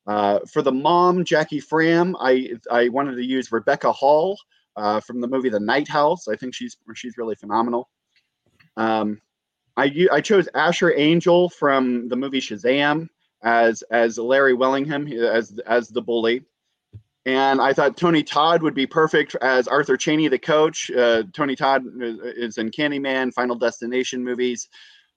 Uh, 0.06 0.40
for 0.52 0.62
the 0.62 0.72
mom, 0.72 1.24
Jackie 1.24 1.60
Framm, 1.60 2.14
I 2.20 2.50
I 2.70 2.88
wanted 2.88 3.16
to 3.16 3.24
use 3.24 3.50
Rebecca 3.50 3.90
Hall 3.90 4.38
uh, 4.76 5.00
from 5.00 5.20
the 5.20 5.28
movie 5.28 5.48
The 5.48 5.60
Night 5.60 5.88
House. 5.88 6.28
I 6.28 6.36
think 6.36 6.54
she's 6.54 6.76
she's 6.94 7.16
really 7.16 7.36
phenomenal. 7.36 7.88
Um, 8.76 9.20
I 9.76 10.08
I 10.12 10.20
chose 10.20 10.48
Asher 10.54 10.92
Angel 10.94 11.48
from 11.48 12.08
the 12.08 12.16
movie 12.16 12.40
Shazam 12.40 13.08
as 13.42 13.82
as 13.90 14.18
Larry 14.18 14.54
Wellingham 14.54 15.06
as 15.08 15.58
as 15.66 15.88
the 15.88 16.02
bully. 16.02 16.44
And 17.26 17.60
I 17.60 17.72
thought 17.72 17.96
Tony 17.96 18.22
Todd 18.22 18.62
would 18.62 18.74
be 18.74 18.86
perfect 18.86 19.34
as 19.36 19.66
Arthur 19.66 19.96
Cheney, 19.96 20.28
the 20.28 20.38
coach. 20.38 20.90
Uh, 20.90 21.22
Tony 21.32 21.56
Todd 21.56 21.84
is 22.00 22.58
in 22.58 22.70
Candyman, 22.70 23.32
Final 23.32 23.56
Destination 23.56 24.22
movies. 24.22 24.68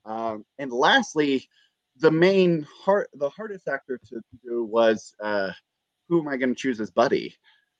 Um, 0.05 0.45
and 0.57 0.71
lastly, 0.71 1.49
the 1.99 2.11
main 2.11 2.65
hard, 2.83 3.07
the 3.15 3.29
hardest 3.29 3.67
actor 3.67 3.99
to 4.09 4.21
do 4.41 4.63
was 4.63 5.13
uh, 5.21 5.51
who 6.07 6.21
am 6.21 6.29
I 6.29 6.37
going 6.37 6.55
to 6.55 6.59
choose 6.59 6.79
as 6.79 6.91
Buddy? 6.91 7.35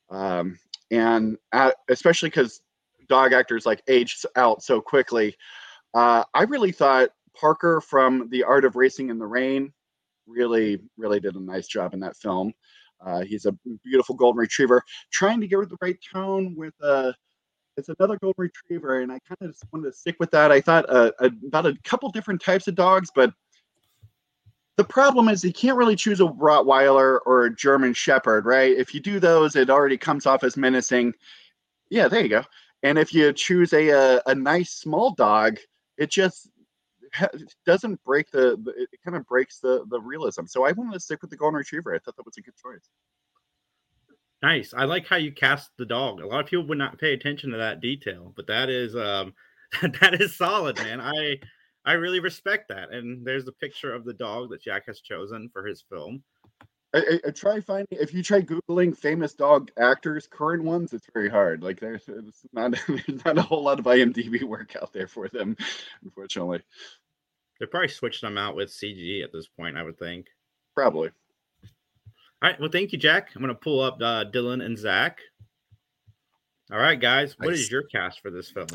Um, 0.09 0.59
and 0.91 1.37
uh, 1.53 1.71
especially 1.89 2.29
because 2.29 2.61
dog 3.07 3.31
actors 3.31 3.65
like 3.65 3.81
age 3.87 4.25
out 4.35 4.61
so 4.61 4.81
quickly, 4.81 5.37
uh, 5.93 6.23
I 6.33 6.43
really 6.43 6.73
thought 6.73 7.09
Parker 7.33 7.79
from 7.79 8.27
The 8.29 8.43
Art 8.43 8.65
of 8.65 8.75
Racing 8.75 9.09
in 9.09 9.19
the 9.19 9.25
Rain 9.25 9.71
really, 10.27 10.79
really 10.97 11.19
did 11.19 11.35
a 11.35 11.39
nice 11.39 11.67
job 11.67 11.93
in 11.93 12.01
that 12.01 12.17
film. 12.17 12.53
Uh, 12.99 13.21
he's 13.21 13.45
a 13.45 13.55
beautiful 13.83 14.15
golden 14.15 14.39
retriever, 14.39 14.81
trying 15.11 15.39
to 15.39 15.47
get 15.47 15.57
the 15.69 15.77
right 15.81 15.97
tone 16.13 16.55
with 16.55 16.73
uh, 16.81 17.11
it's 17.77 17.89
another 17.89 18.17
golden 18.17 18.43
retriever, 18.43 19.01
and 19.01 19.11
I 19.11 19.19
kind 19.19 19.37
of 19.41 19.51
just 19.51 19.65
wanted 19.71 19.91
to 19.91 19.93
stick 19.93 20.15
with 20.19 20.31
that. 20.31 20.51
I 20.51 20.59
thought 20.61 20.89
uh, 20.89 21.11
about 21.19 21.67
a 21.67 21.77
couple 21.83 22.09
different 22.09 22.41
types 22.41 22.67
of 22.67 22.75
dogs, 22.75 23.11
but 23.13 23.31
the 24.77 24.83
problem 24.83 25.29
is 25.29 25.43
you 25.43 25.53
can't 25.53 25.77
really 25.77 25.95
choose 25.95 26.19
a 26.19 26.25
Rottweiler 26.25 27.19
or 27.25 27.45
a 27.45 27.55
German 27.55 27.93
Shepherd, 27.93 28.45
right? 28.45 28.75
If 28.75 28.93
you 28.93 28.99
do 28.99 29.19
those, 29.19 29.55
it 29.55 29.69
already 29.69 29.97
comes 29.97 30.25
off 30.25 30.43
as 30.43 30.57
menacing. 30.57 31.13
Yeah, 31.89 32.07
there 32.07 32.21
you 32.21 32.29
go. 32.29 32.43
And 32.83 32.97
if 32.97 33.13
you 33.13 33.33
choose 33.33 33.73
a 33.73 33.89
a, 33.89 34.21
a 34.27 34.35
nice 34.35 34.71
small 34.71 35.13
dog, 35.13 35.57
it 35.97 36.11
just 36.11 36.49
doesn't 37.65 38.03
break 38.03 38.31
the, 38.31 38.59
the 38.63 38.73
it 38.91 38.99
kind 39.03 39.17
of 39.17 39.25
breaks 39.25 39.59
the 39.59 39.85
the 39.89 39.99
realism. 39.99 40.45
So 40.45 40.65
I 40.65 40.71
wanted 40.71 40.93
to 40.93 40.99
stick 40.99 41.21
with 41.21 41.31
the 41.31 41.37
golden 41.37 41.57
retriever. 41.57 41.93
I 41.93 41.99
thought 41.99 42.15
that 42.15 42.25
was 42.25 42.37
a 42.37 42.41
good 42.41 42.55
choice. 42.55 42.89
Nice. 44.41 44.73
I 44.75 44.85
like 44.85 45.07
how 45.07 45.15
you 45.15 45.31
cast 45.31 45.71
the 45.77 45.85
dog. 45.85 46.21
A 46.21 46.27
lot 46.27 46.41
of 46.41 46.45
people 46.45 46.67
would 46.67 46.77
not 46.77 46.99
pay 46.99 47.13
attention 47.13 47.51
to 47.51 47.57
that 47.57 47.81
detail, 47.81 48.33
but 48.35 48.47
that 48.47 48.69
is 48.69 48.95
um 48.95 49.33
that 50.01 50.21
is 50.21 50.35
solid, 50.35 50.77
man. 50.77 51.01
I 51.01 51.39
I 51.85 51.93
really 51.93 52.19
respect 52.19 52.69
that. 52.69 52.91
And 52.91 53.25
there's 53.25 53.47
a 53.47 53.53
picture 53.53 53.93
of 53.93 54.05
the 54.05 54.13
dog 54.13 54.49
that 54.49 54.61
Jack 54.61 54.85
has 54.87 55.01
chosen 55.01 55.49
for 55.51 55.65
his 55.65 55.83
film. 55.89 56.21
I, 56.93 56.99
I, 56.99 57.19
I 57.27 57.31
try 57.31 57.59
finding 57.59 57.87
if 57.91 58.13
you 58.13 58.23
try 58.23 58.41
googling 58.41 58.95
famous 58.97 59.33
dog 59.33 59.71
actors, 59.77 60.27
current 60.27 60.63
ones, 60.63 60.93
it's 60.93 61.07
very 61.13 61.29
hard. 61.29 61.61
Like 61.63 61.79
there's, 61.79 62.05
there's 62.05 62.45
not 62.53 62.71
there's 62.87 63.25
not 63.25 63.37
a 63.37 63.41
whole 63.41 63.63
lot 63.63 63.79
of 63.79 63.85
IMDb 63.85 64.43
work 64.47 64.75
out 64.81 64.93
there 64.93 65.07
for 65.07 65.27
them, 65.27 65.57
unfortunately. 66.03 66.61
they're 67.59 67.67
probably 67.67 67.89
switched 67.89 68.21
them 68.21 68.37
out 68.37 68.55
with 68.55 68.69
CG 68.69 69.23
at 69.23 69.31
this 69.33 69.47
point, 69.47 69.77
I 69.77 69.83
would 69.83 69.99
think. 69.99 70.27
Probably. 70.75 71.09
All 72.41 72.49
right. 72.49 72.59
Well, 72.59 72.69
thank 72.71 72.91
you, 72.91 72.99
Jack. 72.99 73.29
I'm 73.35 73.41
going 73.41 73.53
to 73.53 73.59
pull 73.59 73.81
up 73.81 73.95
uh, 74.01 74.25
Dylan 74.25 74.63
and 74.63 74.77
Zach. 74.77 75.19
All 76.71 76.77
right, 76.77 76.99
guys. 76.99 77.35
What 77.39 77.51
is 77.53 77.61
Nice. 77.61 77.71
your 77.71 77.83
cast 77.83 78.21
for 78.21 78.29
this 78.29 78.51
film? 78.51 78.67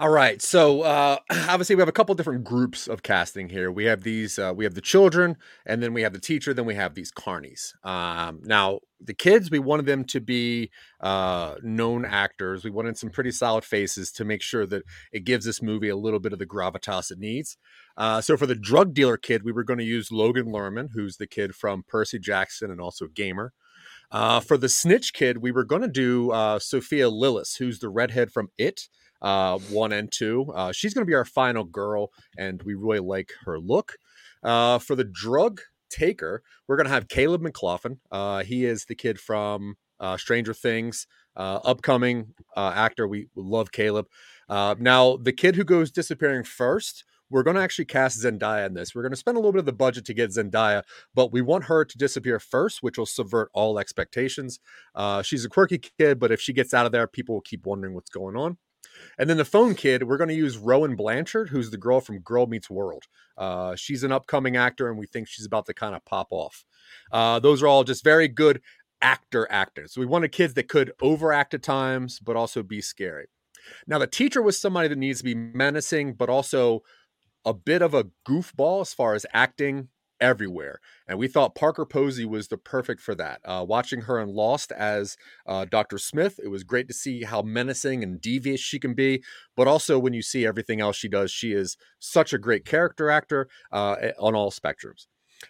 All 0.00 0.08
right. 0.08 0.40
So 0.40 0.80
uh, 0.80 1.18
obviously 1.30 1.76
we 1.76 1.82
have 1.82 1.88
a 1.88 1.92
couple 1.92 2.14
different 2.14 2.42
groups 2.42 2.88
of 2.88 3.02
casting 3.02 3.50
here. 3.50 3.70
We 3.70 3.84
have 3.84 4.02
these, 4.02 4.38
uh, 4.38 4.54
we 4.56 4.64
have 4.64 4.72
the 4.72 4.80
children, 4.80 5.36
and 5.66 5.82
then 5.82 5.92
we 5.92 6.00
have 6.00 6.14
the 6.14 6.18
teacher, 6.18 6.54
then 6.54 6.64
we 6.64 6.74
have 6.74 6.94
these 6.94 7.12
carnies. 7.12 7.74
Um, 7.84 8.40
now 8.42 8.80
the 8.98 9.12
kids, 9.12 9.50
we 9.50 9.58
wanted 9.58 9.84
them 9.84 10.04
to 10.04 10.18
be 10.22 10.70
uh, 11.02 11.56
known 11.62 12.06
actors. 12.06 12.64
We 12.64 12.70
wanted 12.70 12.96
some 12.96 13.10
pretty 13.10 13.30
solid 13.30 13.62
faces 13.62 14.10
to 14.12 14.24
make 14.24 14.40
sure 14.40 14.64
that 14.68 14.84
it 15.12 15.24
gives 15.24 15.44
this 15.44 15.60
movie 15.60 15.90
a 15.90 15.96
little 15.96 16.18
bit 16.18 16.32
of 16.32 16.38
the 16.38 16.46
gravitas 16.46 17.10
it 17.10 17.18
needs. 17.18 17.58
Uh, 17.98 18.22
so 18.22 18.38
for 18.38 18.46
the 18.46 18.54
drug 18.54 18.94
dealer 18.94 19.18
kid, 19.18 19.44
we 19.44 19.52
were 19.52 19.64
going 19.64 19.80
to 19.80 19.84
use 19.84 20.10
Logan 20.10 20.46
Lerman, 20.46 20.88
who's 20.94 21.18
the 21.18 21.26
kid 21.26 21.54
from 21.54 21.84
Percy 21.86 22.18
Jackson 22.18 22.70
and 22.70 22.80
also 22.80 23.06
Gamer. 23.06 23.52
Uh, 24.10 24.40
for 24.40 24.56
the 24.56 24.70
snitch 24.70 25.12
kid, 25.12 25.42
we 25.42 25.52
were 25.52 25.64
going 25.64 25.82
to 25.82 25.88
do 25.88 26.30
uh, 26.32 26.58
Sophia 26.58 27.10
Lillis, 27.10 27.58
who's 27.58 27.80
the 27.80 27.90
redhead 27.90 28.32
from 28.32 28.48
It 28.56 28.88
uh, 29.22 29.58
one 29.58 29.92
and 29.92 30.10
two. 30.10 30.50
Uh, 30.54 30.72
she's 30.72 30.94
going 30.94 31.04
to 31.04 31.10
be 31.10 31.14
our 31.14 31.24
final 31.24 31.64
girl, 31.64 32.10
and 32.36 32.62
we 32.62 32.74
really 32.74 33.00
like 33.00 33.32
her 33.44 33.58
look. 33.58 33.96
Uh, 34.42 34.78
for 34.78 34.94
the 34.94 35.04
drug 35.04 35.60
taker, 35.90 36.42
we're 36.66 36.76
going 36.76 36.86
to 36.86 36.92
have 36.92 37.08
Caleb 37.08 37.42
McLaughlin. 37.42 38.00
Uh, 38.10 38.42
he 38.42 38.64
is 38.64 38.86
the 38.86 38.94
kid 38.94 39.20
from 39.20 39.76
uh, 39.98 40.16
Stranger 40.16 40.54
Things, 40.54 41.06
uh, 41.36 41.60
upcoming 41.64 42.34
uh, 42.56 42.72
actor. 42.74 43.06
We 43.06 43.28
love 43.34 43.72
Caleb. 43.72 44.06
Uh, 44.48 44.74
now, 44.78 45.16
the 45.16 45.32
kid 45.32 45.56
who 45.56 45.64
goes 45.64 45.90
disappearing 45.90 46.44
first, 46.44 47.04
we're 47.30 47.44
going 47.44 47.56
to 47.56 47.62
actually 47.62 47.84
cast 47.84 48.22
Zendaya 48.22 48.66
in 48.66 48.74
this. 48.74 48.94
We're 48.94 49.02
going 49.02 49.12
to 49.12 49.16
spend 49.16 49.36
a 49.36 49.40
little 49.40 49.52
bit 49.52 49.60
of 49.60 49.66
the 49.66 49.72
budget 49.72 50.04
to 50.06 50.14
get 50.14 50.30
Zendaya, 50.30 50.82
but 51.14 51.32
we 51.32 51.40
want 51.40 51.64
her 51.64 51.84
to 51.84 51.98
disappear 51.98 52.40
first, 52.40 52.82
which 52.82 52.98
will 52.98 53.06
subvert 53.06 53.50
all 53.54 53.78
expectations. 53.78 54.58
Uh, 54.94 55.22
she's 55.22 55.44
a 55.44 55.48
quirky 55.48 55.78
kid, 55.78 56.18
but 56.18 56.32
if 56.32 56.40
she 56.40 56.52
gets 56.52 56.74
out 56.74 56.86
of 56.86 56.92
there, 56.92 57.06
people 57.06 57.36
will 57.36 57.42
keep 57.42 57.66
wondering 57.66 57.94
what's 57.94 58.10
going 58.10 58.36
on. 58.36 58.58
And 59.18 59.28
then 59.28 59.36
the 59.36 59.44
phone 59.44 59.74
kid, 59.74 60.04
we're 60.04 60.16
going 60.16 60.28
to 60.28 60.34
use 60.34 60.56
Rowan 60.58 60.96
Blanchard, 60.96 61.48
who's 61.50 61.70
the 61.70 61.76
girl 61.76 62.00
from 62.00 62.18
Girl 62.20 62.46
Meets 62.46 62.70
World. 62.70 63.04
Uh, 63.36 63.74
she's 63.76 64.02
an 64.04 64.12
upcoming 64.12 64.56
actor, 64.56 64.88
and 64.88 64.98
we 64.98 65.06
think 65.06 65.28
she's 65.28 65.46
about 65.46 65.66
to 65.66 65.74
kind 65.74 65.94
of 65.94 66.04
pop 66.04 66.28
off. 66.30 66.64
Uh, 67.12 67.38
those 67.38 67.62
are 67.62 67.66
all 67.66 67.84
just 67.84 68.04
very 68.04 68.28
good 68.28 68.60
actor 69.02 69.46
actors. 69.50 69.96
We 69.96 70.06
wanted 70.06 70.32
kids 70.32 70.54
that 70.54 70.68
could 70.68 70.92
overact 71.00 71.54
at 71.54 71.62
times, 71.62 72.18
but 72.18 72.36
also 72.36 72.62
be 72.62 72.80
scary. 72.80 73.26
Now, 73.86 73.98
the 73.98 74.06
teacher 74.06 74.42
was 74.42 74.60
somebody 74.60 74.88
that 74.88 74.98
needs 74.98 75.18
to 75.18 75.24
be 75.24 75.34
menacing, 75.34 76.14
but 76.14 76.28
also 76.28 76.82
a 77.44 77.54
bit 77.54 77.82
of 77.82 77.94
a 77.94 78.06
goofball 78.28 78.82
as 78.82 78.92
far 78.92 79.14
as 79.14 79.24
acting 79.32 79.88
everywhere. 80.20 80.80
And 81.08 81.18
we 81.18 81.28
thought 81.28 81.54
Parker 81.54 81.84
Posey 81.84 82.24
was 82.24 82.48
the 82.48 82.56
perfect 82.56 83.00
for 83.00 83.14
that. 83.16 83.40
Uh, 83.44 83.64
watching 83.66 84.02
her 84.02 84.20
in 84.20 84.28
Lost 84.28 84.72
as 84.72 85.16
uh, 85.46 85.64
Dr. 85.64 85.98
Smith, 85.98 86.38
it 86.42 86.48
was 86.48 86.64
great 86.64 86.88
to 86.88 86.94
see 86.94 87.24
how 87.24 87.42
menacing 87.42 88.02
and 88.02 88.20
devious 88.20 88.60
she 88.60 88.78
can 88.78 88.94
be. 88.94 89.22
But 89.56 89.68
also, 89.68 89.98
when 89.98 90.12
you 90.12 90.22
see 90.22 90.46
everything 90.46 90.80
else 90.80 90.96
she 90.96 91.08
does, 91.08 91.30
she 91.30 91.52
is 91.52 91.76
such 91.98 92.32
a 92.32 92.38
great 92.38 92.64
character 92.64 93.10
actor 93.10 93.48
uh, 93.72 93.96
on 94.18 94.34
all 94.34 94.50
spectrums. 94.50 95.06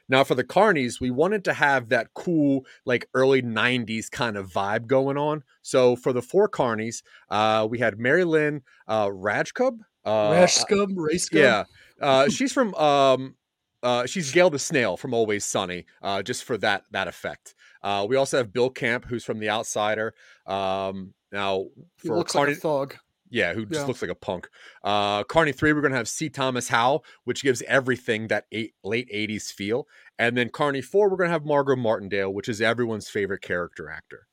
Now, 0.09 0.25
for 0.25 0.35
the 0.35 0.45
Carnies, 0.45 1.01
we 1.01 1.11
wanted 1.11 1.45
to 1.45 1.53
have 1.53 1.89
that 1.89 2.15
cool, 2.15 2.65
like 2.85 3.09
early 3.15 3.43
90s 3.43 4.11
kind 4.11 4.37
of 4.37 4.53
vibe 4.53 4.87
going 4.87 5.17
on. 5.17 5.43
So 5.63 5.97
for 5.97 6.13
the 6.13 6.23
four 6.23 6.49
Carnies, 6.49 7.03
uh, 7.29 7.67
we 7.69 7.79
had 7.79 7.99
Mary 7.99 8.25
Lynn 8.25 8.63
uh, 8.87 9.07
Rajskub. 9.07 9.79
Uh, 10.05 10.31
Rash 10.33 10.55
scum, 10.55 10.97
yeah. 11.33 11.65
Uh, 12.01 12.29
she's 12.31 12.53
from 12.53 12.75
um 12.77 13.35
uh 13.83 14.07
she's 14.07 14.33
Gail 14.33 14.51
the 14.51 14.59
Snail 14.59 14.97
from 14.97 15.15
Always 15.15 15.45
Sunny, 15.45 15.87
uh, 16.03 16.23
just 16.23 16.45
for 16.45 16.57
that 16.59 16.85
that 16.91 17.09
effect. 17.09 17.55
Uh, 17.83 18.07
we 18.09 18.17
also 18.17 18.37
have 18.37 18.53
Bill 18.53 18.71
Camp, 18.71 19.07
who's 19.07 19.25
from 19.25 19.39
The 19.39 19.49
Outsider. 19.51 20.15
Um, 20.47 21.15
now 21.33 21.67
for 21.99 22.17
looks 22.17 22.33
Carney, 22.33 22.51
like 22.53 22.59
a 22.59 22.61
thug. 22.61 22.97
yeah, 23.31 23.55
who 23.55 23.65
just 23.65 23.81
Yeah. 23.83 23.87
looks 23.87 24.03
like 24.03 24.11
a 24.11 24.15
punk. 24.15 24.49
Uh, 24.85 25.25
Carney 25.25 25.53
three, 25.53 25.73
we're 25.73 25.81
gonna 25.83 25.97
have 25.97 26.09
C. 26.09 26.29
Thomas 26.29 26.69
Howell, 26.69 27.05
which 27.25 27.43
gives 27.43 27.63
everything 27.63 28.29
that 28.29 28.47
eight, 28.53 28.75
late 28.85 29.09
'80s 29.13 29.51
feel, 29.51 29.87
and 30.19 30.37
then 30.37 30.49
Carney 30.51 30.83
four, 30.83 31.09
we're 31.09 31.17
gonna 31.17 31.31
have 31.31 31.45
Margot 31.47 31.77
Martindale, 31.77 32.33
which 32.35 32.49
is 32.49 32.61
everyone's 32.61 33.09
favorite 33.09 33.41
character 33.43 33.89
actor. 33.89 34.27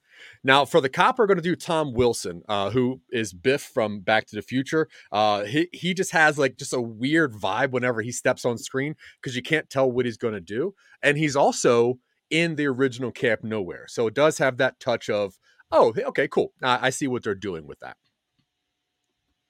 Now, 0.43 0.65
for 0.65 0.81
the 0.81 0.89
cop, 0.89 1.19
we're 1.19 1.27
going 1.27 1.37
to 1.37 1.43
do 1.43 1.55
Tom 1.55 1.93
Wilson, 1.93 2.41
uh, 2.47 2.69
who 2.69 3.01
is 3.11 3.33
Biff 3.33 3.61
from 3.61 4.01
Back 4.01 4.27
to 4.27 4.35
the 4.35 4.41
Future. 4.41 4.87
Uh, 5.11 5.43
he 5.43 5.69
he 5.73 5.93
just 5.93 6.11
has 6.11 6.37
like 6.37 6.57
just 6.57 6.73
a 6.73 6.81
weird 6.81 7.33
vibe 7.33 7.71
whenever 7.71 8.01
he 8.01 8.11
steps 8.11 8.45
on 8.45 8.57
screen 8.57 8.95
because 9.21 9.35
you 9.35 9.41
can't 9.41 9.69
tell 9.69 9.91
what 9.91 10.05
he's 10.05 10.17
going 10.17 10.33
to 10.33 10.41
do, 10.41 10.73
and 11.01 11.17
he's 11.17 11.35
also 11.35 11.99
in 12.29 12.55
the 12.55 12.65
original 12.65 13.11
Camp 13.11 13.43
Nowhere, 13.43 13.85
so 13.87 14.07
it 14.07 14.13
does 14.13 14.37
have 14.37 14.57
that 14.57 14.79
touch 14.79 15.09
of 15.09 15.37
oh, 15.71 15.93
okay, 15.97 16.27
cool. 16.27 16.53
I, 16.63 16.87
I 16.87 16.89
see 16.89 17.07
what 17.07 17.23
they're 17.23 17.35
doing 17.35 17.67
with 17.67 17.79
that. 17.79 17.97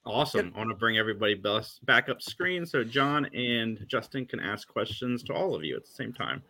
Awesome. 0.05 0.53
I 0.55 0.59
want 0.59 0.69
to 0.69 0.75
bring 0.75 0.97
everybody 0.97 1.35
back 1.83 2.07
up 2.07 2.21
screen 2.21 2.65
so 2.65 2.83
John 2.83 3.25
and 3.35 3.85
Justin 3.87 4.25
can 4.25 4.39
ask 4.39 4.67
questions 4.67 5.21
to 5.23 5.33
all 5.33 5.53
of 5.53 5.65
you 5.65 5.75
at 5.75 5.83
the 5.83 5.91
same 5.91 6.13
time. 6.13 6.41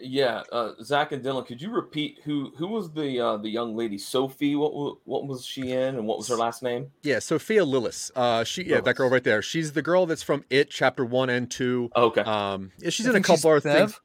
Yeah, 0.00 0.42
uh, 0.50 0.72
Zach 0.82 1.12
and 1.12 1.24
Dylan, 1.24 1.46
could 1.46 1.62
you 1.62 1.70
repeat 1.70 2.18
who 2.24 2.52
who 2.56 2.66
was 2.66 2.90
the 2.90 3.20
uh, 3.20 3.36
the 3.36 3.48
young 3.48 3.76
lady 3.76 3.96
Sophie? 3.98 4.56
What 4.56 4.98
what 5.04 5.26
was 5.26 5.44
she 5.46 5.72
in, 5.72 5.96
and 5.96 6.06
what 6.06 6.18
was 6.18 6.28
her 6.28 6.36
last 6.36 6.62
name? 6.62 6.90
Yeah, 7.02 7.20
Sophia 7.20 7.64
Lillis. 7.64 8.10
Uh, 8.14 8.44
she 8.44 8.64
yeah, 8.64 8.80
that 8.80 8.96
girl 8.96 9.08
right 9.08 9.22
there. 9.22 9.40
She's 9.40 9.72
the 9.72 9.82
girl 9.82 10.06
that's 10.06 10.22
from 10.22 10.44
It 10.50 10.68
Chapter 10.70 11.04
One 11.04 11.30
and 11.30 11.50
Two. 11.50 11.90
Okay. 11.94 12.22
Um, 12.22 12.72
yeah, 12.78 12.90
she's 12.90 13.06
I 13.06 13.10
in 13.10 13.16
a 13.16 13.20
couple 13.20 13.36
she's 13.36 13.44
other 13.46 13.60
things. 13.60 14.00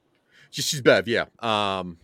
She's, 0.50 0.64
she's 0.66 0.80
Bev. 0.80 1.08
Yeah. 1.08 1.26
Um, 1.40 1.98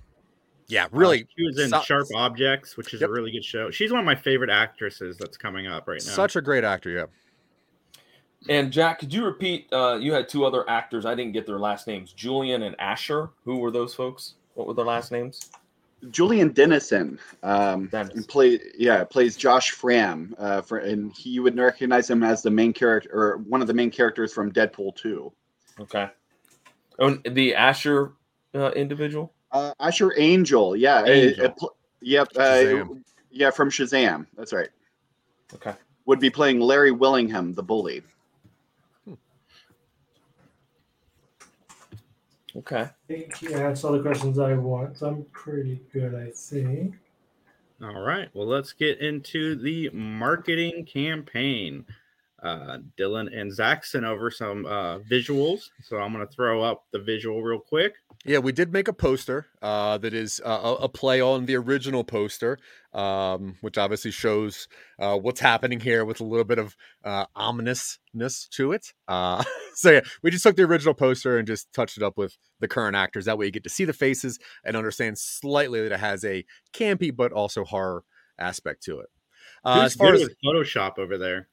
yeah, 0.69 0.89
really. 0.91 1.23
Uh, 1.23 1.27
she 1.37 1.45
was 1.47 1.59
in 1.61 1.71
so- 1.71 1.81
Sharp 1.83 2.07
Objects, 2.15 2.77
which 2.77 2.93
is 2.93 3.01
Yep. 3.01 3.11
a 3.11 3.13
really 3.13 3.31
good 3.31 3.45
show. 3.45 3.71
She's 3.71 3.91
one 3.93 4.01
of 4.01 4.07
my 4.07 4.17
favorite 4.17 4.51
actresses 4.51 5.17
that's 5.17 5.37
coming 5.37 5.67
up 5.69 5.87
right 5.87 6.03
now. 6.05 6.13
Such 6.13 6.35
a 6.37 6.41
great 6.41 6.65
actor. 6.65 6.91
Yeah. 6.91 7.05
And 8.49 8.73
Jack, 8.73 8.99
could 9.01 9.13
you 9.13 9.25
repeat? 9.25 9.69
Uh, 9.73 9.99
you 10.01 10.13
had 10.13 10.29
two 10.29 10.45
other 10.45 10.69
actors. 10.69 11.05
I 11.05 11.15
didn't 11.15 11.33
get 11.33 11.47
their 11.47 11.59
last 11.59 11.87
names. 11.87 12.13
Julian 12.13 12.63
and 12.63 12.77
Asher. 12.81 13.31
Who 13.45 13.59
were 13.59 13.71
those 13.71 13.95
folks? 13.95 14.35
What 14.55 14.67
were 14.67 14.75
their 14.75 14.85
last 14.85 15.11
names? 15.13 15.51
Julian 16.11 16.53
Dennison 16.53 17.19
um, 17.43 17.87
Dennis. 17.87 18.27
play 18.27 18.61
yeah 18.79 19.03
plays 19.03 19.35
Josh 19.35 19.75
Framm 19.75 20.35
uh, 20.39 20.61
for 20.61 20.79
and 20.79 21.13
he 21.17 21.31
you 21.31 21.43
would 21.43 21.57
recognize 21.59 22.09
him 22.09 22.23
as 22.23 22.43
the 22.43 22.51
main 22.51 22.73
character 22.73 23.11
or 23.13 23.39
one 23.39 23.63
of 23.63 23.67
the 23.67 23.75
main 23.75 23.91
characters 23.91 24.33
from 24.33 24.53
Deadpool 24.53 24.95
2. 24.97 25.33
Okay. 25.81 26.09
Oh, 26.99 27.19
and 27.25 27.35
the 27.35 27.55
Asher 27.55 28.13
uh, 28.55 28.71
individual. 28.73 29.33
Uh, 29.53 29.73
Asher 29.81 30.13
Angel, 30.17 30.77
yeah, 30.77 31.05
it- 31.05 31.09
Angel. 31.09 31.45
it 31.47 31.57
pl- 31.57 31.77
yep, 32.01 32.29
uh, 32.37 32.85
yeah, 33.31 33.51
from 33.51 33.71
Shazam. 33.71 34.27
That's 34.37 34.53
right. 34.53 34.69
Okay. 35.55 35.75
Would 36.07 36.21
be 36.21 36.31
playing 36.31 36.61
Larry 36.61 36.91
Willingham, 36.93 37.55
the 37.55 37.63
bully. 37.63 38.03
Okay. 42.59 42.83
I 42.83 42.91
think 43.07 43.43
yeah, 43.43 43.59
that's 43.59 43.85
all 43.85 43.93
the 43.93 44.01
questions 44.01 44.39
I 44.39 44.55
want. 44.55 44.99
So 44.99 45.09
I'm 45.09 45.25
pretty 45.33 45.83
good, 45.93 46.15
I 46.15 46.31
think. 46.35 46.95
All 47.83 48.01
right. 48.01 48.31
Well, 48.33 48.47
let's 48.47 48.73
get 48.73 49.01
into 49.01 49.57
the 49.57 49.91
marketing 49.91 50.87
campaign. 50.87 51.85
Uh, 52.47 52.79
Dylan 52.99 53.29
and 53.37 53.53
Zach 53.53 53.85
sent 53.85 54.05
over 54.05 54.31
some 54.31 54.67
uh, 54.67 54.99
visuals. 55.01 55.71
So 55.83 55.97
I'm 55.97 56.13
going 56.13 56.27
to 56.27 56.33
throw 56.33 56.63
up 56.63 56.85
the 56.93 56.99
visual 56.99 57.43
real 57.43 57.59
quick. 57.59 57.95
Yeah, 58.25 58.39
we 58.39 58.53
did 58.53 58.73
make 58.73 58.89
a 58.89 58.93
poster 58.93 59.47
uh, 59.63 59.99
that 59.99 60.15
is 60.15 60.41
uh, 60.45 60.77
a 60.81 60.89
play 60.89 61.21
on 61.21 61.47
the 61.47 61.57
original 61.57 62.05
poster, 62.05 62.59
um, 62.93 63.57
which 63.61 63.79
obviously 63.79 64.11
shows 64.11 64.69
uh, 64.99 65.17
what's 65.17 65.41
happening 65.41 65.81
here 65.81 66.05
with 66.05 66.21
a 66.21 66.25
little 66.25 66.45
bit 66.45 66.59
of 66.59 66.77
uh, 67.05 67.27
ominousness 67.37 68.49
to 68.53 68.73
it. 68.73 68.93
Uh, 69.07 69.45
so 69.75 69.93
yeah, 69.93 70.01
we 70.23 70.31
just 70.31 70.43
took 70.43 70.57
the 70.57 70.63
original 70.63 70.95
poster 70.95 71.39
and 71.39 71.47
just 71.47 71.73
touched 71.73 71.97
it 71.97 72.03
up 72.03 72.17
with 72.17 72.37
the 72.61 72.69
current 72.69 72.97
actors. 72.97 73.27
That 73.27 73.39
way, 73.39 73.47
you 73.47 73.53
get 73.53 73.65
to 73.65 73.71
see 73.71 73.85
the 73.85 73.93
faces 73.93 74.39
and 74.65 74.77
understand 74.77 75.19
slightly 75.19 75.81
that 75.83 75.93
it 75.93 76.01
has 76.01 76.25
a 76.25 76.45
campy 76.73 77.15
but 77.15 77.33
also 77.33 77.65
horror 77.65 78.05
aspect 78.39 78.83
to 78.85 79.01
it. 79.01 79.09
Uh, 79.65 79.83
Who's 79.83 79.93
as 79.93 79.95
far 79.95 80.15
as 80.15 80.29
Photoshop 80.45 80.99
over 80.99 81.19
there? 81.19 81.49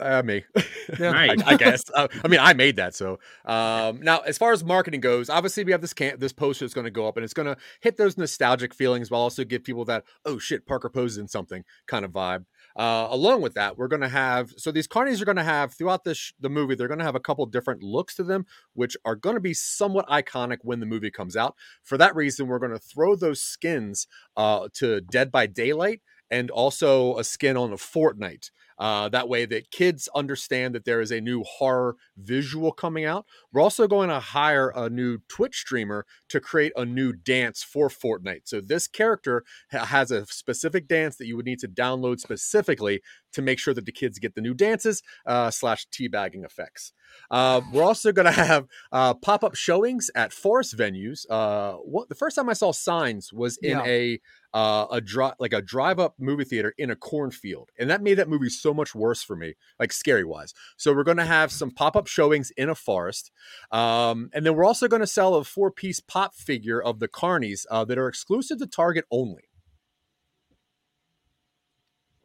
Uh, 0.00 0.22
me. 0.22 0.44
Yeah. 0.98 1.10
I, 1.10 1.26
Nice. 1.26 1.42
I 1.44 1.56
guess. 1.58 1.84
Uh, 1.94 2.08
I 2.24 2.28
mean, 2.28 2.40
I 2.40 2.54
made 2.54 2.76
that. 2.76 2.94
So 2.94 3.18
um, 3.44 4.00
now, 4.00 4.20
as 4.20 4.38
far 4.38 4.52
as 4.52 4.64
marketing 4.64 5.02
goes, 5.02 5.28
obviously 5.28 5.64
we 5.64 5.72
have 5.72 5.82
this 5.82 5.92
camp, 5.92 6.18
this 6.18 6.32
poster 6.32 6.64
that's 6.64 6.72
going 6.72 6.86
to 6.86 6.90
go 6.90 7.06
up, 7.06 7.18
and 7.18 7.24
it's 7.24 7.34
going 7.34 7.46
to 7.46 7.58
hit 7.82 7.98
those 7.98 8.16
nostalgic 8.16 8.72
feelings, 8.72 9.10
while 9.10 9.20
also 9.20 9.44
give 9.44 9.64
people 9.64 9.84
that 9.84 10.04
oh 10.24 10.38
shit, 10.38 10.66
Parker 10.66 10.88
Posey's 10.88 11.18
in 11.18 11.28
something 11.28 11.62
kind 11.86 12.06
of 12.06 12.10
vibe. 12.10 12.46
Uh, 12.74 13.06
along 13.10 13.42
with 13.42 13.52
that, 13.52 13.76
we're 13.76 13.86
going 13.86 14.00
to 14.00 14.08
have 14.08 14.50
so 14.56 14.72
these 14.72 14.88
carnies 14.88 15.20
are 15.20 15.26
going 15.26 15.36
to 15.36 15.42
have 15.42 15.74
throughout 15.74 16.04
this 16.04 16.16
sh- 16.16 16.32
the 16.40 16.48
movie, 16.48 16.74
they're 16.74 16.88
going 16.88 17.00
to 17.00 17.04
have 17.04 17.14
a 17.14 17.20
couple 17.20 17.44
different 17.44 17.82
looks 17.82 18.14
to 18.14 18.24
them, 18.24 18.46
which 18.72 18.96
are 19.04 19.16
going 19.16 19.36
to 19.36 19.40
be 19.40 19.52
somewhat 19.52 20.08
iconic 20.08 20.58
when 20.62 20.80
the 20.80 20.86
movie 20.86 21.10
comes 21.10 21.36
out. 21.36 21.54
For 21.82 21.98
that 21.98 22.16
reason, 22.16 22.46
we're 22.46 22.58
going 22.58 22.72
to 22.72 22.78
throw 22.78 23.14
those 23.14 23.42
skins 23.42 24.06
uh, 24.38 24.68
to 24.74 25.02
Dead 25.02 25.30
by 25.30 25.46
Daylight 25.46 26.00
and 26.30 26.50
also 26.50 27.16
a 27.18 27.24
skin 27.24 27.56
on 27.56 27.72
a 27.72 27.76
Fortnite. 27.76 28.50
Uh, 28.78 29.08
that 29.08 29.28
way, 29.28 29.44
that 29.46 29.70
kids 29.70 30.08
understand 30.14 30.74
that 30.74 30.84
there 30.84 31.00
is 31.00 31.10
a 31.10 31.20
new 31.20 31.42
horror 31.42 31.96
visual 32.16 32.72
coming 32.72 33.04
out. 33.04 33.26
We're 33.52 33.60
also 33.62 33.86
going 33.88 34.08
to 34.08 34.20
hire 34.20 34.72
a 34.74 34.88
new 34.88 35.18
Twitch 35.28 35.58
streamer 35.60 36.06
to 36.28 36.40
create 36.40 36.72
a 36.76 36.84
new 36.84 37.12
dance 37.12 37.62
for 37.62 37.88
Fortnite. 37.88 38.42
So 38.44 38.60
this 38.60 38.86
character 38.86 39.44
ha- 39.72 39.86
has 39.86 40.10
a 40.10 40.26
specific 40.26 40.86
dance 40.88 41.16
that 41.16 41.26
you 41.26 41.36
would 41.36 41.46
need 41.46 41.58
to 41.60 41.68
download 41.68 42.20
specifically 42.20 43.00
to 43.32 43.42
make 43.42 43.58
sure 43.58 43.74
that 43.74 43.84
the 43.84 43.92
kids 43.92 44.18
get 44.18 44.34
the 44.34 44.40
new 44.40 44.54
dances 44.54 45.02
uh, 45.26 45.50
slash 45.50 45.86
teabagging 45.88 46.44
effects. 46.44 46.92
Uh, 47.30 47.60
we're 47.72 47.82
also 47.82 48.12
going 48.12 48.26
to 48.26 48.32
have 48.32 48.66
uh, 48.92 49.14
pop 49.14 49.42
up 49.42 49.54
showings 49.54 50.10
at 50.14 50.32
forest 50.32 50.76
venues. 50.76 51.26
Uh, 51.28 51.72
what 51.74 52.08
the 52.08 52.14
first 52.14 52.36
time 52.36 52.48
I 52.48 52.52
saw 52.52 52.72
signs 52.72 53.32
was 53.32 53.58
in 53.58 53.70
Yeah. 53.78 53.84
a 53.84 54.20
uh, 54.54 54.86
a 54.90 55.00
drive 55.02 55.34
like 55.38 55.52
a 55.52 55.60
drive 55.60 55.98
up 56.00 56.14
movie 56.18 56.44
theater 56.44 56.72
in 56.78 56.90
a 56.90 56.96
cornfield, 56.96 57.68
and 57.78 57.90
that 57.90 58.02
made 58.02 58.14
that 58.14 58.30
movie 58.30 58.48
so 58.48 58.67
much 58.74 58.94
worse 58.94 59.22
for 59.22 59.36
me, 59.36 59.54
like 59.78 59.92
scary 59.92 60.24
wise. 60.24 60.54
So 60.76 60.94
we're 60.94 61.04
going 61.04 61.16
to 61.18 61.24
have 61.24 61.52
some 61.52 61.70
pop 61.70 61.96
up 61.96 62.06
showings 62.06 62.50
in 62.56 62.68
a 62.68 62.74
forest, 62.74 63.30
um, 63.70 64.30
and 64.32 64.44
then 64.44 64.54
we're 64.54 64.64
also 64.64 64.88
going 64.88 65.00
to 65.00 65.06
sell 65.06 65.34
a 65.34 65.44
four 65.44 65.70
piece 65.70 66.00
pop 66.00 66.34
figure 66.34 66.82
of 66.82 66.98
the 66.98 67.08
Carnies 67.08 67.66
uh, 67.70 67.84
that 67.84 67.98
are 67.98 68.08
exclusive 68.08 68.58
to 68.58 68.66
Target 68.66 69.04
only. 69.10 69.44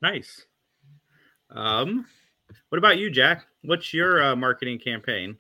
Nice. 0.02 0.46
Um, 1.50 2.06
what 2.70 2.78
about 2.78 2.98
you, 2.98 3.10
Jack? 3.10 3.46
What's 3.62 3.94
your 3.94 4.22
uh, 4.22 4.36
marketing 4.36 4.80
campaign? 4.80 5.38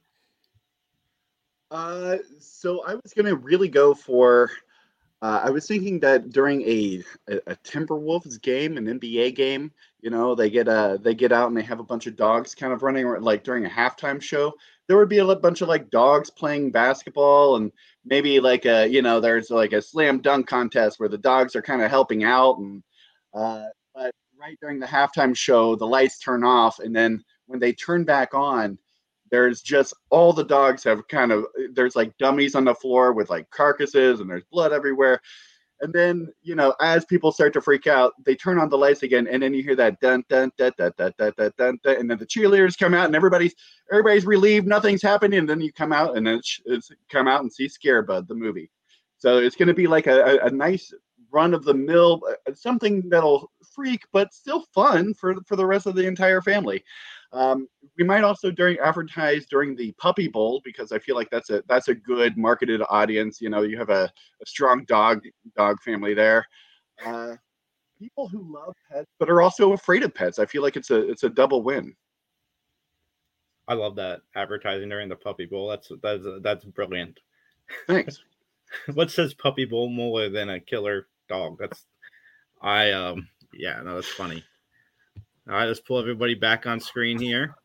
Uh, 1.69 2.17
so 2.39 2.85
I 2.85 2.93
was 2.93 3.13
gonna 3.15 3.35
really 3.35 3.67
go 3.67 3.93
for. 3.93 4.51
Uh, 5.23 5.41
I 5.45 5.51
was 5.51 5.65
thinking 5.65 6.01
that 6.01 6.31
during 6.31 6.61
a, 6.63 7.01
a 7.29 7.37
a 7.47 7.55
Timberwolves 7.63 8.41
game, 8.41 8.75
an 8.77 8.87
NBA 8.99 9.33
game, 9.35 9.71
you 10.01 10.09
know, 10.09 10.35
they 10.35 10.49
get 10.49 10.67
uh 10.67 10.97
they 10.97 11.15
get 11.15 11.31
out 11.31 11.47
and 11.47 11.55
they 11.55 11.61
have 11.61 11.79
a 11.79 11.83
bunch 11.83 12.07
of 12.07 12.17
dogs 12.17 12.53
kind 12.53 12.73
of 12.73 12.83
running 12.83 13.05
around, 13.05 13.23
like 13.23 13.45
during 13.45 13.65
a 13.65 13.69
halftime 13.69 14.21
show. 14.21 14.51
There 14.87 14.97
would 14.97 15.07
be 15.07 15.19
a 15.19 15.35
bunch 15.37 15.61
of 15.61 15.69
like 15.69 15.89
dogs 15.89 16.29
playing 16.29 16.71
basketball, 16.71 17.55
and 17.55 17.71
maybe 18.03 18.41
like 18.41 18.65
a 18.65 18.85
you 18.85 19.01
know 19.01 19.21
there's 19.21 19.49
like 19.49 19.71
a 19.71 19.81
slam 19.81 20.19
dunk 20.19 20.45
contest 20.47 20.99
where 20.99 21.07
the 21.07 21.17
dogs 21.17 21.55
are 21.55 21.61
kind 21.61 21.81
of 21.81 21.89
helping 21.89 22.25
out, 22.25 22.57
and 22.57 22.83
uh, 23.33 23.67
but 23.95 24.13
right 24.37 24.57
during 24.61 24.77
the 24.81 24.85
halftime 24.87 25.37
show, 25.37 25.77
the 25.77 25.87
lights 25.87 26.19
turn 26.19 26.43
off, 26.43 26.79
and 26.79 26.93
then 26.93 27.23
when 27.45 27.61
they 27.61 27.71
turn 27.71 28.03
back 28.03 28.33
on, 28.33 28.77
there's 29.33 29.63
just 29.63 29.95
all 30.11 30.31
the 30.31 30.43
dogs 30.43 30.83
have 30.83 31.07
kind 31.07 31.31
of 31.31 31.45
there's 31.73 31.95
like 31.95 32.15
dummies 32.19 32.53
on 32.53 32.65
the 32.65 32.75
floor 32.75 33.13
with 33.13 33.31
like 33.31 33.49
carcasses 33.49 34.19
and 34.19 34.29
there's 34.29 34.43
blood 34.51 34.71
everywhere. 34.71 35.19
And 35.81 35.91
then 35.91 36.31
you 36.43 36.53
know 36.53 36.75
as 36.79 37.03
people 37.05 37.31
start 37.31 37.51
to 37.53 37.61
freak 37.61 37.87
out 37.87 38.13
they 38.23 38.35
turn 38.35 38.59
on 38.59 38.69
the 38.69 38.77
lights 38.77 39.01
again 39.01 39.27
and 39.27 39.41
then 39.41 39.55
you 39.55 39.63
hear 39.63 39.75
that 39.75 39.99
dun 40.01 40.23
dun 40.29 40.51
dun 40.55 40.71
dun 40.77 40.91
dun 40.99 41.13
dun 41.17 41.33
dun, 41.35 41.51
dun, 41.57 41.79
dun 41.83 41.95
and 41.95 42.11
then 42.11 42.19
the 42.19 42.27
cheerleaders 42.27 42.77
come 42.77 42.93
out 42.93 43.07
and 43.07 43.15
everybody's 43.15 43.55
everybody's 43.91 44.27
relieved 44.27 44.67
nothing's 44.67 45.01
happening 45.01 45.39
and 45.39 45.49
then 45.49 45.59
you 45.59 45.73
come 45.73 45.91
out 45.91 46.15
and 46.15 46.27
then 46.27 46.35
it's, 46.35 46.61
it's 46.65 46.91
come 47.09 47.27
out 47.27 47.41
and 47.41 47.51
see 47.51 47.67
scarebud 47.67 48.27
the 48.27 48.35
movie. 48.35 48.69
So 49.17 49.39
it's 49.39 49.55
going 49.55 49.67
to 49.67 49.73
be 49.73 49.87
like 49.87 50.05
a, 50.05 50.21
a, 50.21 50.45
a 50.45 50.51
nice 50.51 50.93
run 51.31 51.55
of 51.55 51.65
the 51.65 51.73
mill 51.73 52.21
uh, 52.29 52.53
something 52.53 53.09
that'll 53.09 53.51
freak 53.73 54.03
but 54.13 54.31
still 54.31 54.63
fun 54.75 55.11
for 55.15 55.33
for 55.47 55.55
the 55.55 55.65
rest 55.65 55.87
of 55.87 55.95
the 55.95 56.05
entire 56.05 56.39
family 56.39 56.83
um, 57.33 57.67
we 57.97 58.03
might 58.03 58.23
also 58.23 58.51
during 58.51 58.77
advertise 58.77 59.45
during 59.47 59.75
the 59.75 59.91
puppy 59.93 60.27
bowl 60.27 60.61
because 60.63 60.91
I 60.91 60.99
feel 60.99 61.15
like 61.15 61.29
that's 61.31 61.49
a 61.49 61.63
that's 61.67 61.87
a 61.87 61.95
good 61.95 62.37
marketed 62.37 62.81
audience. 62.89 63.41
You 63.41 63.49
know, 63.49 63.63
you 63.63 63.77
have 63.77 63.89
a, 63.89 64.03
a 64.41 64.45
strong 64.45 64.85
dog 64.85 65.21
dog 65.57 65.81
family 65.81 66.13
there. 66.13 66.45
Uh, 67.03 67.35
people 67.99 68.27
who 68.27 68.53
love 68.53 68.75
pets 68.91 69.09
but 69.19 69.29
are 69.29 69.41
also 69.41 69.73
afraid 69.73 70.03
of 70.03 70.13
pets. 70.13 70.37
I 70.37 70.45
feel 70.45 70.61
like 70.61 70.75
it's 70.75 70.91
a 70.91 71.09
it's 71.09 71.23
a 71.23 71.29
double 71.29 71.63
win. 71.63 71.95
I 73.67 73.73
love 73.73 73.95
that 73.95 74.21
advertising 74.35 74.89
during 74.89 75.09
the 75.09 75.15
Puppy 75.15 75.45
Bowl. 75.45 75.69
That's 75.69 75.91
that's 76.03 76.23
that's 76.41 76.65
brilliant. 76.65 77.19
Thanks. 77.87 78.21
what 78.93 79.09
says 79.09 79.33
Puppy 79.33 79.65
Bowl 79.65 79.89
more 79.89 80.29
than 80.29 80.49
a 80.49 80.59
killer 80.59 81.07
dog? 81.29 81.57
That's 81.59 81.83
I 82.61 82.91
um 82.91 83.27
yeah 83.53 83.81
no 83.81 83.95
that's 83.95 84.07
funny. 84.07 84.43
All 85.47 85.55
right, 85.55 85.65
let's 85.65 85.79
pull 85.81 85.99
everybody 85.99 86.35
back 86.35 86.65
on 86.65 86.79
screen 86.79 87.19
here. 87.19 87.55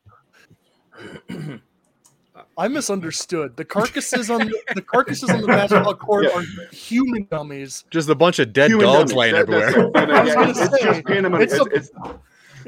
I 2.57 2.67
misunderstood. 2.69 3.57
The 3.57 3.65
carcasses 3.65 4.31
on 4.31 4.41
the, 4.41 4.61
the 4.75 4.83
carcasses 4.83 5.31
on 5.31 5.41
the 5.43 5.47
basketball 5.47 5.95
court 5.95 6.25
Yeah. 6.25 6.41
are 6.41 6.43
human 6.73 7.27
dummies. 7.31 7.85
Just 7.91 8.09
a 8.09 8.15
bunch 8.17 8.41
of 8.41 8.53
dead 8.53 8.71
Human 8.71 8.87
dogs 8.87 9.13
dummies. 9.13 9.15
laying 9.15 9.35
That- 9.35 9.41
everywhere. 9.49 9.91
what- 9.91 10.11
I 10.11 10.21
was 10.23 10.29
yeah, 10.29 10.35
gonna 10.35 10.51
it's, 10.51 10.61
it's 10.61 10.71
say, 10.81 10.85
just 10.85 11.03
random. 11.09 11.35
it's 11.35 11.91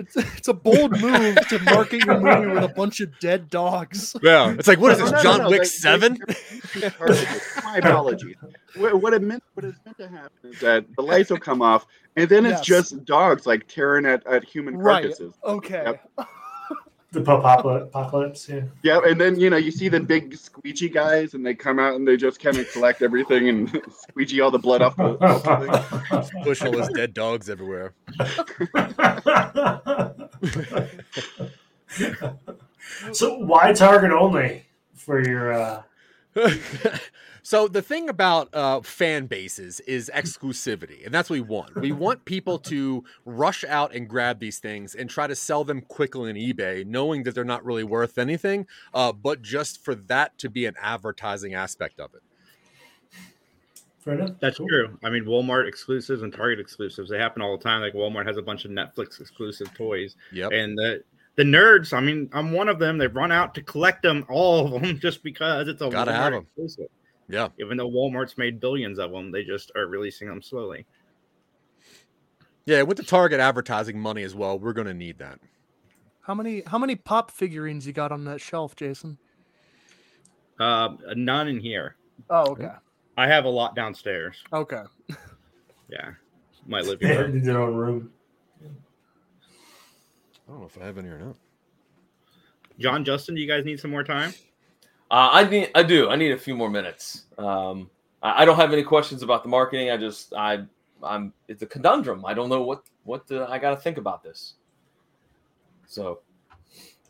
It's, 0.01 0.17
a- 0.17 0.21
it's, 0.21 0.29
It's 0.31 0.39
it's 0.39 0.49
a 0.49 0.55
bold 0.55 1.01
move 1.01 1.37
to 1.49 1.59
market 1.65 2.05
your 2.05 2.21
movie 2.21 2.47
with 2.55 2.65
a 2.65 2.69
bunch 2.75 3.01
of 3.01 3.17
dead 3.21 3.49
dogs. 3.51 4.17
Yeah, 4.23 4.53
it's 4.59 4.67
like 4.69 4.79
what 4.81 4.93
is 4.93 4.99
this, 4.99 5.11
no, 5.11 5.17
no, 5.19 5.23
John 5.23 5.39
no, 5.41 5.49
Wick 5.51 5.61
they- 5.61 5.65
Seven? 5.67 6.19
My 7.65 7.77
apologies. 7.79 8.37
What, 8.77 9.01
what 9.03 9.13
it 9.15 9.23
meant, 9.23 9.43
what 9.55 9.65
is 9.65 9.75
meant 9.85 9.99
to 9.99 10.09
happen 10.09 10.31
is 10.53 10.61
that 10.61 10.85
the 10.97 11.03
lights 11.03 11.31
will 11.31 11.39
come 11.39 11.61
off, 11.63 11.87
and 12.17 12.29
then 12.29 12.47
it's 12.47 12.67
Yes. 12.69 12.91
just 12.91 13.05
dogs 13.05 13.47
like 13.47 13.67
tearing 13.69 14.07
at, 14.07 14.27
at 14.27 14.45
human 14.45 14.77
Right. 14.77 15.03
carcasses. 15.03 15.35
Okay. 15.45 15.83
Yep. 16.19 16.29
The 17.13 17.21
apocalypse, 17.21 17.89
apocalypse, 17.89 18.49
yeah. 18.49 18.61
Yeah, 18.85 19.01
and 19.05 19.21
then 19.21 19.41
you 19.41 19.51
know 19.51 19.57
you 19.57 19.73
see 19.73 19.89
the 19.89 19.99
big 19.99 20.37
squeegee 20.37 20.89
guys, 20.89 21.35
and 21.35 21.45
they 21.45 21.57
come 21.57 21.81
out 21.81 21.97
and 21.97 22.07
they 22.07 22.17
just 22.17 22.41
kind 22.41 22.57
of 22.57 22.71
collect 22.71 23.03
everything 23.03 23.49
and 23.49 23.83
squeegee 24.09 24.41
all 24.41 24.53
the 24.53 24.61
blood 24.61 24.81
off 24.81 24.97
the. 24.97 25.19
Off 25.21 25.43
the 25.43 26.23
thing. 26.23 26.45
Push 26.45 26.63
all 26.63 26.71
those 26.71 26.89
dead 26.91 27.13
dogs 27.13 27.51
everywhere. 27.51 27.95
so 33.13 33.39
why 33.39 33.73
Target 33.73 34.13
only 34.13 34.67
for 34.95 35.21
your? 35.27 35.53
uh 35.53 35.83
so 37.43 37.68
the 37.68 37.82
thing 37.82 38.09
about 38.09 38.55
uh, 38.55 38.80
fan 38.80 39.26
bases 39.26 39.80
is 39.80 40.11
exclusivity, 40.14 41.05
and 41.05 41.14
that's 41.14 41.30
what 41.30 41.34
we 41.36 41.41
want. 41.41 41.74
We 41.76 41.93
want 41.93 42.24
people 42.24 42.59
to 42.61 43.05
rush 43.24 43.64
out 43.64 43.95
and 43.95 44.09
grab 44.09 44.38
these 44.41 44.59
things 44.59 44.95
and 44.95 45.09
try 45.11 45.26
to 45.26 45.34
sell 45.36 45.64
them 45.64 45.80
quickly 45.82 46.30
on 46.30 46.36
eBay, 46.36 46.86
knowing 46.86 47.22
that 47.24 47.34
they're 47.34 47.45
not 47.45 47.64
really 47.64 47.84
worth 47.84 48.18
anything, 48.18 48.66
uh, 48.95 49.12
but 49.12 49.43
just 49.43 49.84
for 49.84 49.95
that 49.95 50.36
to 50.38 50.49
be 50.51 50.66
an 50.66 50.74
advertising 50.80 51.55
aspect 51.55 52.01
of 52.01 52.14
it. 52.14 52.22
Fair 54.01 54.14
enough. 54.14 54.30
That's 54.41 54.57
Cool. 54.59 54.68
true. 54.68 54.99
I 55.05 55.11
mean, 55.11 55.24
Walmart 55.24 55.68
exclusives 55.68 56.22
and 56.22 56.32
Target 56.32 56.59
exclusives, 56.59 57.11
they 57.11 57.18
happen 57.18 57.43
all 57.43 57.57
the 57.57 57.62
time. 57.62 57.82
Like 57.82 57.93
Walmart 57.93 58.26
has 58.26 58.38
a 58.38 58.43
bunch 58.43 58.64
of 58.64 58.70
Netflix 58.70 59.20
exclusive 59.20 59.72
toys. 59.74 60.16
Yep. 60.32 60.53
And 60.53 60.76
the 60.78 61.05
the 61.36 61.45
nerds, 61.45 61.93
I 61.93 62.01
mean, 62.01 62.28
I'm 62.32 62.53
one 62.53 62.68
of 62.68 62.78
them. 62.78 62.99
They 62.99 63.07
run 63.07 63.30
out 63.32 63.55
to 63.55 63.62
collect 63.62 64.03
them, 64.03 64.26
all 64.28 64.74
of 64.74 64.82
them, 64.82 64.99
just 65.03 65.22
because 65.22 65.68
it's 65.68 65.80
a 65.80 65.88
Gotta 65.88 66.11
Walmart 66.11 66.14
have 66.14 66.32
'em. 66.32 66.43
exclusive. 66.57 66.88
Yeah. 67.31 67.49
Even 67.59 67.76
though 67.76 67.89
Walmart's 67.91 68.37
made 68.37 68.61
billions 68.61 68.99
of 68.99 69.11
them, 69.12 69.31
they 69.31 69.45
just 69.45 69.70
are 69.76 69.87
releasing 69.87 70.28
them 70.28 70.43
slowly. 70.43 70.87
Yeah, 72.66 72.83
with 72.83 72.97
the 72.97 73.03
Target 73.03 73.41
advertising 73.41 73.99
money 73.99 74.22
as 74.22 74.35
well, 74.35 74.59
we're 74.59 74.72
going 74.72 74.87
to 74.87 74.95
need 74.95 75.18
that. 75.18 75.39
How 76.22 76.35
many 76.35 76.62
how 76.66 76.78
many 76.78 76.95
pop 76.97 77.31
figurines 77.31 77.87
you 77.87 77.93
got 77.93 78.12
on 78.12 78.24
that 78.26 78.41
shelf, 78.41 78.76
Jason? 78.76 79.18
Uh, 80.61 80.91
none 81.16 81.49
in 81.49 81.59
here. 81.59 81.97
Oh, 82.28 82.51
okay. 82.53 82.68
I 83.16 83.26
have 83.26 83.45
a 83.47 83.49
lot 83.49 83.74
downstairs. 83.74 84.37
Okay. 84.53 84.83
Yeah, 85.93 86.11
my 86.68 86.83
They 86.83 86.89
living 86.89 87.09
room. 87.18 87.35
need 87.35 87.45
their 87.45 87.61
own 87.61 87.74
room. 87.74 88.12
I 88.62 88.68
don't 90.53 90.61
know 90.61 90.66
if 90.66 90.78
I 90.81 90.85
have 90.85 90.99
any 90.99 91.09
or 91.09 91.18
not. 91.18 91.37
John, 92.78 93.05
Justin, 93.05 93.35
do 93.35 93.41
you 93.41 93.49
guys 93.49 93.64
need 93.64 93.81
some 93.81 93.91
more 93.91 94.05
time? 94.05 94.33
Uh, 95.11 95.31
I 95.33 95.45
need, 95.45 95.71
I 95.75 95.83
do. 95.83 96.09
I 96.09 96.17
need 96.17 96.33
a 96.33 96.39
few 96.39 96.55
more 96.55 96.71
minutes. 96.71 97.25
Um, 97.37 97.91
I, 98.23 98.43
I 98.43 98.45
don't 98.45 98.57
have 98.57 98.73
any 98.73 98.83
questions 98.83 99.23
about 99.23 99.43
the 99.43 99.49
marketing. 99.49 99.91
I 99.91 99.97
just, 99.97 100.33
I, 100.35 100.65
I'm. 101.03 101.33
It's 101.49 101.63
a 101.63 101.67
conundrum. 101.67 102.25
I 102.25 102.35
don't 102.35 102.49
know 102.49 102.63
what, 102.63 102.85
what 103.05 103.27
the, 103.27 103.47
I 103.49 103.59
got 103.59 103.71
to 103.71 103.77
think 103.77 103.99
about 103.99 104.23
this. 104.23 104.55
So, 105.87 106.21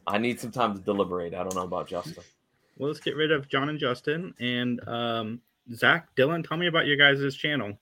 I 0.07 0.17
need 0.19 0.41
some 0.41 0.51
time 0.51 0.75
to 0.75 0.81
deliberate. 0.81 1.35
I 1.35 1.43
don't 1.43 1.55
know 1.55 1.65
about 1.65 1.89
Justin. 1.89 2.25
Well, 2.79 2.89
let's 2.89 3.01
get 3.01 3.15
rid 3.15 3.31
of 3.31 3.49
John 3.49 3.69
and 3.69 3.79
Justin 3.79 4.33
and 4.41 4.81
um, 4.89 5.41
Zach, 5.75 6.09
Dylan. 6.17 6.47
Tell 6.49 6.57
me 6.57 6.67
about 6.67 6.87
your 6.87 6.97
guys' 6.97 7.35
channel. 7.35 7.79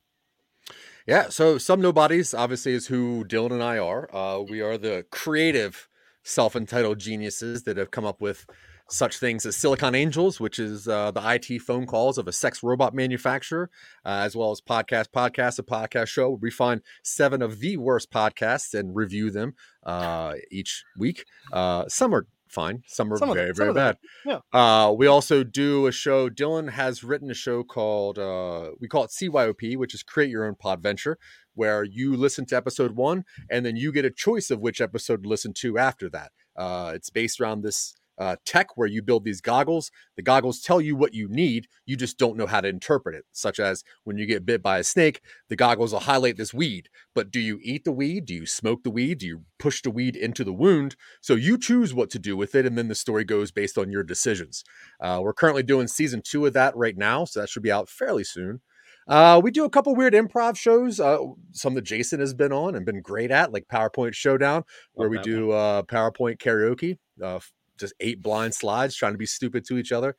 Yeah, 1.06 1.28
so 1.28 1.56
some 1.56 1.80
nobodies 1.80 2.34
obviously 2.34 2.72
is 2.72 2.88
who 2.88 3.24
Dylan 3.24 3.52
and 3.52 3.62
I 3.62 3.78
are. 3.78 4.14
Uh, 4.14 4.40
we 4.40 4.60
are 4.60 4.76
the 4.76 5.06
creative, 5.10 5.88
self-entitled 6.24 6.98
geniuses 6.98 7.62
that 7.62 7.76
have 7.76 7.92
come 7.92 8.04
up 8.04 8.20
with 8.20 8.44
such 8.90 9.18
things 9.18 9.44
as 9.44 9.56
Silicon 9.56 9.94
Angels, 9.94 10.40
which 10.40 10.58
is 10.58 10.88
uh, 10.88 11.10
the 11.10 11.22
IT 11.24 11.60
phone 11.60 11.86
calls 11.86 12.18
of 12.18 12.26
a 12.26 12.32
sex 12.32 12.62
robot 12.62 12.94
manufacturer, 12.94 13.70
uh, 14.04 14.20
as 14.24 14.34
well 14.34 14.50
as 14.50 14.60
podcast, 14.60 15.08
podcast, 15.14 15.58
a 15.58 15.62
podcast 15.62 16.08
show. 16.08 16.38
We 16.40 16.50
find 16.50 16.80
seven 17.02 17.42
of 17.42 17.60
the 17.60 17.76
worst 17.76 18.10
podcasts 18.10 18.78
and 18.78 18.96
review 18.96 19.30
them 19.30 19.54
uh, 19.84 20.34
each 20.50 20.84
week. 20.96 21.24
Uh, 21.52 21.84
some 21.88 22.14
are 22.14 22.26
fine. 22.48 22.82
Some 22.86 23.12
are 23.12 23.18
Some 23.18 23.34
very, 23.34 23.48
them, 23.48 23.54
very 23.54 23.72
bad. 23.74 23.98
Yeah. 24.24 24.40
Uh, 24.52 24.92
we 24.92 25.06
also 25.06 25.44
do 25.44 25.86
a 25.86 25.92
show. 25.92 26.30
Dylan 26.30 26.70
has 26.70 27.04
written 27.04 27.30
a 27.30 27.34
show 27.34 27.62
called 27.62 28.18
uh, 28.18 28.70
we 28.80 28.88
call 28.88 29.04
it 29.04 29.10
CYOP, 29.10 29.76
which 29.76 29.94
is 29.94 30.02
Create 30.02 30.30
Your 30.30 30.46
Own 30.46 30.54
Pod 30.54 30.82
Venture, 30.82 31.18
where 31.54 31.84
you 31.84 32.16
listen 32.16 32.46
to 32.46 32.56
episode 32.56 32.92
one 32.92 33.24
and 33.50 33.66
then 33.66 33.76
you 33.76 33.92
get 33.92 34.04
a 34.04 34.10
choice 34.10 34.50
of 34.50 34.60
which 34.60 34.80
episode 34.80 35.24
to 35.24 35.28
listen 35.28 35.52
to 35.54 35.78
after 35.78 36.08
that. 36.08 36.32
Uh, 36.56 36.92
it's 36.94 37.10
based 37.10 37.40
around 37.40 37.62
this 37.62 37.94
uh, 38.18 38.36
tech 38.44 38.76
where 38.76 38.88
you 38.88 39.02
build 39.02 39.24
these 39.24 39.40
goggles. 39.40 39.90
The 40.16 40.22
goggles 40.22 40.60
tell 40.60 40.80
you 40.80 40.96
what 40.96 41.14
you 41.14 41.28
need. 41.28 41.68
You 41.86 41.96
just 41.96 42.18
don't 42.18 42.36
know 42.36 42.46
how 42.46 42.60
to 42.60 42.68
interpret 42.68 43.14
it. 43.14 43.24
Such 43.32 43.60
as 43.60 43.84
when 44.04 44.18
you 44.18 44.26
get 44.26 44.46
bit 44.46 44.62
by 44.62 44.78
a 44.78 44.84
snake, 44.84 45.20
the 45.48 45.56
goggles 45.56 45.92
will 45.92 46.00
highlight 46.00 46.36
this 46.36 46.54
weed. 46.54 46.88
But 47.14 47.30
do 47.30 47.40
you 47.40 47.58
eat 47.62 47.84
the 47.84 47.92
weed? 47.92 48.26
Do 48.26 48.34
you 48.34 48.46
smoke 48.46 48.82
the 48.82 48.90
weed? 48.90 49.18
Do 49.18 49.26
you 49.26 49.42
push 49.58 49.82
the 49.82 49.90
weed 49.90 50.16
into 50.16 50.44
the 50.44 50.52
wound? 50.52 50.96
So 51.20 51.34
you 51.34 51.58
choose 51.58 51.94
what 51.94 52.10
to 52.10 52.18
do 52.18 52.36
with 52.36 52.54
it, 52.54 52.66
and 52.66 52.76
then 52.76 52.88
the 52.88 52.94
story 52.94 53.24
goes 53.24 53.50
based 53.50 53.78
on 53.78 53.90
your 53.90 54.02
decisions. 54.02 54.64
Uh, 55.00 55.20
we're 55.22 55.32
currently 55.32 55.62
doing 55.62 55.88
season 55.88 56.22
two 56.24 56.46
of 56.46 56.52
that 56.54 56.76
right 56.76 56.96
now, 56.96 57.24
so 57.24 57.40
that 57.40 57.48
should 57.48 57.62
be 57.62 57.72
out 57.72 57.88
fairly 57.88 58.24
soon. 58.24 58.60
Uh, 59.08 59.40
we 59.42 59.50
do 59.50 59.64
a 59.64 59.70
couple 59.70 59.94
weird 59.94 60.12
improv 60.12 60.54
shows, 60.54 61.00
uh, 61.00 61.18
some 61.52 61.72
that 61.74 61.82
Jason 61.82 62.20
has 62.20 62.34
been 62.34 62.52
on 62.52 62.74
and 62.74 62.84
been 62.84 63.00
great 63.00 63.30
at, 63.30 63.52
like 63.52 63.64
PowerPoint 63.72 64.14
Showdown, 64.14 64.64
where 64.92 65.08
we 65.08 65.18
do 65.20 65.50
uh, 65.50 65.82
PowerPoint 65.82 66.36
karaoke, 66.36 66.98
uh, 67.22 67.40
just 67.78 67.94
eight 68.00 68.22
blind 68.22 68.54
slides 68.54 68.94
trying 68.94 69.12
to 69.12 69.18
be 69.18 69.26
stupid 69.26 69.64
to 69.66 69.78
each 69.78 69.92
other. 69.92 70.16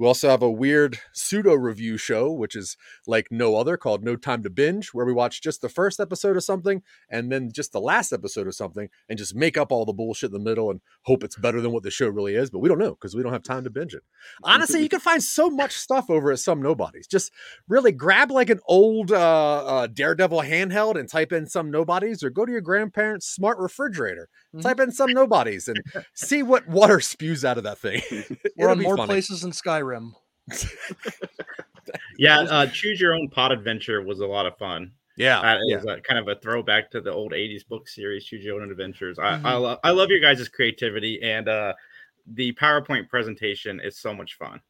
We 0.00 0.06
also 0.06 0.30
have 0.30 0.40
a 0.40 0.50
weird 0.50 0.98
pseudo 1.12 1.52
review 1.52 1.98
show, 1.98 2.32
which 2.32 2.56
is 2.56 2.78
like 3.06 3.28
no 3.30 3.56
other, 3.56 3.76
called 3.76 4.02
No 4.02 4.16
Time 4.16 4.42
to 4.44 4.48
Binge, 4.48 4.88
where 4.94 5.04
we 5.04 5.12
watch 5.12 5.42
just 5.42 5.60
the 5.60 5.68
first 5.68 6.00
episode 6.00 6.38
of 6.38 6.42
something 6.42 6.80
and 7.10 7.30
then 7.30 7.50
just 7.52 7.72
the 7.72 7.82
last 7.82 8.10
episode 8.10 8.46
of 8.46 8.54
something 8.54 8.88
and 9.10 9.18
just 9.18 9.34
make 9.34 9.58
up 9.58 9.70
all 9.70 9.84
the 9.84 9.92
bullshit 9.92 10.28
in 10.28 10.32
the 10.32 10.38
middle 10.38 10.70
and 10.70 10.80
hope 11.02 11.22
it's 11.22 11.36
better 11.36 11.60
than 11.60 11.72
what 11.72 11.82
the 11.82 11.90
show 11.90 12.08
really 12.08 12.34
is. 12.34 12.48
But 12.48 12.60
we 12.60 12.68
don't 12.70 12.78
know 12.78 12.92
because 12.92 13.14
we 13.14 13.22
don't 13.22 13.34
have 13.34 13.42
time 13.42 13.62
to 13.64 13.68
binge 13.68 13.92
it. 13.92 14.02
Honestly, 14.42 14.80
you 14.82 14.88
can 14.88 15.00
find 15.00 15.22
so 15.22 15.50
much 15.50 15.72
stuff 15.72 16.08
over 16.08 16.32
at 16.32 16.38
some 16.38 16.62
nobodies. 16.62 17.06
Just 17.06 17.30
really 17.68 17.92
grab 17.92 18.30
like 18.30 18.48
an 18.48 18.60
old 18.66 19.12
uh, 19.12 19.66
uh, 19.66 19.86
Daredevil 19.86 20.40
handheld 20.44 20.98
and 20.98 21.10
type 21.10 21.30
in 21.30 21.46
some 21.46 21.70
nobodies, 21.70 22.22
or 22.22 22.30
go 22.30 22.46
to 22.46 22.52
your 22.52 22.62
grandparents' 22.62 23.26
smart 23.26 23.58
refrigerator, 23.58 24.30
Mhm. 24.56 24.62
type 24.62 24.80
in 24.80 24.92
some 24.92 25.12
nobodies, 25.12 25.68
and 25.68 25.82
see 26.14 26.42
what 26.42 26.66
water 26.66 27.00
spews 27.00 27.44
out 27.44 27.58
of 27.58 27.64
that 27.64 27.76
thing. 27.76 28.00
We're 28.56 28.70
on 28.70 28.80
more 28.80 28.96
places 28.96 29.42
than 29.42 29.50
Skyrim. 29.50 29.89
Yeah, 32.18 32.40
uh, 32.40 32.66
choose 32.66 33.00
your 33.00 33.14
own 33.14 33.28
pod 33.28 33.50
adventure 33.52 34.02
was 34.02 34.20
a 34.20 34.26
lot 34.26 34.46
of 34.46 34.56
fun. 34.58 34.92
Yeah, 35.16 35.40
That 35.42 35.58
yeah. 35.66 35.78
is 35.78 35.84
a, 35.86 36.00
kind 36.02 36.18
of 36.18 36.28
a 36.28 36.38
throwback 36.40 36.90
to 36.90 37.00
the 37.00 37.12
old 37.12 37.32
'80s 37.32 37.64
book 37.66 37.88
series, 37.88 38.24
Choose 38.24 38.44
Your 38.44 38.60
Own 38.60 38.70
Adventures. 38.70 39.18
I 39.18 39.38
I, 39.44 39.52
Mhm. 39.54 39.62
love 39.62 39.78
I 39.84 39.90
love 39.90 40.10
your 40.10 40.20
guys' 40.20 40.48
creativity 40.48 41.22
and 41.22 41.48
uh, 41.48 41.74
the 42.26 42.52
PowerPoint 42.54 43.08
presentation 43.08 43.80
is 43.80 43.98
so 43.98 44.14
much 44.14 44.34
fun. 44.34 44.60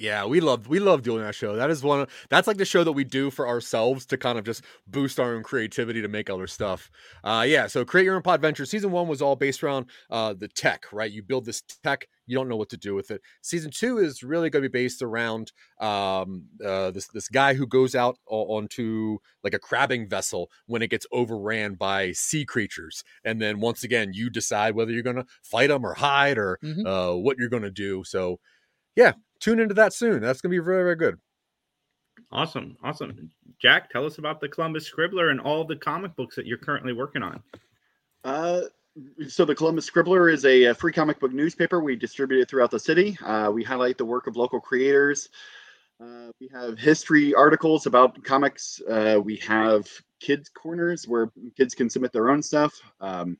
Yeah, 0.00 0.26
we 0.26 0.38
love 0.38 0.68
we 0.68 0.78
love 0.78 1.02
doing 1.02 1.22
that 1.24 1.34
show. 1.34 1.56
That 1.56 1.70
is 1.70 1.82
one 1.82 2.02
of 2.02 2.10
that's 2.30 2.46
like 2.46 2.56
the 2.56 2.64
show 2.64 2.84
that 2.84 2.92
we 2.92 3.02
do 3.02 3.32
for 3.32 3.48
ourselves 3.48 4.06
to 4.06 4.16
kind 4.16 4.38
of 4.38 4.44
just 4.44 4.62
boost 4.86 5.18
our 5.18 5.34
own 5.34 5.42
creativity 5.42 6.00
to 6.02 6.06
make 6.06 6.30
other 6.30 6.46
stuff. 6.46 6.88
Uh 7.24 7.44
yeah, 7.48 7.66
so 7.66 7.84
create 7.84 8.04
your 8.04 8.14
own 8.14 8.22
pod 8.22 8.40
venture. 8.40 8.64
Season 8.64 8.92
one 8.92 9.08
was 9.08 9.20
all 9.20 9.34
based 9.34 9.60
around 9.64 9.86
uh 10.08 10.34
the 10.34 10.46
tech, 10.46 10.84
right? 10.92 11.10
You 11.10 11.24
build 11.24 11.46
this 11.46 11.62
tech, 11.82 12.06
you 12.26 12.36
don't 12.36 12.48
know 12.48 12.54
what 12.56 12.68
to 12.68 12.76
do 12.76 12.94
with 12.94 13.10
it. 13.10 13.20
Season 13.42 13.72
two 13.72 13.98
is 13.98 14.22
really 14.22 14.50
gonna 14.50 14.62
be 14.62 14.68
based 14.68 15.02
around 15.02 15.50
um 15.80 16.44
uh 16.64 16.92
this 16.92 17.08
this 17.08 17.28
guy 17.28 17.54
who 17.54 17.66
goes 17.66 17.96
out 17.96 18.18
onto 18.28 19.18
like 19.42 19.54
a 19.54 19.58
crabbing 19.58 20.08
vessel 20.08 20.48
when 20.66 20.80
it 20.80 20.90
gets 20.90 21.06
overran 21.10 21.74
by 21.74 22.12
sea 22.12 22.44
creatures. 22.44 23.02
And 23.24 23.42
then 23.42 23.58
once 23.58 23.82
again, 23.82 24.12
you 24.12 24.30
decide 24.30 24.76
whether 24.76 24.92
you're 24.92 25.02
gonna 25.02 25.26
fight 25.42 25.70
them 25.70 25.84
or 25.84 25.94
hide 25.94 26.38
or 26.38 26.60
Mhm. 26.62 26.86
uh 26.86 27.16
what 27.18 27.36
you're 27.36 27.48
gonna 27.48 27.68
do. 27.72 28.04
So 28.04 28.38
yeah, 28.96 29.12
tune 29.40 29.60
into 29.60 29.74
that 29.74 29.92
soon. 29.92 30.20
That's 30.20 30.40
gonna 30.40 30.50
be 30.50 30.58
very, 30.58 30.82
very 30.82 30.96
good. 30.96 31.18
Awesome, 32.30 32.76
awesome. 32.82 33.30
Jack, 33.60 33.90
tell 33.90 34.04
us 34.04 34.18
about 34.18 34.40
the 34.40 34.48
Columbus 34.48 34.90
Scribbler 34.90 35.30
and 35.30 35.40
all 35.40 35.64
the 35.64 35.76
comic 35.76 36.14
books 36.16 36.36
that 36.36 36.46
you're 36.46 36.58
currently 36.58 36.92
working 36.92 37.22
on. 37.22 37.42
Uh, 38.24 38.62
so 39.28 39.44
the 39.44 39.54
Columbus 39.54 39.88
Scribbler 39.88 40.32
is 40.32 40.44
a, 40.44 40.72
free 40.74 40.92
comic 40.92 41.20
book 41.20 41.32
newspaper. 41.32 41.80
We 41.80 41.96
distribute 41.96 42.40
it 42.40 42.50
throughout 42.50 42.70
the 42.70 42.78
city. 42.78 43.16
Uh, 43.24 43.50
we 43.50 43.62
highlight 43.62 43.98
the 43.98 44.04
work 44.04 44.26
of 44.26 44.36
local 44.36 44.60
creators. 44.60 45.28
Uh, 46.00 46.30
we 46.40 46.48
have 46.52 46.78
history 46.78 47.34
articles 47.34 47.86
about 47.86 48.22
comics. 48.22 48.80
Uh, 48.88 49.20
we 49.22 49.36
have 49.36 49.88
kids 50.20 50.48
corners 50.48 51.08
where 51.08 51.30
kids 51.56 51.74
can 51.74 51.90
submit 51.90 52.12
their 52.12 52.30
own 52.30 52.42
stuff. 52.42 52.80
Um, 53.00 53.36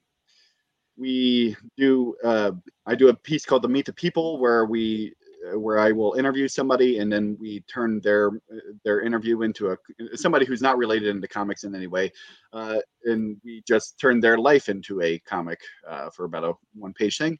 we 0.96 1.57
do. 1.76 2.16
Uh, 2.24 2.53
I 2.86 2.96
do 2.96 3.09
a 3.09 3.14
piece 3.14 3.44
called 3.44 3.62
the 3.62 3.68
Meet 3.68 3.86
the 3.86 3.92
People 3.92 4.38
where 4.38 4.64
we 4.64 5.14
where 5.55 5.78
I 5.78 5.93
will 5.93 6.14
interview 6.14 6.49
somebody 6.49 6.99
and 6.99 7.12
then 7.12 7.36
we 7.41 7.61
turn 7.61 8.01
their 8.03 8.30
their 8.84 9.01
interview 9.03 9.43
into 9.43 9.70
a 9.70 9.76
somebody 10.16 10.45
who's 10.45 10.62
not 10.62 10.78
related 10.78 11.09
into 11.09 11.28
comics 11.28 11.64
in 11.64 11.74
any 11.74 11.86
way, 11.86 12.12
uh, 12.53 12.78
and 13.05 13.36
we 13.45 13.62
just 13.66 13.99
turn 13.99 14.20
their 14.20 14.39
life 14.39 14.68
into 14.68 15.01
a 15.01 15.18
comic 15.20 15.61
uh, 15.89 16.11
for 16.11 16.24
about 16.24 16.45
a 16.45 16.53
one 16.74 16.93
page 16.93 17.18
thing. 17.18 17.39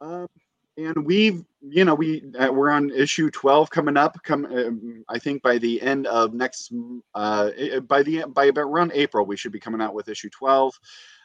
Um, 0.00 0.28
and 0.76 1.04
we've 1.04 1.44
you 1.60 1.84
know 1.84 1.94
we 1.94 2.22
uh, 2.38 2.50
we're 2.52 2.70
on 2.70 2.90
issue 2.90 3.30
12 3.30 3.70
coming 3.70 3.96
up 3.96 4.16
come 4.22 4.46
um, 4.46 5.04
i 5.08 5.18
think 5.18 5.42
by 5.42 5.58
the 5.58 5.80
end 5.82 6.06
of 6.06 6.32
next 6.32 6.72
uh 7.14 7.50
by 7.86 8.02
the 8.02 8.24
by 8.28 8.46
about 8.46 8.62
around 8.62 8.92
april 8.94 9.26
we 9.26 9.36
should 9.36 9.52
be 9.52 9.60
coming 9.60 9.80
out 9.80 9.94
with 9.94 10.08
issue 10.08 10.30
12 10.30 10.78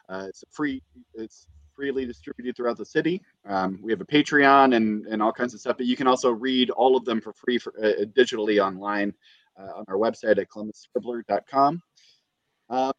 uh, 0.10 0.26
it's 0.28 0.44
a 0.44 0.48
free 0.52 0.82
it's 1.14 1.48
freely 1.76 2.06
distributed 2.06 2.56
throughout 2.56 2.78
the 2.78 2.86
city 2.86 3.22
um, 3.48 3.80
we 3.82 3.92
have 3.92 4.02
a 4.02 4.06
patreon 4.06 4.76
and 4.76 5.06
and 5.08 5.22
all 5.22 5.32
kinds 5.32 5.54
of 5.54 5.60
stuff 5.60 5.78
but 5.78 5.86
you 5.86 5.96
can 5.96 6.08
also 6.08 6.32
read 6.32 6.70
all 6.72 6.96
of 6.96 7.06
them 7.06 7.20
for 7.22 7.34
free 7.34 7.58
for, 7.58 7.74
uh, 7.84 8.06
digitally 8.18 8.64
online 8.64 9.14
uh, 9.60 9.72
on 9.76 9.86
our 9.88 9.96
website 9.96 10.38
at 10.38 10.50
columbuscribbler.com 10.50 11.82
uh, 12.70 12.94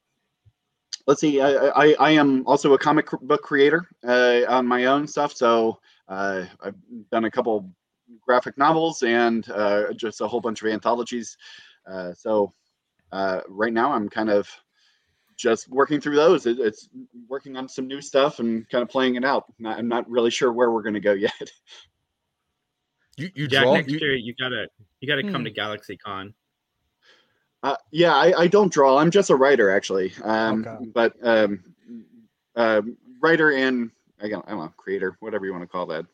let's 1.07 1.21
see 1.21 1.41
I, 1.41 1.69
I 1.69 1.95
i 1.99 2.11
am 2.11 2.47
also 2.47 2.75
a 2.75 2.79
comic 2.79 3.09
book 3.23 3.43
creator 3.43 3.89
uh, 4.07 4.43
on 4.49 4.67
my 4.67 4.87
own 4.87 5.07
stuff 5.07 5.35
so 5.35 5.79
uh, 6.09 6.45
I've 6.63 6.77
done 7.11 7.25
a 7.25 7.31
couple 7.31 7.71
graphic 8.21 8.57
novels 8.59 9.03
and 9.03 9.49
uh, 9.51 9.93
just 9.95 10.21
a 10.21 10.29
whole 10.29 10.41
bunch 10.41 10.63
of 10.63 10.69
anthologies. 10.69 11.37
Uh, 11.87 12.13
so 12.13 12.53
uh, 13.13 13.41
right 13.49 13.73
now 13.73 13.93
I'm 13.93 14.09
kind 14.09 14.31
of 14.31 14.49
just 15.37 15.69
working 15.69 16.01
through 16.01 16.17
those. 16.17 16.47
It, 16.47 16.59
it's 16.59 16.89
working 17.29 17.57
on 17.57 17.69
some 17.69 17.87
new 17.87 18.01
stuff 18.01 18.39
and 18.41 18.69
kind 18.69 18.83
of 18.83 18.89
playing 18.89 19.17
it 19.17 19.25
out. 19.25 19.45
Not, 19.59 19.79
I'm 19.79 19.89
not 19.89 20.09
really 20.09 20.31
sure 20.31 20.53
where 20.53 20.71
we're 20.71 20.83
going 20.83 20.95
to 20.95 21.01
go 21.01 21.13
yet. 21.29 21.33
You 23.17 23.31
you 23.35 23.49
Jack, 23.49 23.63
draw 23.63 23.75
next 23.75 23.91
you, 23.91 23.99
year 23.99 24.15
you 24.15 24.35
gotta 24.39 24.69
you 25.01 25.09
gotta 25.09 25.23
come 25.23 25.37
Hmm. 25.41 25.45
to 25.45 25.51
Galaxy 25.51 25.97
Con. 25.97 26.35
Uh, 27.63 27.77
yeah, 27.91 28.15
I, 28.15 28.43
I 28.43 28.47
don't 28.47 28.71
draw. 28.73 28.99
I'm 28.99 29.11
just 29.11 29.31
a 29.31 29.35
writer, 29.37 29.71
actually. 29.71 30.13
Um, 30.23 30.67
Okay. 30.67 30.91
But 30.95 31.15
um, 31.23 31.65
uh, 32.55 32.83
writer 33.21 33.53
and 33.53 33.91
I 34.23 34.29
don't, 34.29 34.45
I 34.47 34.51
don't 34.51 34.61
know, 34.61 34.73
creator, 34.77 35.17
whatever 35.21 35.47
you 35.47 35.53
want 35.53 35.63
to 35.65 35.69
call 35.69 35.87
that. 35.87 36.05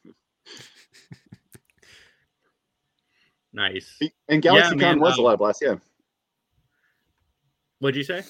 Nice. 3.52 3.98
And 4.28 4.44
Yeah, 4.44 4.70
GalaxyCon 4.70 4.78
man, 4.78 5.00
was 5.00 5.16
a 5.16 5.18
um, 5.18 5.24
lot 5.24 5.32
of 5.34 5.38
blast. 5.40 5.62
Yeah. 5.62 5.74
What'd 7.80 7.96
you 7.96 8.04
say? 8.04 8.22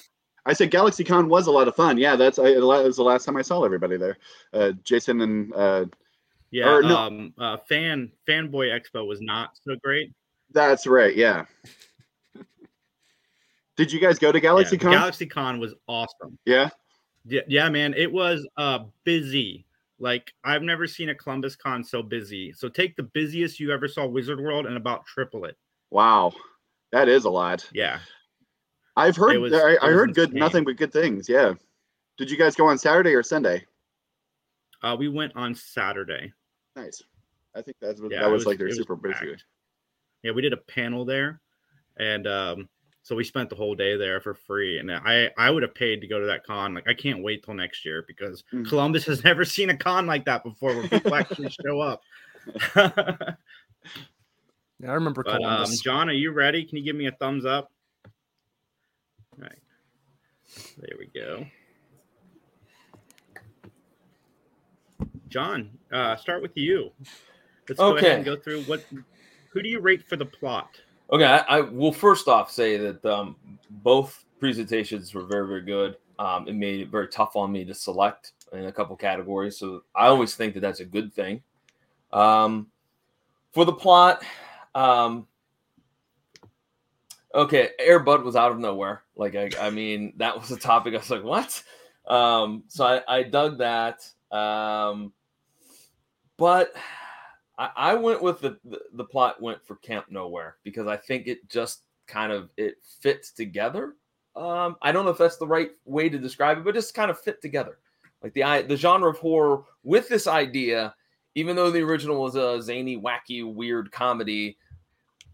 I 0.45 0.53
said 0.53 0.71
GalaxyCon 0.71 1.27
was 1.29 1.47
a 1.47 1.51
lot 1.51 1.67
of 1.67 1.75
fun. 1.75 1.97
Yeah, 1.97 2.15
that's 2.15 2.37
I, 2.37 2.47
it 2.47 2.61
was 2.61 2.97
the 2.97 3.03
last 3.03 3.25
time 3.25 3.37
I 3.37 3.41
saw 3.41 3.63
everybody 3.63 3.97
there. 3.97 4.17
Uh, 4.53 4.71
Jason 4.83 5.21
and 5.21 5.53
uh, 5.53 5.85
Yeah, 6.51 6.69
Or 6.69 6.81
no. 6.81 6.97
um, 6.97 7.33
uh, 7.37 7.57
fan 7.69 8.11
fanboy 8.27 8.77
expo 8.77 9.07
was 9.07 9.21
not 9.21 9.51
so 9.61 9.75
great. 9.83 10.11
that's 10.51 10.85
right. 10.85 11.15
Yeah. 11.15 11.45
Did 13.77 13.91
you 13.91 13.99
guys 13.99 14.19
go 14.19 14.31
to 14.31 14.39
Yeah, 14.39 14.49
GalaxyCon? 14.49 14.91
Galaxy 14.91 15.25
Con 15.25 15.59
was 15.59 15.73
awesome. 15.87 16.37
yeah. 16.45 16.69
Yeah, 17.25 17.41
yeah, 17.47 17.69
man, 17.69 17.93
it 17.93 18.11
was 18.11 18.45
uh 18.57 18.79
busy, 19.05 19.65
Like 19.97 20.33
I've 20.43 20.61
never 20.61 20.85
seen 20.87 21.07
a 21.07 21.15
Columbus 21.15 21.55
Con 21.55 21.81
so 21.83 22.03
busy. 22.03 22.51
So 22.51 22.67
take 22.67 22.97
the 22.97 23.03
busiest 23.03 23.61
you 23.61 23.71
ever 23.71 23.87
saw 23.87 24.05
Wizard 24.05 24.41
World 24.41 24.65
and 24.65 24.75
about 24.75 25.05
triple 25.05 25.45
it. 25.45 25.55
Wow, 25.89 26.33
that 26.91 27.07
is 27.07 27.23
a 27.23 27.29
lot. 27.29 27.65
Yeah. 27.71 27.99
I've 28.95 29.15
heard. 29.15 29.37
was- 29.37 29.53
I, 29.53 29.77
I 29.81 29.91
heard 29.91 30.13
good, 30.13 30.29
insane. 30.29 30.39
nothing 30.39 30.63
but 30.63 30.75
good 30.77 30.91
things. 30.93 31.27
Yeah. 31.27 31.53
Did 32.17 32.29
you 32.29 32.37
guys 32.37 32.55
go 32.55 32.67
on 32.67 32.77
Saturday 32.77 33.13
or 33.13 33.23
Sunday? 33.23 33.65
Uh, 34.83 34.95
we 34.97 35.07
went 35.09 35.35
on 35.35 35.55
Saturday. 35.55 36.31
Nice. 36.75 37.01
I 37.55 37.61
think 37.61 37.77
that's 37.81 38.01
what 38.01 38.11
Yeah, 38.11 38.21
that 38.21 38.29
it 38.29 38.31
was, 38.31 38.45
like 38.45 38.55
it 38.55 38.59
their 38.59 38.71
super 38.71 38.95
busy. 38.95 39.35
Yeah, 40.23 40.31
we 40.31 40.41
did 40.41 40.53
a 40.53 40.57
panel 40.57 41.05
there, 41.05 41.39
and 41.97 42.25
um, 42.27 42.69
so 43.03 43.15
we 43.15 43.23
spent 43.23 43.49
the 43.49 43.55
whole 43.55 43.75
day 43.75 43.95
there 43.97 44.21
for 44.21 44.33
free. 44.33 44.79
And 44.79 44.91
I 44.91 45.29
I 45.37 45.49
would 45.51 45.63
have 45.63 45.75
paid 45.75 46.01
to 46.01 46.07
go 46.07 46.19
to 46.19 46.25
that 46.27 46.45
con. 46.45 46.73
Like 46.73 46.87
I 46.87 46.93
can't 46.93 47.21
wait 47.23 47.43
till 47.43 47.53
next 47.53 47.83
year 47.85 48.03
because 48.07 48.43
Mm. 48.53 48.67
Columbus 48.67 49.05
has 49.05 49.23
never 49.25 49.43
seen 49.45 49.69
a 49.69 49.77
con 49.77 50.05
like 50.07 50.25
that 50.25 50.43
before, 50.43 50.75
where 50.75 50.87
people 50.87 51.15
actually 51.15 51.49
show 51.65 51.79
up. 51.81 52.01
Yeah, 54.79 54.89
I 54.91 54.93
remember 54.95 55.23
But 55.23 55.35
um, 55.35 55.39
Columbus. 55.41 55.79
John, 55.81 56.09
are 56.09 56.13
you 56.13 56.31
ready? 56.31 56.65
Can 56.65 56.77
you 56.77 56.83
give 56.83 56.95
me 56.95 57.05
a 57.07 57.11
thumbs 57.13 57.45
up? 57.45 57.71
All 59.37 59.43
right. 59.43 59.59
There 60.77 60.95
we 60.99 61.07
go. 61.07 61.45
John, 65.29 65.71
uh, 65.91 66.15
start 66.15 66.41
with 66.43 66.55
you. 66.55 66.91
Let's 67.67 67.79
go 67.79 67.97
ahead 67.97 68.17
and 68.17 68.25
go 68.25 68.35
through 68.35 68.63
what. 68.63 68.83
Who 69.49 69.61
do 69.61 69.69
you 69.69 69.79
rate 69.79 70.07
for 70.07 70.15
the 70.15 70.25
plot? 70.25 70.69
Okay, 71.11 71.25
I, 71.25 71.57
I 71.57 71.61
will 71.61 71.91
first 71.91 72.27
off 72.27 72.51
say 72.51 72.77
that 72.77 73.03
um, 73.05 73.35
both 73.69 74.25
presentations 74.39 75.13
were 75.13 75.25
very, 75.25 75.47
very 75.47 75.61
good. 75.61 75.97
Um, 76.19 76.47
it 76.47 76.53
made 76.53 76.81
it 76.81 76.89
very 76.89 77.07
tough 77.07 77.35
on 77.35 77.51
me 77.51 77.65
to 77.65 77.73
select 77.73 78.33
in 78.51 78.65
a 78.65 78.71
couple 78.71 78.95
categories, 78.95 79.57
so 79.57 79.83
I 79.95 80.07
always 80.07 80.35
think 80.35 80.53
that 80.53 80.59
that's 80.59 80.79
a 80.79 80.85
good 80.85 81.11
thing. 81.11 81.41
Um, 82.11 82.67
for 83.51 83.65
the 83.65 83.73
plot, 83.73 84.23
um, 84.75 85.27
okay, 87.33 87.69
Air 87.79 87.99
Bud 87.99 88.23
was 88.23 88.35
out 88.35 88.51
of 88.51 88.59
nowhere. 88.59 89.03
Like, 89.15 89.35
I, 89.35 89.49
I 89.59 89.69
mean, 89.69 90.13
that 90.17 90.39
was 90.39 90.51
a 90.51 90.57
topic. 90.57 90.93
I 90.93 90.97
was 90.97 91.09
like, 91.09 91.23
what? 91.23 91.63
Um, 92.07 92.63
so 92.67 92.85
I, 92.85 93.19
I 93.19 93.23
dug 93.23 93.59
that. 93.59 94.07
Um, 94.31 95.13
but 96.37 96.73
I, 97.57 97.69
I 97.75 97.93
went 97.95 98.21
with 98.21 98.41
the, 98.41 98.57
the 98.65 98.79
the 98.93 99.03
plot 99.03 99.41
went 99.41 99.65
for 99.65 99.75
Camp 99.77 100.05
Nowhere 100.09 100.57
because 100.63 100.87
I 100.87 100.97
think 100.97 101.27
it 101.27 101.47
just 101.49 101.83
kind 102.07 102.31
of 102.31 102.49
it 102.57 102.75
fits 103.01 103.31
together. 103.31 103.95
Um, 104.35 104.77
I 104.81 104.91
don't 104.91 105.05
know 105.05 105.11
if 105.11 105.17
that's 105.17 105.37
the 105.37 105.47
right 105.47 105.71
way 105.85 106.09
to 106.09 106.17
describe 106.17 106.57
it, 106.57 106.63
but 106.63 106.73
just 106.73 106.95
kind 106.95 107.11
of 107.11 107.19
fit 107.19 107.41
together. 107.41 107.77
Like 108.21 108.33
the 108.33 108.65
the 108.67 108.77
genre 108.77 109.09
of 109.09 109.17
horror 109.17 109.63
with 109.83 110.09
this 110.09 110.27
idea, 110.27 110.95
even 111.35 111.55
though 111.55 111.69
the 111.69 111.83
original 111.83 112.21
was 112.21 112.35
a 112.35 112.61
zany, 112.61 112.99
wacky, 112.99 113.43
weird 113.43 113.91
comedy, 113.91 114.57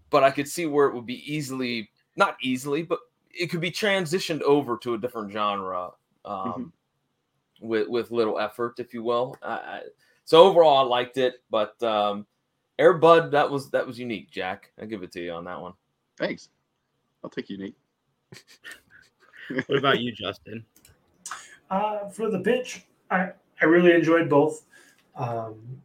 but 0.09 0.23
I 0.23 0.31
could 0.31 0.47
see 0.47 0.65
where 0.65 0.87
it 0.87 0.95
would 0.95 1.05
be 1.05 1.23
easily 1.31 1.89
not 2.15 2.37
easily, 2.41 2.83
but 2.83 2.99
it 3.31 3.47
could 3.47 3.61
be 3.61 3.71
transitioned 3.71 4.41
over 4.41 4.77
to 4.77 4.93
a 4.93 4.97
different 4.97 5.31
genre 5.31 5.91
um, 6.25 6.73
with 7.61 7.87
with 7.87 8.11
little 8.11 8.39
effort, 8.39 8.79
if 8.79 8.93
you 8.93 9.03
will. 9.03 9.35
I, 9.41 9.53
I, 9.53 9.81
so 10.25 10.43
overall, 10.43 10.77
I 10.77 10.81
liked 10.81 11.17
it, 11.17 11.35
but 11.49 11.81
um, 11.81 12.25
Air 12.77 12.93
Bud 12.93 13.31
that 13.31 13.49
was 13.49 13.69
that 13.71 13.85
was 13.85 13.97
unique, 13.97 14.29
Jack. 14.31 14.71
I 14.79 14.85
give 14.85 15.03
it 15.03 15.11
to 15.13 15.21
you 15.21 15.31
on 15.31 15.45
that 15.45 15.59
one. 15.59 15.73
Thanks. 16.17 16.49
I'll 17.23 17.29
take 17.29 17.49
unique. 17.49 17.75
What 19.65 19.79
about 19.79 19.99
you, 19.99 20.11
Justin? 20.11 20.63
Uh, 21.71 22.07
for 22.09 22.29
the 22.29 22.39
pitch, 22.39 22.83
I, 23.09 23.31
I 23.61 23.65
really 23.65 23.93
enjoyed 23.93 24.29
both. 24.29 24.65
Um, 25.15 25.81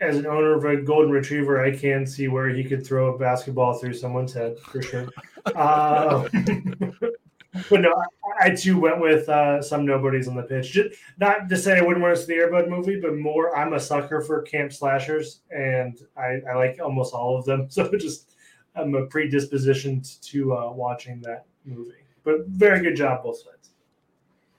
as 0.00 0.16
an 0.16 0.26
owner 0.26 0.54
of 0.54 0.64
a 0.64 0.76
golden 0.82 1.10
retriever, 1.10 1.64
I 1.64 1.74
can 1.74 2.06
see 2.06 2.28
where 2.28 2.48
he 2.48 2.64
could 2.64 2.86
throw 2.86 3.14
a 3.14 3.18
basketball 3.18 3.74
through 3.74 3.94
someone's 3.94 4.32
head 4.32 4.58
for 4.58 4.82
sure. 4.82 5.08
Uh, 5.54 6.28
but 7.70 7.80
no, 7.80 7.94
I, 8.40 8.46
I 8.46 8.50
too 8.50 8.80
went 8.80 9.00
with 9.00 9.28
uh, 9.28 9.62
some 9.62 9.86
nobodies 9.86 10.26
on 10.26 10.34
the 10.34 10.42
pitch. 10.42 10.72
Just, 10.72 10.98
not 11.18 11.48
to 11.48 11.56
say 11.56 11.78
I 11.78 11.82
wouldn't 11.82 12.02
want 12.02 12.16
to 12.16 12.20
see 12.20 12.34
the 12.34 12.40
Airbud 12.40 12.68
movie, 12.68 12.98
but 13.00 13.16
more 13.16 13.56
I'm 13.56 13.74
a 13.74 13.78
sucker 13.78 14.20
for 14.22 14.42
camp 14.42 14.72
slashers, 14.72 15.42
and 15.52 15.96
I, 16.16 16.40
I 16.50 16.54
like 16.56 16.80
almost 16.82 17.14
all 17.14 17.38
of 17.38 17.44
them. 17.44 17.68
So 17.70 17.88
just 17.96 18.32
I'm 18.74 18.92
a 18.96 19.06
predispositioned 19.06 20.20
to 20.32 20.52
uh, 20.52 20.72
watching 20.72 21.20
that 21.20 21.46
movie. 21.64 21.92
But 22.24 22.48
very 22.48 22.80
good 22.80 22.96
job 22.96 23.22
both 23.22 23.36
sides. 23.36 23.70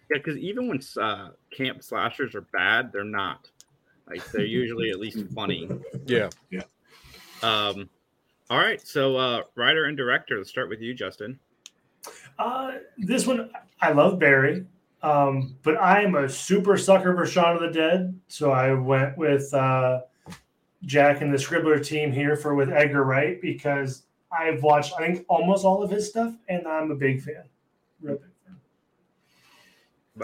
Yeah, 0.10 0.20
because 0.20 0.38
even 0.38 0.70
when 0.70 0.80
uh, 1.02 1.32
camp 1.52 1.84
slashers 1.84 2.34
are 2.34 2.46
bad, 2.54 2.94
they're 2.94 3.04
not. 3.04 3.50
Like 4.08 4.26
they're 4.32 4.46
usually 4.46 4.90
at 4.90 5.00
least 5.00 5.26
funny. 5.36 5.70
Yeah. 6.06 6.30
Yeah. 6.50 6.64
Um. 7.44 7.90
All 8.50 8.58
right. 8.58 8.86
So, 8.86 9.18
uh, 9.18 9.44
writer 9.56 9.86
and 9.86 9.98
director. 9.98 10.38
Let's 10.38 10.50
start 10.50 10.70
with 10.70 10.80
you, 10.80 10.94
Justin. 10.94 11.38
Uh, 12.40 12.74
this 12.98 13.28
one, 13.28 13.50
I 13.82 13.92
love 13.92 14.20
Barry, 14.20 14.66
um, 15.02 15.56
but 15.64 15.76
I 15.78 16.04
am 16.04 16.16
a 16.16 16.30
super 16.30 16.78
sucker 16.78 17.16
for 17.16 17.26
Shaun 17.26 17.56
of 17.56 17.62
the 17.62 17.72
Dead. 17.72 18.18
So 18.28 18.52
I 18.52 18.74
went 18.74 19.18
with 19.18 19.54
uh, 19.54 20.02
Jack 20.84 21.22
and 21.22 21.34
the 21.34 21.38
Scribbler 21.38 21.86
team 21.86 22.12
here 22.12 22.38
for 22.38 22.56
with 22.56 22.70
Edgar 22.72 23.04
Wright 23.04 23.42
because 23.42 24.04
I've 24.32 24.64
watched, 24.64 24.94
I 24.98 25.06
think, 25.06 25.26
almost 25.28 25.66
all 25.66 25.84
of 25.84 25.90
his 25.90 26.10
stuff, 26.10 26.34
and 26.48 26.68
I'm 26.68 26.92
a 26.92 26.96
big 26.96 27.22
fan. 27.22 27.44
Real 28.02 28.16
big 28.16 28.22
fan. 28.22 28.30
About 28.30 28.37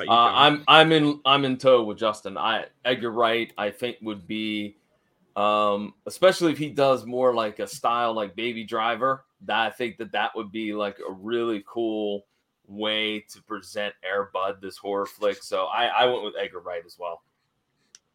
you, 0.02 0.12
Uh, 0.12 0.32
I'm 0.34 0.64
I'm 0.68 0.92
in 0.92 1.20
I'm 1.26 1.46
in 1.46 1.58
tow 1.58 1.84
with 1.84 1.98
Justin. 1.98 2.38
I 2.38 2.66
Edgar 2.84 3.12
Wright 3.12 3.52
I 3.58 3.70
think 3.70 3.98
would 4.02 4.28
be, 4.28 4.78
um, 5.36 5.94
especially 6.06 6.52
if 6.52 6.58
he 6.58 6.70
does 6.70 7.06
more 7.06 7.34
like 7.34 7.60
a 7.60 7.68
style 7.68 8.14
like 8.14 8.36
Baby 8.36 8.64
Driver. 8.64 9.26
That 9.46 9.60
I 9.60 9.70
think 9.70 9.98
that 9.98 10.12
that 10.14 10.32
would 10.36 10.52
be 10.52 10.74
like 10.74 10.98
a 11.00 11.12
really 11.12 11.64
cool 11.68 12.26
way 12.68 13.20
to 13.30 13.42
present 13.44 13.94
Air 14.04 14.30
Bud 14.34 14.62
this 14.62 14.78
horror 14.78 15.06
flick. 15.06 15.44
So 15.44 15.66
I 15.66 15.86
I 15.88 16.06
went 16.06 16.24
with 16.24 16.34
Edgar 16.40 16.60
Wright 16.60 16.84
as 16.86 16.98
well. 17.00 17.22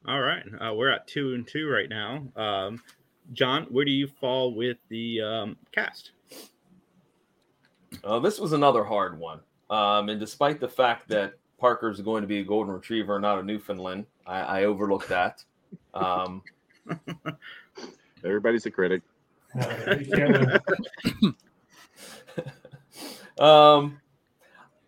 All 0.07 0.21
right. 0.21 0.45
Uh, 0.61 0.75
we're 0.75 0.91
at 0.91 1.07
two 1.07 1.35
and 1.35 1.47
two 1.47 1.69
right 1.69 1.89
now. 1.89 2.23
Um, 2.37 2.83
John, 3.33 3.65
where 3.65 3.85
do 3.85 3.91
you 3.91 4.07
fall 4.07 4.55
with 4.55 4.79
the 4.89 5.21
um, 5.21 5.57
cast? 5.73 6.13
Uh, 8.05 8.19
this 8.21 8.39
was 8.39 8.53
another 8.53 8.85
hard 8.85 9.19
one. 9.19 9.41
Um, 9.71 10.09
and 10.09 10.21
despite 10.21 10.61
the 10.61 10.69
fact 10.69 11.09
that 11.09 11.35
Parker's 11.59 12.01
going 12.01 12.23
to 12.23 12.29
be 12.29 12.39
a 12.39 12.45
golden 12.45 12.73
retriever, 12.73 13.19
not 13.19 13.39
a 13.39 13.43
Newfoundland, 13.43 14.07
I, 14.27 14.41
I 14.41 14.65
overlooked 14.65 15.09
that. 15.09 15.43
Um, 15.95 16.43
Everybody's 18.25 18.67
a 18.67 18.71
critic. 18.71 19.03
You 19.55 20.07
can't 20.15 20.63
win. 21.17 21.35
um, 23.39 24.01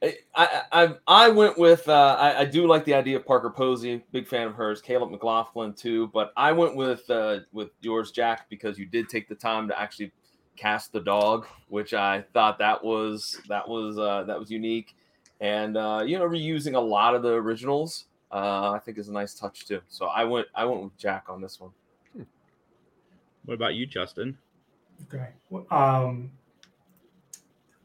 I, 0.02 0.16
I 0.34 0.62
I 0.72 0.94
I 1.06 1.28
went 1.28 1.58
with 1.58 1.88
uh, 1.88 2.16
I, 2.18 2.40
I 2.40 2.44
do 2.44 2.66
like 2.66 2.84
the 2.84 2.94
idea 2.94 3.16
of 3.16 3.26
Parker 3.26 3.50
Posey, 3.50 4.02
big 4.12 4.26
fan 4.26 4.46
of 4.46 4.54
hers. 4.54 4.80
Caleb 4.80 5.10
McLaughlin 5.10 5.74
too, 5.74 6.08
but 6.08 6.32
I 6.36 6.52
went 6.52 6.76
with 6.76 7.08
uh, 7.10 7.40
with 7.52 7.70
yours, 7.80 8.10
Jack, 8.10 8.48
because 8.48 8.78
you 8.78 8.86
did 8.86 9.08
take 9.08 9.28
the 9.28 9.34
time 9.34 9.68
to 9.68 9.78
actually 9.78 10.12
cast 10.56 10.92
the 10.92 11.00
dog, 11.00 11.46
which 11.68 11.94
I 11.94 12.24
thought 12.32 12.58
that 12.58 12.82
was 12.84 13.40
that 13.48 13.68
was 13.68 13.98
uh, 13.98 14.24
that 14.24 14.38
was 14.38 14.50
unique, 14.50 14.96
and 15.40 15.76
uh, 15.76 16.02
you 16.06 16.18
know 16.18 16.28
reusing 16.28 16.74
a 16.74 16.80
lot 16.80 17.14
of 17.14 17.22
the 17.22 17.32
originals. 17.32 18.06
Uh, 18.32 18.70
I 18.70 18.78
think 18.78 18.96
is 18.96 19.08
a 19.08 19.12
nice 19.12 19.34
touch 19.34 19.66
too. 19.66 19.80
So 19.88 20.06
I 20.06 20.24
went 20.24 20.46
I 20.54 20.64
went 20.64 20.82
with 20.82 20.96
Jack 20.96 21.24
on 21.28 21.40
this 21.40 21.58
one. 21.60 21.70
What 23.44 23.54
about 23.54 23.74
you, 23.74 23.86
Justin? 23.86 24.38
Okay. 25.04 25.28
Um, 25.70 26.30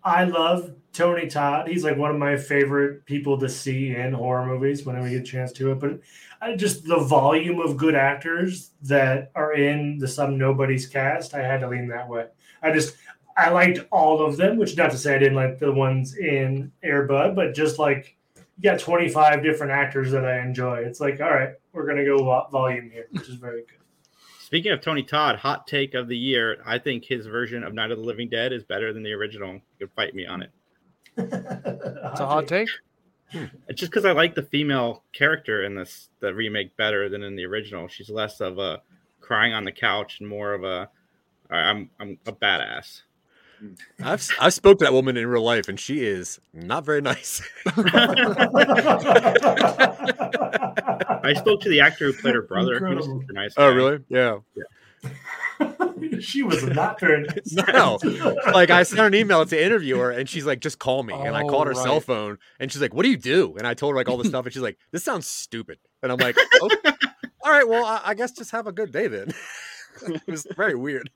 I 0.03 0.25
love 0.25 0.71
Tony 0.93 1.27
Todd. 1.27 1.67
He's 1.67 1.83
like 1.83 1.97
one 1.97 2.11
of 2.11 2.17
my 2.17 2.37
favorite 2.37 3.05
people 3.05 3.39
to 3.39 3.49
see 3.49 3.95
in 3.95 4.13
horror 4.13 4.45
movies 4.45 4.85
whenever 4.85 5.05
we 5.05 5.11
get 5.11 5.21
a 5.21 5.23
chance 5.23 5.51
to 5.53 5.71
it. 5.71 5.79
But 5.79 5.99
I 6.41 6.55
just 6.55 6.85
the 6.85 6.99
volume 6.99 7.59
of 7.59 7.77
good 7.77 7.95
actors 7.95 8.71
that 8.83 9.31
are 9.33 9.53
in 9.53 9.97
the 9.97 10.07
Some 10.07 10.37
Nobody's 10.37 10.85
cast, 10.85 11.33
I 11.33 11.41
had 11.41 11.61
to 11.61 11.69
lean 11.69 11.87
that 11.87 12.07
way. 12.07 12.27
I 12.61 12.71
just 12.71 12.97
I 13.37 13.49
liked 13.49 13.79
all 13.91 14.25
of 14.25 14.37
them, 14.37 14.57
which 14.57 14.77
not 14.77 14.91
to 14.91 14.97
say 14.97 15.15
I 15.15 15.19
didn't 15.19 15.35
like 15.35 15.59
the 15.59 15.71
ones 15.71 16.15
in 16.15 16.71
Airbud, 16.83 17.35
but 17.35 17.53
just 17.53 17.79
like 17.79 18.15
you 18.35 18.63
got 18.63 18.79
25 18.79 19.43
different 19.43 19.71
actors 19.71 20.11
that 20.11 20.25
I 20.25 20.39
enjoy. 20.39 20.77
It's 20.77 21.01
like, 21.01 21.19
all 21.19 21.31
right, 21.31 21.53
we're 21.73 21.85
gonna 21.85 22.05
go 22.05 22.23
volume 22.51 22.89
here, 22.89 23.07
which 23.11 23.27
is 23.27 23.35
very 23.35 23.61
good. 23.61 23.79
Speaking 24.39 24.71
of 24.71 24.79
Tony 24.79 25.03
Todd, 25.03 25.37
hot 25.37 25.67
take 25.67 25.95
of 25.95 26.07
the 26.07 26.17
year. 26.17 26.61
I 26.65 26.77
think 26.77 27.03
his 27.03 27.25
version 27.25 27.63
of 27.63 27.73
Night 27.73 27.91
of 27.91 27.97
the 27.97 28.03
Living 28.03 28.29
Dead 28.29 28.53
is 28.53 28.63
better 28.63 28.93
than 28.93 29.03
the 29.03 29.11
original. 29.11 29.53
You 29.53 29.61
could 29.79 29.91
fight 29.95 30.15
me 30.15 30.25
on 30.25 30.43
it. 30.43 30.51
It's 31.17 32.19
a 32.21 32.27
hot 32.27 32.47
take. 32.47 32.69
Hmm. 33.31 33.45
It's 33.67 33.79
just 33.79 33.91
because 33.91 34.05
I 34.05 34.11
like 34.11 34.35
the 34.35 34.43
female 34.43 35.03
character 35.11 35.63
in 35.63 35.75
this 35.75 36.09
the 36.19 36.33
remake 36.33 36.77
better 36.77 37.09
than 37.09 37.23
in 37.23 37.35
the 37.35 37.45
original. 37.45 37.87
She's 37.87 38.09
less 38.09 38.39
of 38.39 38.59
a 38.59 38.81
crying 39.19 39.53
on 39.53 39.65
the 39.65 39.71
couch 39.71 40.19
and 40.19 40.29
more 40.29 40.53
of 40.53 40.63
a 40.63 40.89
I'm 41.49 41.89
I'm 41.99 42.19
a 42.25 42.31
badass. 42.31 43.01
I've 44.03 44.27
I've 44.39 44.53
spoke 44.53 44.79
to 44.79 44.85
that 44.85 44.93
woman 44.93 45.17
in 45.17 45.27
real 45.27 45.43
life, 45.43 45.67
and 45.67 45.79
she 45.79 46.05
is 46.05 46.39
not 46.53 46.85
very 46.85 47.01
nice. 47.01 47.41
I 50.07 51.33
spoke 51.37 51.61
to 51.61 51.69
the 51.69 51.79
actor 51.81 52.05
who 52.07 52.13
played 52.13 52.35
her 52.35 52.41
brother. 52.41 52.75
He 52.77 52.95
was 52.95 53.05
Incredible. 53.05 53.21
super 53.21 53.33
nice. 53.33 53.53
oh, 53.57 53.69
guy. 53.71 53.75
really? 53.75 53.99
Yeah. 54.09 54.37
she 56.19 56.43
was 56.43 56.63
not 56.63 56.99
very 56.99 57.23
nice. 57.23 57.53
No, 57.73 57.97
like 58.53 58.69
I 58.69 58.83
sent 58.83 59.01
an 59.01 59.15
email 59.15 59.45
to 59.45 59.63
interview 59.65 59.97
her, 59.99 60.11
and 60.11 60.27
she's 60.27 60.45
like, 60.45 60.59
"Just 60.59 60.79
call 60.79 61.03
me." 61.03 61.13
And 61.13 61.35
I 61.35 61.43
Oh, 61.43 61.49
called 61.49 61.67
her 61.67 61.73
cell 61.73 61.99
phone, 62.01 62.37
and 62.59 62.71
she's 62.71 62.81
like, 62.81 62.93
"What 62.93 63.03
do 63.03 63.09
you 63.09 63.17
do?" 63.17 63.55
And 63.57 63.65
I 63.65 63.73
told 63.73 63.93
her 63.93 63.95
like 63.97 64.09
all 64.09 64.17
this 64.17 64.27
stuff, 64.27 64.45
and 64.45 64.53
she's 64.53 64.61
like, 64.61 64.77
"This 64.91 65.03
sounds 65.03 65.27
stupid." 65.27 65.79
And 66.03 66.11
I'm 66.11 66.17
like, 66.17 66.35
"Oh, 66.61 66.69
"All 67.43 67.51
right, 67.51 67.67
well, 67.67 67.85
I, 67.85 68.01
I 68.05 68.13
guess 68.13 68.31
just 68.31 68.51
have 68.51 68.67
a 68.67 68.71
good 68.71 68.91
day 68.91 69.07
then." 69.07 69.33
it 70.07 70.21
was 70.27 70.45
very 70.57 70.75
weird. 70.75 71.09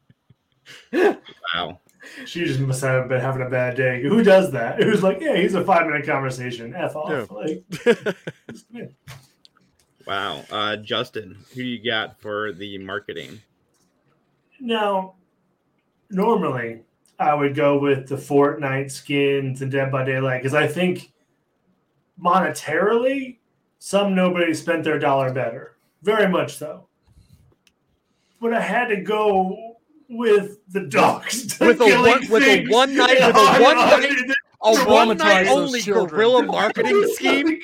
Wow. 0.93 1.79
She 2.25 2.45
just 2.45 2.59
must 2.59 2.81
have 2.81 3.09
been 3.09 3.19
having 3.19 3.41
a 3.41 3.49
bad 3.49 3.75
day. 3.75 4.01
Who 4.01 4.23
does 4.23 4.51
that? 4.51 4.81
Who's 4.81 5.03
like, 5.03 5.19
yeah, 5.19 5.35
he's 5.35 5.53
a 5.53 5.63
five 5.63 5.85
minute 5.85 6.05
conversation. 6.05 6.73
F 6.75 6.95
off. 6.95 7.09
Yeah. 7.09 7.25
Like, 7.29 7.63
yeah. 8.71 8.85
Wow. 10.07 10.43
Uh, 10.49 10.77
Justin, 10.77 11.37
who 11.53 11.61
you 11.61 11.83
got 11.83 12.19
for 12.19 12.53
the 12.53 12.77
marketing? 12.77 13.41
Now, 14.59 15.15
normally 16.09 16.81
I 17.19 17.33
would 17.33 17.55
go 17.55 17.77
with 17.77 18.07
the 18.07 18.15
Fortnite 18.15 18.91
skins 18.91 19.61
and 19.61 19.71
Dead 19.71 19.91
by 19.91 20.05
Daylight 20.05 20.41
because 20.41 20.55
I 20.55 20.67
think 20.67 21.11
monetarily, 22.21 23.37
some 23.79 24.15
nobody 24.15 24.53
spent 24.53 24.83
their 24.83 24.99
dollar 24.99 25.33
better. 25.33 25.75
Very 26.01 26.29
much 26.29 26.57
so. 26.57 26.87
But 28.41 28.53
I 28.53 28.61
had 28.61 28.87
to 28.87 28.97
go 29.01 29.68
with 30.09 30.57
the 30.69 30.81
dogs. 30.81 31.57
With 31.59 31.79
a 31.81 31.85
killing 31.85 32.11
one- 32.11 32.27
with 32.29 32.43
a 32.43 32.65
one 32.67 32.95
night- 32.95 33.19
with 33.19 33.35
a 33.35 33.59
one 33.63 33.75
night, 33.77 34.35
A 34.61 34.75
one 34.85 35.17
night 35.17 35.47
only 35.47 35.81
children. 35.81 36.07
guerrilla 36.09 36.43
marketing 36.57 37.07
scheme. 37.13 37.59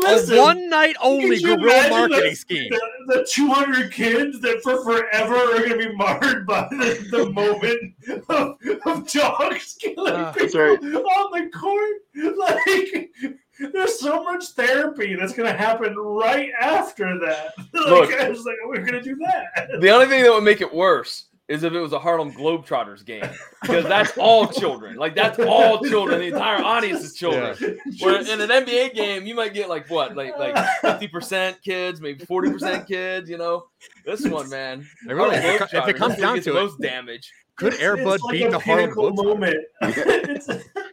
Listen, 0.00 0.38
a 0.38 0.40
one 0.40 0.68
night 0.70 0.96
only 1.02 1.42
could 1.42 1.60
guerrilla 1.60 1.90
marketing 1.90 2.30
the- 2.30 2.36
scheme. 2.36 2.70
The, 2.70 3.14
the 3.16 3.28
200 3.30 3.92
kids 3.92 4.40
that 4.40 4.60
for 4.62 4.82
forever 4.84 5.34
are 5.34 5.58
going 5.58 5.70
to 5.70 5.88
be 5.88 5.94
marred 5.96 6.46
by 6.46 6.66
the, 6.70 7.06
the 7.10 7.30
moment 7.30 7.94
of, 8.28 8.56
of 8.86 9.10
dogs 9.10 9.76
killing 9.80 10.14
Uh, 10.14 10.32
people 10.32 10.48
sorry. 10.48 10.76
on 10.76 11.42
the 11.42 11.50
court. 11.50 11.96
Like, 12.36 13.10
there's 13.72 13.98
so 14.00 14.22
much 14.24 14.44
therapy 14.50 15.14
that's 15.16 15.34
going 15.34 15.50
to 15.50 15.58
happen 15.58 15.94
right 15.96 16.50
after 16.60 17.18
that. 17.18 17.52
Like, 17.58 17.86
Look. 17.86 18.12
I 18.14 18.28
was 18.30 18.44
like, 18.46 18.56
we're 18.66 18.78
going 18.80 18.92
to 18.92 19.02
do 19.02 19.16
that. 19.16 19.80
The 19.80 19.90
only 19.90 20.06
thing 20.06 20.22
that 20.22 20.32
would 20.32 20.44
make 20.44 20.60
it 20.62 20.72
worse 20.72 21.26
is 21.50 21.64
if 21.64 21.72
it 21.72 21.80
was 21.80 21.92
a 21.92 21.98
Harlem 21.98 22.32
Globetrotters 22.32 23.04
game 23.04 23.24
because 23.60 23.84
that's 23.84 24.16
all 24.16 24.46
children. 24.46 24.96
Like 24.96 25.14
that's 25.16 25.38
all 25.40 25.80
children. 25.84 26.20
The 26.20 26.28
entire 26.28 26.62
audience 26.62 27.02
is 27.02 27.14
children. 27.14 27.56
Where 27.98 28.20
in 28.20 28.40
an 28.40 28.48
NBA 28.48 28.94
game, 28.94 29.26
you 29.26 29.34
might 29.34 29.52
get 29.52 29.68
like 29.68 29.90
what, 29.90 30.16
like 30.16 30.38
like 30.38 30.56
fifty 30.80 31.08
percent 31.08 31.60
kids, 31.62 32.00
maybe 32.00 32.24
forty 32.24 32.50
percent 32.50 32.86
kids. 32.86 33.28
You 33.28 33.36
know, 33.38 33.66
this 34.06 34.24
one, 34.26 34.48
man. 34.48 34.86
It 35.08 35.12
really- 35.12 35.36
Harlem 35.36 35.56
if 35.62 35.62
it 35.62 35.76
if 35.76 35.88
it 35.88 35.96
comes 35.96 36.16
down 36.16 36.36
to 36.36 36.42
the 36.42 36.50
it- 36.50 36.54
most 36.62 36.80
damage. 36.80 37.32
Could 37.56 37.74
It's- 37.74 37.86
Airbud 37.86 38.14
it's 38.14 38.24
like 38.24 38.32
beat 38.32 38.50
the 38.50 38.58
Harlem 38.58 38.90
Globetrotters? 38.92 39.24
moment. 39.24 39.56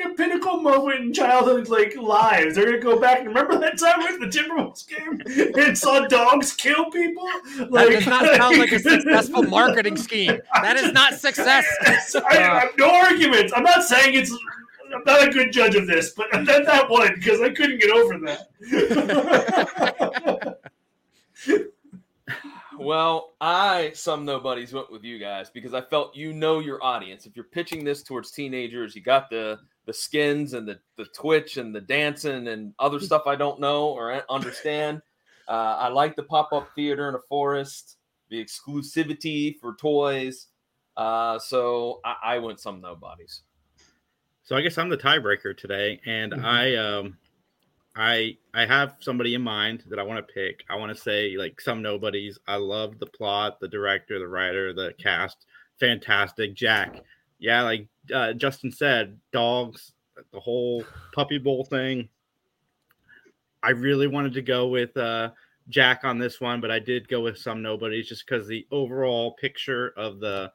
it's, 0.00 0.10
it's 0.10 0.20
like 0.20 0.28
a 0.28 0.38
pinnacle 0.38 0.60
moment 0.60 1.00
in 1.00 1.12
childhood 1.12 1.68
like 1.68 1.96
lives. 1.96 2.54
They're 2.54 2.66
gonna 2.66 2.78
go 2.78 3.00
back 3.00 3.18
and 3.18 3.28
remember 3.28 3.58
that 3.58 3.78
time 3.78 4.00
with 4.00 4.20
the 4.20 4.26
Timberwolves 4.26 4.86
game 4.86 5.20
and 5.56 5.76
saw 5.76 6.06
dogs 6.06 6.52
kill 6.54 6.90
people. 6.90 7.26
That 7.70 7.88
does 7.90 8.06
not 8.06 8.24
sound 8.36 8.58
like 8.58 8.72
a 8.72 8.78
successful 8.80 9.42
marketing 9.44 9.96
scheme. 9.96 10.40
That 10.54 10.76
is 10.76 10.92
not 10.92 11.14
success. 11.14 11.66
I, 11.84 12.22
I 12.30 12.34
have 12.36 12.64
uh, 12.64 12.68
no 12.78 12.90
arguments. 12.90 13.52
I'm 13.54 13.64
not 13.64 13.84
saying 13.84 14.14
it's. 14.14 14.36
I'm 14.92 15.02
not 15.06 15.28
a 15.28 15.30
good 15.30 15.52
judge 15.52 15.76
of 15.76 15.86
this, 15.86 16.10
but 16.10 16.26
that 16.32 16.66
that 16.66 16.90
one 16.90 17.14
because 17.14 17.40
I 17.40 17.50
couldn't 17.50 17.80
get 17.80 17.90
over 17.90 18.18
that. 18.26 18.48
Well, 22.80 23.34
I 23.42 23.92
some 23.94 24.24
nobodies 24.24 24.72
went 24.72 24.90
with 24.90 25.04
you 25.04 25.18
guys 25.18 25.50
because 25.50 25.74
I 25.74 25.82
felt 25.82 26.16
you 26.16 26.32
know 26.32 26.60
your 26.60 26.82
audience. 26.82 27.26
If 27.26 27.36
you're 27.36 27.44
pitching 27.44 27.84
this 27.84 28.02
towards 28.02 28.30
teenagers, 28.30 28.96
you 28.96 29.02
got 29.02 29.28
the 29.28 29.58
the 29.90 29.94
skins 29.94 30.54
and 30.54 30.68
the 30.68 30.78
the 30.96 31.06
twitch 31.06 31.56
and 31.56 31.74
the 31.74 31.80
dancing 31.80 32.46
and 32.46 32.72
other 32.78 33.00
stuff 33.00 33.22
I 33.26 33.34
don't 33.34 33.58
know 33.58 33.88
or 33.88 34.22
understand. 34.30 35.02
Uh, 35.48 35.78
I 35.80 35.88
like 35.88 36.14
the 36.14 36.22
pop 36.22 36.52
up 36.52 36.68
theater 36.76 37.08
in 37.08 37.16
a 37.16 37.20
forest, 37.28 37.96
the 38.28 38.42
exclusivity 38.42 39.58
for 39.58 39.74
toys. 39.74 40.46
Uh, 40.96 41.40
so 41.40 41.98
I, 42.04 42.14
I 42.22 42.38
went 42.38 42.60
some 42.60 42.80
nobodies. 42.80 43.42
So 44.44 44.54
I 44.54 44.60
guess 44.60 44.78
I'm 44.78 44.88
the 44.88 44.96
tiebreaker 44.96 45.56
today, 45.56 46.00
and 46.06 46.34
I 46.34 46.76
um 46.76 47.18
I 47.96 48.36
I 48.54 48.66
have 48.66 48.94
somebody 49.00 49.34
in 49.34 49.42
mind 49.42 49.82
that 49.88 49.98
I 49.98 50.04
want 50.04 50.24
to 50.24 50.32
pick. 50.32 50.62
I 50.70 50.76
want 50.76 50.94
to 50.94 51.02
say 51.02 51.36
like 51.36 51.60
some 51.60 51.82
nobodies. 51.82 52.38
I 52.46 52.54
love 52.56 53.00
the 53.00 53.06
plot, 53.06 53.58
the 53.58 53.66
director, 53.66 54.20
the 54.20 54.28
writer, 54.28 54.72
the 54.72 54.94
cast. 55.00 55.46
Fantastic, 55.80 56.54
Jack. 56.54 57.02
Yeah, 57.40 57.62
like 57.62 57.88
uh, 58.12 58.32
Justin 58.34 58.70
said, 58.72 59.18
dogs, 59.32 59.92
the 60.32 60.40
whole 60.40 60.84
puppy 61.14 61.38
bowl 61.38 61.64
thing. 61.64 62.08
I 63.62 63.70
really 63.70 64.06
wanted 64.06 64.32
to 64.34 64.42
go 64.42 64.68
with 64.68 64.96
uh, 64.96 65.30
Jack 65.68 66.04
on 66.04 66.18
this 66.18 66.40
one, 66.40 66.60
but 66.60 66.70
I 66.70 66.78
did 66.78 67.08
go 67.08 67.20
with 67.20 67.36
some 67.38 67.62
nobodies 67.62 68.08
just 68.08 68.24
because 68.26 68.46
the 68.48 68.66
overall 68.70 69.32
picture 69.32 69.92
of 69.96 70.20
the 70.20 70.50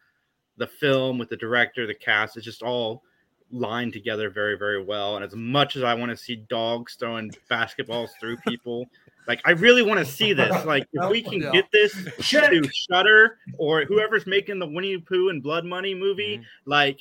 the 0.58 0.68
film 0.68 1.18
with 1.18 1.28
the 1.30 1.36
director, 1.38 1.86
the 1.86 1.93
cast 1.93 2.38
is 2.38 2.43
just 2.45 2.64
all 2.64 3.03
lined 3.51 3.91
together 3.91 4.30
very, 4.30 4.58
very 4.58 4.82
well. 4.84 5.18
And 5.18 5.26
as 5.26 5.36
much 5.36 5.76
as 5.76 5.84
I 5.84 5.93
want 5.93 6.12
to 6.12 6.18
see 6.18 6.38
dogs 6.49 6.95
throwing 6.95 7.30
basketballs 7.51 8.10
through 8.22 8.38
people, 8.38 8.88
like 9.28 9.41
I 9.45 9.51
really 9.51 9.82
want 9.82 9.99
to 9.99 10.06
see 10.06 10.32
this. 10.34 10.56
Like 10.66 10.88
if 10.93 11.12
we 11.12 11.22
can 11.22 11.39
get 11.51 11.66
this 11.74 11.93
Check. 12.22 12.51
to 12.51 12.68
Shutter 12.89 13.38
or 13.58 13.84
whoever's 13.84 14.26
making 14.26 14.60
the 14.60 14.66
Winnie 14.68 14.95
the 14.95 15.01
Pooh 15.01 15.30
and 15.30 15.43
Blood 15.43 15.66
Money 15.66 15.93
movie, 15.93 16.38
Mm-hmm. 16.38 16.70
like 16.70 16.99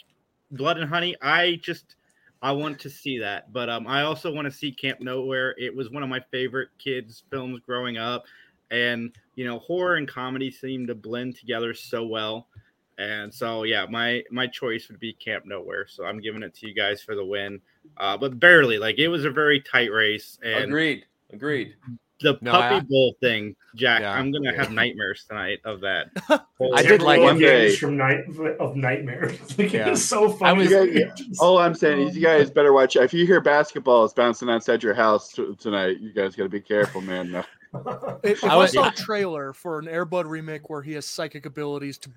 Blood 0.57 0.79
and 0.79 0.89
Honey, 0.89 1.17
I 1.23 1.61
just 1.63 1.97
I 2.43 2.53
want 2.53 2.79
to 2.81 2.91
see 2.91 3.19
that. 3.19 3.53
But 3.53 3.71
um, 3.71 3.87
I 3.87 4.03
also 4.03 4.33
want 4.33 4.47
to 4.47 4.51
see 4.53 4.71
Camp 4.71 5.01
Nowhere. 5.01 5.55
It 5.59 5.75
was 5.75 5.91
one 5.91 6.03
of 6.03 6.09
my 6.09 6.21
favorite 6.31 6.69
kids 6.79 7.23
films 7.31 7.61
growing 7.67 7.97
up, 7.97 8.25
and 8.71 9.15
you 9.35 9.45
know 9.47 9.59
horror 9.61 9.97
and 9.97 10.09
comedy 10.09 10.51
seem 10.51 10.87
to 10.87 10.95
blend 10.95 11.37
together 11.37 11.75
so 11.75 12.05
well. 12.05 12.49
And 12.99 13.33
so 13.35 13.65
yeah, 13.65 13.87
my 13.87 14.23
my 14.31 14.47
choice 14.47 14.89
would 14.89 15.01
be 15.01 15.15
Camp 15.15 15.47
Nowhere. 15.47 15.87
So 15.89 16.05
I'm 16.05 16.21
giving 16.21 16.43
it 16.43 16.55
to 16.57 16.69
you 16.69 16.75
guys 16.75 17.03
for 17.03 17.15
the 17.15 17.25
win, 17.25 17.61
uh, 17.97 18.17
but 18.17 18.39
barely. 18.39 18.79
Like 18.79 18.99
it 18.99 19.09
was 19.09 19.25
a 19.25 19.31
very 19.31 19.61
tight 19.61 19.91
race, 19.91 20.39
and 20.43 20.65
Agreed. 20.65 21.05
Agreed. 21.33 21.75
The 22.21 22.39
No, 22.41 22.53
puppy 22.53 22.75
I- 22.77 22.81
bowl 22.81 23.15
thing, 23.21 23.57
Jack. 23.75 24.01
Yeah. 24.01 24.13
I'm 24.13 24.31
gonna 24.31 24.53
Yeah. 24.53 24.59
have 24.63 24.71
nightmares 24.73 25.25
tonight 25.29 25.59
of 25.65 25.81
that. 25.81 26.07
I 26.31 26.83
did 26.83 27.03
like 27.03 27.21
Timberwolves 27.21 27.25
one 27.25 27.39
day- 27.39 27.77
from 27.77 27.97
night 27.97 28.21
of 28.61 28.77
nightmares. 28.77 29.39
Like, 29.59 29.73
Yeah. 29.73 29.91
It's 29.91 30.03
so 30.03 30.31
funny. 30.31 30.61
was- 30.61 30.71
You 30.71 31.07
guys- 31.07 31.39
all 31.41 31.59
I'm 31.59 31.75
saying 31.75 32.09
is, 32.09 32.17
you 32.17 32.23
guys 32.23 32.51
better 32.51 32.73
watch. 32.73 32.97
If 32.97 33.13
you 33.13 33.27
hear 33.27 33.41
basketballs 33.43 34.15
bouncing 34.15 34.49
outside 34.49 34.83
your 34.83 34.95
house 34.95 35.33
t- 35.33 35.55
tonight, 35.59 35.99
you 36.01 36.13
guys 36.13 36.37
got 36.37 36.45
to 36.45 36.49
be 36.49 36.61
careful, 36.61 37.01
man. 37.01 37.33
No. 37.33 37.45
If, 38.23 38.39
if 38.39 38.45
I 38.45 38.49
I, 38.51 38.57
was- 38.57 38.73
saw 38.73 38.89
a 38.89 38.93
trailer 38.93 39.53
for 39.53 39.79
an 39.81 39.87
Airbud 39.87 40.27
remake 40.27 40.71
where 40.71 40.83
he 40.83 40.93
has 40.93 41.05
psychic 41.07 41.45
abilities 41.47 41.99
to 41.99 42.11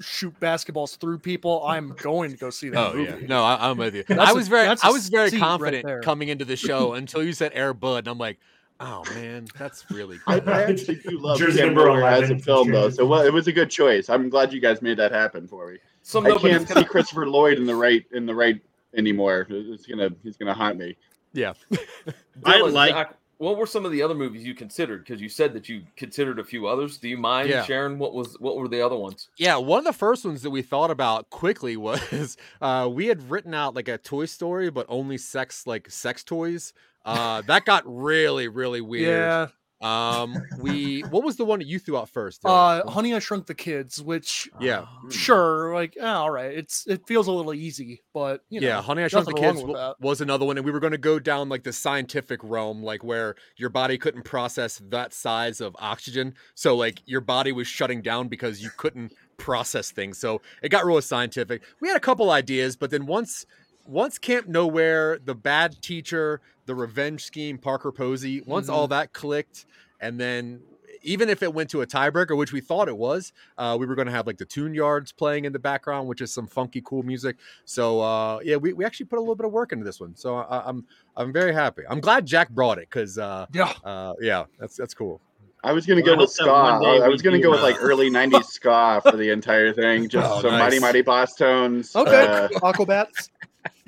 shoot 0.00 0.38
basketballs 0.40 0.96
through 0.98 1.18
people, 1.18 1.64
I'm 1.66 1.90
going 2.00 2.30
to 2.30 2.36
go 2.36 2.50
see 2.50 2.68
that 2.68 2.78
Oh 2.78 2.94
movie. 2.96 3.10
yeah, 3.22 3.26
no, 3.26 3.42
I, 3.44 3.70
I'm 3.70 3.76
with 3.76 3.94
you. 3.96 4.04
That's 4.06 4.20
I 4.20 4.30
a- 4.30 4.34
was 4.34 4.46
very, 4.48 4.66
that's 4.66 4.84
I 4.84 4.90
a 4.90 4.92
was 4.92 5.08
very 5.08 5.30
seat 5.30 5.40
right 5.40 5.48
confident 5.48 6.04
coming 6.04 6.28
into 6.28 6.44
the 6.44 6.56
show 6.56 6.94
until 6.94 7.22
you 7.24 7.32
said 7.32 7.50
Air 7.54 7.74
Bud, 7.74 7.98
and 7.98 8.08
I'm 8.08 8.18
like, 8.18 8.38
oh 8.80 9.02
man, 9.14 9.46
that's 9.58 9.90
really 9.90 10.18
I, 10.26 10.40
good. 10.40 10.48
I 10.48 10.62
actually 10.64 10.96
do 10.96 11.18
love 11.18 11.38
Jersey 11.38 11.58
Camp 11.58 11.74
number 11.74 11.86
Nowhere 11.86 12.04
as 12.04 12.30
a 12.30 12.38
film, 12.38 12.70
though. 12.70 12.90
So 12.90 13.06
well, 13.06 13.22
it 13.22 13.32
was 13.32 13.46
a 13.48 13.52
good 13.52 13.70
choice. 13.70 14.08
I'm 14.08 14.28
glad 14.28 14.52
you 14.52 14.60
guys 14.60 14.82
made 14.82 14.98
that 14.98 15.12
happen 15.12 15.46
for 15.46 15.70
me. 15.72 15.78
Some 16.02 16.26
I 16.26 16.36
can't 16.36 16.68
see 16.68 16.84
Christopher 16.84 17.26
Lloyd 17.28 17.58
in 17.58 17.66
the 17.66 17.74
right 17.74 18.04
in 18.12 18.26
the 18.26 18.34
right 18.34 18.60
anymore. 18.96 19.46
It's 19.48 19.86
gonna 19.86 20.10
he's 20.22 20.36
gonna 20.36 20.54
haunt 20.54 20.78
me. 20.78 20.96
yeah. 21.32 21.54
I 22.44 22.60
like- 22.60 22.92
Zach, 22.92 23.14
what 23.38 23.56
were 23.56 23.66
some 23.66 23.84
of 23.84 23.90
the 23.92 24.00
other 24.02 24.14
movies 24.14 24.44
you 24.44 24.54
considered? 24.54 25.04
Because 25.04 25.20
you 25.20 25.28
said 25.28 25.52
that 25.54 25.68
you 25.68 25.82
considered 25.96 26.38
a 26.38 26.44
few 26.44 26.66
others. 26.66 26.98
Do 26.98 27.08
you 27.08 27.16
mind 27.16 27.48
Yeah. 27.48 27.64
sharing 27.64 27.98
what 27.98 28.14
was 28.14 28.38
what 28.38 28.56
were 28.56 28.68
the 28.68 28.80
other 28.84 28.96
ones? 28.96 29.28
Yeah, 29.38 29.56
one 29.56 29.78
of 29.78 29.84
the 29.84 29.92
first 29.92 30.24
ones 30.24 30.42
that 30.42 30.50
we 30.50 30.62
thought 30.62 30.90
about 30.90 31.30
quickly 31.30 31.76
was 31.78 32.36
uh, 32.60 32.88
we 32.90 33.06
had 33.06 33.30
written 33.30 33.54
out 33.54 33.74
like 33.74 33.88
a 33.88 33.98
Toy 33.98 34.26
Story, 34.26 34.70
but 34.70 34.86
only 34.88 35.18
sex 35.18 35.66
like 35.66 35.90
sex 35.90 36.22
toys. 36.22 36.72
Uh, 37.04 37.42
that 37.42 37.64
got 37.64 37.82
really, 37.86 38.48
really 38.48 38.80
weird. 38.80 39.08
Yeah. 39.08 39.48
Um, 39.84 40.42
we 40.60 41.00
what 41.10 41.22
was 41.22 41.36
the 41.36 41.44
one 41.44 41.58
that 41.58 41.66
you 41.66 41.78
threw 41.78 41.98
out 41.98 42.08
first? 42.08 42.40
Uh, 42.44 42.88
Honey, 42.88 43.14
I 43.14 43.18
Shrunk 43.18 43.46
the 43.46 43.54
Kids, 43.54 44.02
which 44.02 44.48
yeah, 44.58 44.86
sure, 45.10 45.74
like 45.74 45.96
eh, 46.00 46.06
all 46.06 46.30
right, 46.30 46.52
it's 46.52 46.86
it 46.86 47.06
feels 47.06 47.26
a 47.26 47.32
little 47.32 47.52
easy, 47.52 48.02
but 48.14 48.42
you 48.48 48.60
know, 48.60 48.66
yeah. 48.66 48.80
Honey, 48.80 49.02
I 49.02 49.08
Shrunk 49.08 49.26
the 49.26 49.34
Kids 49.34 49.60
w- 49.60 49.94
was 50.00 50.22
another 50.22 50.46
one, 50.46 50.56
and 50.56 50.64
we 50.64 50.72
were 50.72 50.80
going 50.80 50.92
to 50.92 50.98
go 50.98 51.18
down 51.18 51.50
like 51.50 51.64
the 51.64 51.72
scientific 51.72 52.40
realm, 52.42 52.82
like 52.82 53.04
where 53.04 53.34
your 53.56 53.68
body 53.68 53.98
couldn't 53.98 54.22
process 54.22 54.80
that 54.88 55.12
size 55.12 55.60
of 55.60 55.76
oxygen, 55.78 56.34
so 56.54 56.74
like 56.74 57.02
your 57.04 57.20
body 57.20 57.52
was 57.52 57.66
shutting 57.66 58.00
down 58.00 58.28
because 58.28 58.62
you 58.62 58.70
couldn't 58.78 59.12
process 59.36 59.90
things. 59.90 60.16
So 60.16 60.40
it 60.62 60.70
got 60.70 60.86
real 60.86 61.02
scientific. 61.02 61.62
We 61.80 61.88
had 61.88 61.96
a 61.96 62.00
couple 62.00 62.30
ideas, 62.30 62.76
but 62.76 62.90
then 62.90 63.04
once 63.04 63.44
once 63.86 64.18
Camp 64.18 64.46
Nowhere, 64.48 65.18
the 65.24 65.34
bad 65.34 65.80
teacher, 65.82 66.40
the 66.66 66.74
revenge 66.74 67.24
scheme, 67.24 67.58
Parker 67.58 67.92
Posey, 67.92 68.42
once 68.46 68.68
all 68.68 68.88
that 68.88 69.12
clicked, 69.12 69.66
and 70.00 70.18
then 70.18 70.60
even 71.06 71.28
if 71.28 71.42
it 71.42 71.52
went 71.52 71.68
to 71.68 71.82
a 71.82 71.86
tiebreaker, 71.86 72.34
which 72.34 72.50
we 72.50 72.62
thought 72.62 72.88
it 72.88 72.96
was, 72.96 73.34
uh, 73.58 73.76
we 73.78 73.84
were 73.84 73.94
going 73.94 74.06
to 74.06 74.12
have 74.12 74.26
like 74.26 74.38
the 74.38 74.44
Tune 74.46 74.72
Yards 74.72 75.12
playing 75.12 75.44
in 75.44 75.52
the 75.52 75.58
background, 75.58 76.08
which 76.08 76.22
is 76.22 76.32
some 76.32 76.46
funky, 76.46 76.80
cool 76.82 77.02
music. 77.02 77.36
So 77.66 78.00
uh, 78.00 78.38
yeah, 78.42 78.56
we, 78.56 78.72
we 78.72 78.86
actually 78.86 79.06
put 79.06 79.18
a 79.18 79.20
little 79.20 79.34
bit 79.36 79.44
of 79.44 79.52
work 79.52 79.72
into 79.72 79.84
this 79.84 80.00
one. 80.00 80.16
So 80.16 80.36
I, 80.36 80.66
I'm 80.66 80.86
I'm 81.16 81.30
very 81.30 81.52
happy. 81.52 81.82
I'm 81.90 82.00
glad 82.00 82.24
Jack 82.24 82.48
brought 82.48 82.78
it 82.78 82.88
because 82.88 83.18
uh, 83.18 83.44
Yeah. 83.52 83.72
uh, 83.84 84.14
yeah, 84.20 84.44
that's 84.58 84.76
that's 84.76 84.94
cool. 84.94 85.20
I 85.62 85.72
was 85.72 85.84
gonna 85.86 86.02
go 86.02 86.16
with 86.16 86.34
hope 86.38 86.46
that 86.46 86.52
one 86.52 86.80
ska. 86.98 87.04
I 87.04 87.08
was 87.08 87.20
gonna 87.22 87.38
go 87.38 87.50
with 87.50 87.60
like 87.62 87.76
early 87.80 88.10
'90s 88.10 88.44
ska 88.46 89.00
for 89.02 89.16
the 89.16 89.28
entire 89.30 89.72
thing. 89.74 90.08
Just 90.08 90.30
Oh, 90.30 90.40
some 90.40 90.52
nice. 90.52 90.60
Mighty 90.60 90.78
Mighty 90.78 91.02
Bosstones. 91.02 91.94
Okay. 91.94 92.26
Uh, 92.26 92.48
Aquabats. 92.72 93.28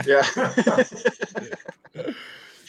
Yeah. 0.07 0.23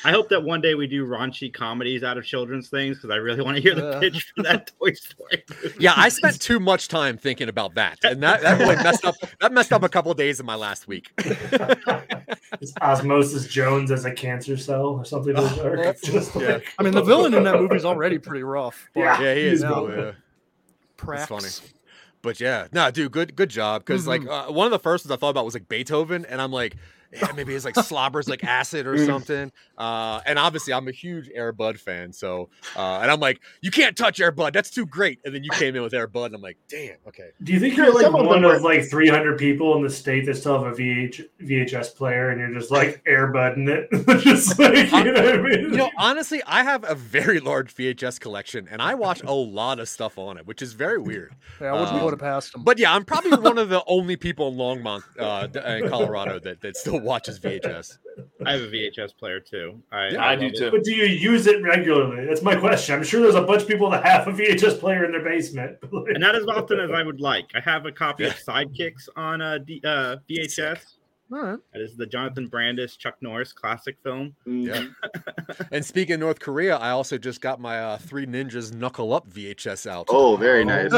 I 0.06 0.12
hope 0.12 0.30
that 0.30 0.44
one 0.44 0.62
day 0.62 0.76
we 0.76 0.86
do 0.88 1.06
raunchy 1.08 1.52
comedies 1.52 2.04
out 2.04 2.18
of 2.20 2.24
children's 2.24 2.70
things 2.70 2.98
because 2.98 3.10
I 3.10 3.16
really 3.16 3.42
want 3.42 3.58
to 3.58 3.62
hear 3.64 3.74
the 3.74 4.00
pitch 4.00 4.32
for 4.36 4.44
that 4.44 4.72
Toy 4.80 4.94
Story. 4.94 5.44
Yeah, 5.80 5.94
I 5.98 6.10
spent 6.10 6.40
too 6.40 6.60
much 6.60 6.88
time 6.88 7.18
thinking 7.18 7.50
about 7.50 7.74
that, 7.76 7.98
and 8.04 8.22
that 8.22 8.42
that 8.42 8.60
really 8.60 8.76
messed 8.76 9.04
up. 9.04 9.16
That 9.42 9.52
messed 9.52 9.74
up 9.74 9.82
a 9.84 9.90
couple 9.90 10.12
of 10.12 10.18
days 10.18 10.40
of 10.40 10.46
my 10.46 10.54
last 10.56 10.88
week. 10.88 11.10
Is 12.62 12.74
Osmosis 12.80 13.48
Jones 13.48 13.92
as 13.92 14.06
a 14.06 14.12
cancer 14.12 14.56
cell 14.56 14.86
or 14.86 15.04
something 15.04 15.34
like 15.34 15.56
that? 15.56 15.98
Just 16.04 16.36
Yeah. 16.36 16.48
like- 16.54 16.74
I 16.78 16.84
mean, 16.84 16.94
the 16.94 17.04
villain 17.04 17.34
in 17.34 17.44
that 17.44 17.60
movie 17.60 17.76
is 17.76 17.84
already 17.86 18.20
pretty 18.20 18.44
rough. 18.44 18.88
but 18.94 19.02
Yeah. 19.02 19.22
Yeah, 19.22 19.34
he 19.34 19.42
is 19.42 19.62
Yeah. 19.64 19.70
cool. 19.74 19.90
Yeah. 19.92 20.12
Thrax. 20.98 21.28
funny. 21.28 21.50
But 22.22 22.40
yeah, 22.40 22.68
no, 22.72 22.90
dude, 22.92 23.12
good 23.12 23.36
good 23.36 23.50
job. 23.50 23.82
Because 23.84 24.08
like 24.08 24.26
uh, 24.28 24.46
one 24.46 24.66
of 24.66 24.72
the 24.72 24.80
first 24.80 25.06
ones 25.06 25.12
I 25.12 25.18
thought 25.20 25.30
about 25.32 25.44
was 25.46 25.54
like 25.56 25.68
Beethoven, 25.68 26.24
and 26.26 26.40
I'm 26.42 26.52
like, 26.52 26.76
yeah, 27.14 27.32
maybe 27.36 27.54
it's 27.56 27.66
like 27.66 27.76
slobbers 27.76 28.28
like 28.30 28.44
acid 28.44 28.88
or 28.88 28.98
something. 29.06 29.52
Uh, 29.78 30.20
and 30.26 30.38
obviously, 30.40 30.74
I'm 30.74 30.88
a 30.88 30.92
huge 30.92 31.30
Air 31.34 31.52
Bud 31.52 31.80
fan, 31.80 32.12
so 32.14 32.50
uh, 32.76 33.00
and 33.02 33.12
I'm 33.12 33.20
like, 33.20 33.40
you 33.62 33.72
can't 33.72 33.96
touch 33.96 34.20
Air 34.20 34.32
Bud, 34.32 34.54
that's 34.54 34.70
too 34.72 34.86
great. 34.86 35.20
And 35.26 35.34
then 35.36 35.44
you 35.44 35.50
came 35.52 35.76
in 35.76 35.82
with 35.84 35.94
Air 35.94 36.08
Bud, 36.08 36.26
and 36.26 36.36
I'm 36.36 36.42
like, 36.42 36.58
damn, 36.68 36.96
okay. 37.08 37.30
Do 37.44 37.54
you 37.54 37.60
think 37.60 37.78
you're 37.78 37.94
like 37.94 38.04
some 38.04 38.16
of 38.16 38.22
them 38.22 38.28
one 38.28 38.42
were- 38.44 38.56
of 38.56 38.62
like 38.64 38.90
300 38.90 39.38
people 39.38 39.76
in 39.78 39.84
the 39.84 39.90
state 39.90 40.26
that 40.26 40.36
still 40.36 40.64
have 40.64 40.74
a 40.74 40.76
VH, 40.76 41.24
VHS 41.42 41.96
player, 41.96 42.30
and 42.30 42.40
you're 42.40 42.54
just 42.54 42.72
like 42.72 43.04
airbudding 43.06 43.68
it? 43.70 43.90
just 44.24 44.58
like, 44.60 44.92
you 44.92 45.12
know 45.12 45.24
what 45.24 45.36
I 45.36 45.38
mean? 45.42 45.60
You 45.62 45.78
know, 45.78 45.92
honestly, 45.98 46.42
I 46.46 46.64
have 46.64 46.84
a 46.90 46.96
very 46.96 47.40
large 47.40 47.74
VHS 47.76 48.20
collection, 48.20 48.68
and 48.72 48.82
I 48.82 48.96
watch 48.96 49.22
a 49.24 49.32
lot 49.32 49.80
of 49.80 49.88
stuff 49.88 50.18
on 50.18 50.38
it, 50.38 50.48
which 50.48 50.62
is 50.62 50.74
very 50.74 50.98
weird. 50.98 51.34
Yeah, 51.62 51.70
I 51.70 51.72
wouldn't 51.74 51.92
Um, 51.92 52.00
put 52.00 52.14
it 52.14 52.20
past 52.20 52.56
him. 52.56 52.64
But 52.64 52.80
yeah, 52.80 52.94
I'm 52.94 53.06
probably 53.06 53.38
one 53.38 53.58
of 53.58 53.70
the 53.70 53.84
only 53.88 54.16
people 54.16 54.48
in 54.50 54.56
Longmont, 54.56 55.04
uh, 55.20 55.48
in 55.60 55.90
Colorado, 55.90 56.40
that, 56.40 56.62
that 56.62 56.76
still 56.78 56.97
watches 57.04 57.40
VHS. 57.40 57.98
I 58.46 58.54
have 58.54 58.62
a 58.62 58.68
VHS 58.68 59.16
player 59.18 59.40
too. 59.40 59.82
I, 59.92 60.16
I 60.18 60.36
do 60.36 60.44
love 60.46 60.54
it. 60.54 60.58
too. 60.58 60.72
But 60.72 60.84
do 60.84 60.92
you 60.94 61.06
use 61.06 61.48
it 61.48 61.62
regularly? 61.62 62.26
That's 62.26 62.42
my 62.42 62.56
question. 62.56 62.96
I'm 62.96 63.04
sure 63.04 63.22
there's 63.22 63.36
a 63.36 63.42
bunch 63.42 63.64
of 63.64 63.68
people 63.68 63.90
that 63.92 64.06
have 64.06 64.28
a 64.28 64.32
VHS 64.32 64.80
player 64.80 65.06
in 65.06 65.12
their 65.12 65.24
basement. 65.24 65.78
and 65.92 66.20
not 66.20 66.36
as 66.36 66.46
often 66.48 66.80
as 66.80 66.92
I 66.92 67.04
would 67.04 67.22
like. 67.22 67.46
I 67.56 67.60
have 67.60 67.86
a 67.86 67.92
copy 67.92 68.26
of 68.26 68.34
Sidekicks 68.34 69.08
on 69.16 69.42
uh, 69.42 69.58
D, 69.60 69.82
uh, 69.86 70.18
VHS. 70.30 70.80
All 71.30 71.40
right. 71.42 71.60
That 71.74 71.82
is 71.82 71.98
the 71.98 72.06
Jonathan 72.06 72.48
Brandis, 72.48 72.96
Chuck 72.96 73.16
Norris 73.20 73.52
classic 73.52 73.98
film. 74.02 74.34
Yeah. 74.46 74.86
and 75.72 75.86
speaking 75.86 76.14
of 76.14 76.20
North 76.22 76.40
Korea, 76.40 76.78
I 76.78 76.92
also 76.92 77.18
just 77.18 77.42
got 77.42 77.60
my 77.60 77.80
uh, 77.82 77.98
Three 77.98 78.26
Ninjas 78.26 78.74
Knuckle 78.74 79.12
Up 79.14 79.30
VHS 79.30 79.88
out. 79.88 80.06
Oh, 80.10 80.38
very 80.38 80.64
nice. 80.64 80.90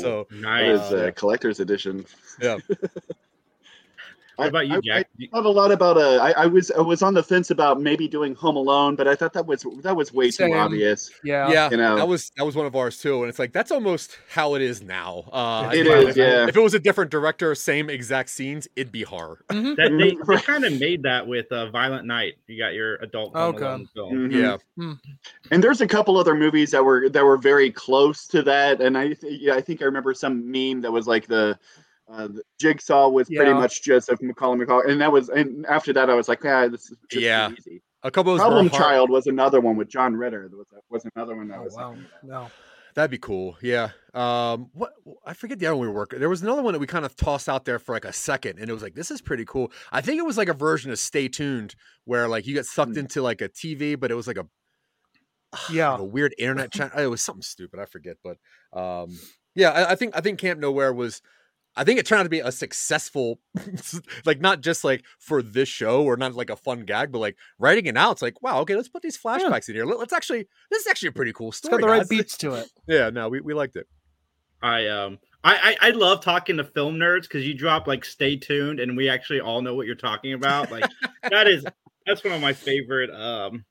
So 0.00 0.26
Nice. 0.30 0.80
is 0.86 0.92
a 0.92 1.12
collector's 1.12 1.60
edition. 1.60 2.06
yeah, 2.40 2.56
What 4.36 4.48
about 4.48 4.68
you, 4.68 4.76
I- 4.76 4.80
Jack? 4.80 5.08
I 5.22 5.26
thought 5.32 5.46
a 5.46 5.48
lot 5.50 5.72
about 5.72 5.96
uh, 5.96 6.16
I, 6.22 6.32
I 6.32 6.46
was 6.46 6.70
I 6.70 6.80
was 6.82 7.02
on 7.02 7.14
the 7.14 7.22
fence 7.22 7.50
about 7.50 7.80
maybe 7.80 8.06
doing 8.06 8.34
Home 8.34 8.56
Alone, 8.56 8.94
but 8.94 9.08
I 9.08 9.14
thought 9.14 9.32
that 9.32 9.46
was 9.46 9.64
that 9.82 9.96
was 9.96 10.12
way 10.12 10.30
Same. 10.30 10.52
too 10.52 10.58
obvious. 10.58 11.10
Yeah. 11.24 11.48
yeah, 11.50 11.70
You 11.70 11.78
know. 11.78 11.96
that 11.96 12.06
was 12.06 12.30
that 12.36 12.44
was 12.44 12.54
one 12.54 12.66
of 12.66 12.76
ours 12.76 12.98
too, 12.98 13.22
and 13.22 13.30
it's 13.30 13.38
like 13.38 13.52
that's 13.52 13.70
almost 13.70 14.18
how 14.30 14.54
it 14.54 14.62
is 14.62 14.82
now. 14.82 15.24
Uh, 15.32 15.70
It 15.72 15.86
if- 15.86 16.16
yeah. 16.16 16.46
If 16.48 16.54
it 16.56 16.60
was 16.60 16.74
a 16.74 16.78
different 16.78 17.10
director, 17.10 17.54
same 17.54 17.88
exact 17.88 18.28
scenes, 18.28 18.68
it'd 18.76 18.92
be 18.92 19.02
horror. 19.02 19.42
Mhm. 19.48 19.76
that 19.76 19.90
they, 19.98 20.16
they 20.34 20.42
kind 20.42 20.64
of 20.64 20.78
made 20.78 21.02
that 21.04 21.26
with 21.26 21.50
uh, 21.50 21.70
Violent 21.70 22.06
Night. 22.06 22.34
You 22.46 22.58
got 22.58 22.74
your 22.74 22.96
adult 22.96 23.34
Home 23.34 23.54
Okay. 23.54 23.64
Alone 23.64 23.88
film. 23.94 24.12
Mhm. 24.30 24.58
Yeah, 24.78 24.94
And 25.50 25.64
there's 25.64 25.80
a 25.80 25.86
couple 25.86 26.18
other 26.18 26.34
movies 26.34 26.70
that 26.72 26.84
were 26.84 27.08
that 27.08 27.24
were 27.24 27.38
very 27.38 27.70
close 27.70 28.26
to 28.28 28.42
that, 28.42 28.80
and 28.82 28.98
I 28.98 29.14
th- 29.14 29.40
yeah 29.40 29.54
I 29.54 29.62
think 29.62 29.80
I 29.80 29.86
remember 29.86 30.12
some 30.12 30.50
meme 30.50 30.82
that 30.82 30.92
was 30.92 31.06
like 31.06 31.26
the. 31.26 31.58
Uh, 32.08 32.28
the 32.28 32.42
Jigsaw 32.60 33.08
was 33.08 33.28
pretty 33.28 33.52
much 33.52 33.82
just 33.82 34.08
of 34.08 34.22
Macaulay 34.22 34.64
McCall, 34.64 34.88
and 34.88 35.00
that 35.00 35.10
was, 35.10 35.28
and 35.28 35.66
after 35.66 35.92
that, 35.92 36.08
I 36.08 36.14
was 36.14 36.28
like, 36.28 36.44
yeah, 36.44 36.68
this 36.68 36.90
is 36.90 36.96
just 37.10 37.22
Yeah. 37.22 37.50
easy. 37.50 37.82
a 38.04 38.10
couple 38.12 38.32
of 38.32 38.38
Problem 38.38 38.70
Child 38.70 39.10
was 39.10 39.26
another 39.26 39.60
one 39.60 39.76
with 39.76 39.88
John 39.88 40.14
Ritter. 40.14 40.48
That 40.48 40.56
was, 40.56 40.66
was 40.88 41.06
another 41.16 41.34
one 41.34 41.48
that 41.48 41.58
Oh, 41.58 41.62
was. 41.64 41.74
wow. 41.74 41.96
No. 42.22 42.48
That'd 42.94 43.10
be 43.10 43.18
cool. 43.18 43.58
Yeah. 43.60 43.90
Um, 44.14 44.70
what 44.72 44.92
I 45.26 45.34
forget 45.34 45.58
the 45.58 45.66
other 45.66 45.74
one 45.76 45.82
we 45.82 45.88
were 45.88 45.94
working. 45.98 46.18
There 46.20 46.28
was 46.30 46.40
another 46.42 46.62
one 46.62 46.72
that 46.72 46.78
we 46.78 46.86
kind 46.86 47.04
of 47.04 47.14
tossed 47.16 47.48
out 47.48 47.64
there 47.66 47.78
for 47.80 47.92
like 47.94 48.04
a 48.06 48.12
second, 48.12 48.58
and 48.60 48.70
it 48.70 48.72
was 48.72 48.82
like, 48.82 48.94
this 48.94 49.10
is 49.10 49.20
pretty 49.20 49.44
cool. 49.44 49.70
I 49.92 50.00
think 50.00 50.18
it 50.18 50.24
was 50.24 50.38
like 50.38 50.48
a 50.48 50.54
version 50.54 50.90
of 50.92 50.98
Stay 51.00 51.26
Tuned, 51.28 51.74
where 52.04 52.26
like 52.28 52.46
you 52.46 52.54
get 52.54 52.64
sucked 52.66 52.92
Hmm. 52.92 53.00
into 53.00 53.20
like 53.20 53.40
a 53.42 53.48
TV, 53.50 53.98
but 53.98 54.10
it 54.12 54.14
was 54.14 54.26
like 54.28 54.38
a 54.38 54.46
Yeah. 55.72 55.90
like 55.90 56.00
a 56.00 56.04
weird 56.04 56.34
internet 56.38 56.72
channel. 56.72 56.96
It 56.98 57.06
was 57.06 57.20
something 57.22 57.42
stupid. 57.42 57.80
I 57.80 57.84
forget, 57.86 58.16
but 58.22 58.38
um, 58.72 59.18
yeah, 59.56 59.70
I, 59.70 59.92
I 59.92 59.94
think 59.96 60.16
I 60.16 60.20
think 60.20 60.38
Camp 60.38 60.60
Nowhere 60.60 60.92
was. 60.92 61.20
I 61.76 61.84
think 61.84 61.98
it 61.98 62.06
turned 62.06 62.20
out 62.20 62.24
to 62.24 62.28
be 62.30 62.40
a 62.40 62.50
successful, 62.52 63.38
like 64.24 64.40
not 64.40 64.62
just 64.62 64.82
like 64.84 65.04
for 65.18 65.42
this 65.42 65.68
show 65.68 66.02
or 66.04 66.16
not 66.16 66.34
like 66.34 66.50
a 66.50 66.56
fun 66.56 66.84
gag, 66.84 67.12
but 67.12 67.18
like 67.18 67.36
writing 67.58 67.86
it 67.86 67.96
out. 67.96 68.12
It's 68.12 68.22
like, 68.22 68.42
wow, 68.42 68.60
okay, 68.60 68.74
let's 68.74 68.88
put 68.88 69.02
these 69.02 69.18
flashbacks 69.18 69.68
in 69.68 69.74
here. 69.74 69.84
Let, 69.84 69.98
us 70.00 70.12
actually, 70.12 70.46
this 70.70 70.80
is 70.82 70.86
actually 70.86 71.10
a 71.10 71.12
pretty 71.12 71.32
cool 71.32 71.48
It's 71.48 71.58
story. 71.58 71.72
got 71.72 71.86
the 71.86 71.92
right 71.92 71.98
guys. 72.00 72.08
beats 72.08 72.36
to 72.38 72.54
it. 72.54 72.70
Yeah, 72.88 73.10
no, 73.10 73.28
we, 73.28 73.40
we 73.40 73.52
liked 73.54 73.76
it. 73.76 73.86
I 74.62 74.86
um 74.88 75.18
I, 75.44 75.76
I 75.82 75.88
I 75.88 75.90
love 75.90 76.22
talking 76.22 76.56
to 76.56 76.64
film 76.64 76.96
nerds 76.96 77.22
because 77.22 77.46
you 77.46 77.52
drop 77.52 77.86
like 77.86 78.04
stay 78.06 78.36
tuned 78.36 78.80
and 78.80 78.96
we 78.96 79.08
actually 79.10 79.40
all 79.40 79.60
know 79.60 79.74
what 79.74 79.86
you're 79.86 79.94
talking 79.94 80.32
about. 80.32 80.70
Like 80.70 80.84
that 81.30 81.46
is 81.46 81.64
that's 82.06 82.24
one 82.24 82.32
of 82.32 82.40
my 82.40 82.54
favorite 82.54 83.10
um 83.10 83.64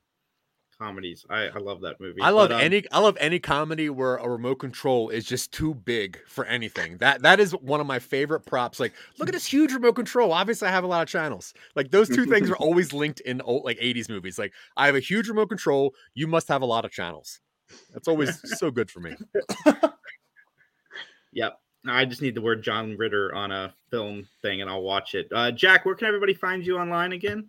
comedies. 0.78 1.24
I, 1.30 1.48
I 1.48 1.58
love 1.58 1.80
that 1.82 2.00
movie. 2.00 2.20
I 2.20 2.30
love 2.30 2.50
But, 2.50 2.56
um, 2.56 2.60
any 2.60 2.84
I 2.92 2.98
love 3.00 3.16
any 3.20 3.38
comedy 3.38 3.90
where 3.90 4.16
a 4.16 4.28
remote 4.28 4.56
control 4.56 5.08
is 5.08 5.24
just 5.24 5.52
too 5.52 5.74
big 5.74 6.18
for 6.28 6.44
anything. 6.44 6.98
That 6.98 7.22
that 7.22 7.40
is 7.40 7.52
one 7.52 7.80
of 7.80 7.86
my 7.86 7.98
favorite 7.98 8.40
props. 8.40 8.80
Like, 8.80 8.94
look 9.18 9.28
at 9.28 9.32
this 9.32 9.46
huge 9.46 9.72
remote 9.72 9.94
control. 9.94 10.32
Obviously, 10.32 10.68
I 10.68 10.70
have 10.70 10.84
a 10.84 10.88
lot 10.88 11.02
of 11.02 11.08
channels. 11.08 11.54
Like 11.74 11.90
those 11.90 12.08
two 12.08 12.26
things 12.26 12.50
are 12.50 12.56
always 12.58 12.92
linked 12.92 13.20
in 13.20 13.40
old 13.42 13.64
like 13.64 13.78
80s 13.78 14.08
movies. 14.08 14.38
Like, 14.38 14.52
I 14.76 14.86
have 14.86 14.94
a 14.96 15.00
huge 15.00 15.28
remote 15.28 15.48
control. 15.48 15.94
You 16.14 16.26
must 16.26 16.48
have 16.48 16.62
a 16.62 16.66
lot 16.66 16.84
of 16.84 16.90
channels. 16.90 17.40
That's 17.92 18.08
always 18.08 18.40
so 18.58 18.70
good 18.70 18.90
for 18.90 19.00
me. 19.00 19.16
Yep. 21.32 21.58
I 21.88 22.04
just 22.04 22.22
need 22.22 22.34
the 22.34 22.40
word 22.40 22.64
John 22.64 22.96
Ritter 22.96 23.32
on 23.34 23.52
a 23.52 23.72
film 23.90 24.26
thing 24.42 24.60
and 24.60 24.68
I'll 24.68 24.82
watch 24.82 25.14
it. 25.14 25.28
Uh, 25.32 25.52
Jack, 25.52 25.84
where 25.84 25.94
can 25.94 26.08
everybody 26.08 26.34
find 26.34 26.66
you 26.66 26.78
online 26.78 27.12
again? 27.12 27.48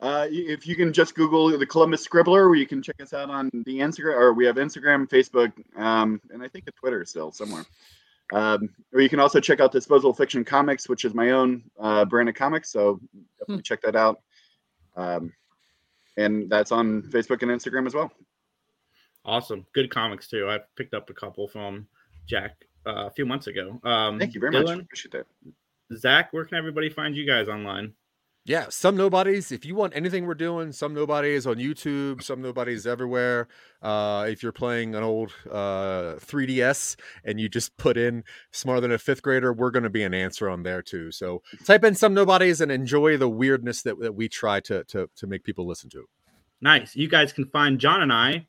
Uh, 0.00 0.26
if 0.30 0.66
you 0.66 0.76
can 0.76 0.92
just 0.92 1.14
Google 1.14 1.56
the 1.56 1.66
Columbus 1.66 2.06
Scribbler, 2.06 2.48
or 2.48 2.54
you 2.54 2.66
can 2.66 2.82
check 2.82 3.00
us 3.00 3.12
out 3.12 3.30
on 3.30 3.50
the 3.52 3.78
Instagram, 3.78 4.16
or 4.16 4.32
we 4.32 4.44
have 4.46 4.56
Instagram, 4.56 5.08
Facebook, 5.08 5.52
um, 5.80 6.20
and 6.30 6.42
I 6.42 6.48
think 6.48 6.64
a 6.68 6.72
Twitter 6.72 7.04
still 7.04 7.32
somewhere. 7.32 7.64
Um, 8.32 8.70
or 8.92 9.00
you 9.00 9.08
can 9.08 9.20
also 9.20 9.40
check 9.40 9.60
out 9.60 9.72
Disposable 9.72 10.14
Fiction 10.14 10.44
Comics, 10.44 10.88
which 10.88 11.04
is 11.04 11.14
my 11.14 11.30
own 11.30 11.62
uh, 11.78 12.04
brand 12.04 12.28
of 12.28 12.34
comics. 12.34 12.72
So 12.72 13.00
definitely 13.38 13.62
check 13.62 13.82
that 13.82 13.96
out. 13.96 14.20
Um, 14.96 15.32
and 16.16 16.48
that's 16.48 16.72
on 16.72 17.02
Facebook 17.02 17.42
and 17.42 17.50
Instagram 17.50 17.86
as 17.86 17.94
well. 17.94 18.10
Awesome. 19.24 19.66
Good 19.74 19.90
comics 19.90 20.28
too. 20.28 20.48
I 20.48 20.60
picked 20.76 20.94
up 20.94 21.10
a 21.10 21.14
couple 21.14 21.48
from 21.48 21.86
Jack 22.26 22.56
uh, 22.86 23.06
a 23.06 23.10
few 23.10 23.26
months 23.26 23.46
ago. 23.46 23.80
Um, 23.84 24.18
Thank 24.18 24.34
you 24.34 24.40
very 24.40 24.52
much. 24.52 24.78
Appreciate 24.78 25.12
that. 25.12 25.26
Zach, 25.96 26.32
where 26.32 26.44
can 26.44 26.58
everybody 26.58 26.88
find 26.88 27.16
you 27.16 27.26
guys 27.26 27.48
online? 27.48 27.92
Yeah, 28.46 28.66
some 28.68 28.94
nobodies. 28.94 29.50
If 29.50 29.64
you 29.64 29.74
want 29.74 29.96
anything 29.96 30.26
we're 30.26 30.34
doing, 30.34 30.70
some 30.72 30.92
nobodies 30.92 31.46
on 31.46 31.56
YouTube, 31.56 32.22
some 32.22 32.42
nobodies 32.42 32.86
everywhere. 32.86 33.48
Uh, 33.80 34.26
if 34.28 34.42
you're 34.42 34.52
playing 34.52 34.94
an 34.94 35.02
old 35.02 35.32
uh, 35.50 36.16
3DS 36.20 36.96
and 37.24 37.40
you 37.40 37.48
just 37.48 37.74
put 37.78 37.96
in 37.96 38.22
smarter 38.52 38.82
than 38.82 38.92
a 38.92 38.98
fifth 38.98 39.22
grader, 39.22 39.54
we're 39.54 39.70
going 39.70 39.82
to 39.82 39.90
be 39.90 40.02
an 40.02 40.12
answer 40.12 40.50
on 40.50 40.62
there 40.62 40.82
too. 40.82 41.10
So 41.10 41.40
type 41.64 41.84
in 41.84 41.94
some 41.94 42.12
nobodies 42.12 42.60
and 42.60 42.70
enjoy 42.70 43.16
the 43.16 43.30
weirdness 43.30 43.80
that, 43.82 43.98
that 44.00 44.14
we 44.14 44.28
try 44.28 44.60
to, 44.60 44.84
to 44.84 45.08
to 45.16 45.26
make 45.26 45.42
people 45.42 45.66
listen 45.66 45.88
to. 45.90 46.04
Nice. 46.60 46.94
You 46.94 47.08
guys 47.08 47.32
can 47.32 47.46
find 47.46 47.78
John 47.78 48.02
and 48.02 48.12
I. 48.12 48.46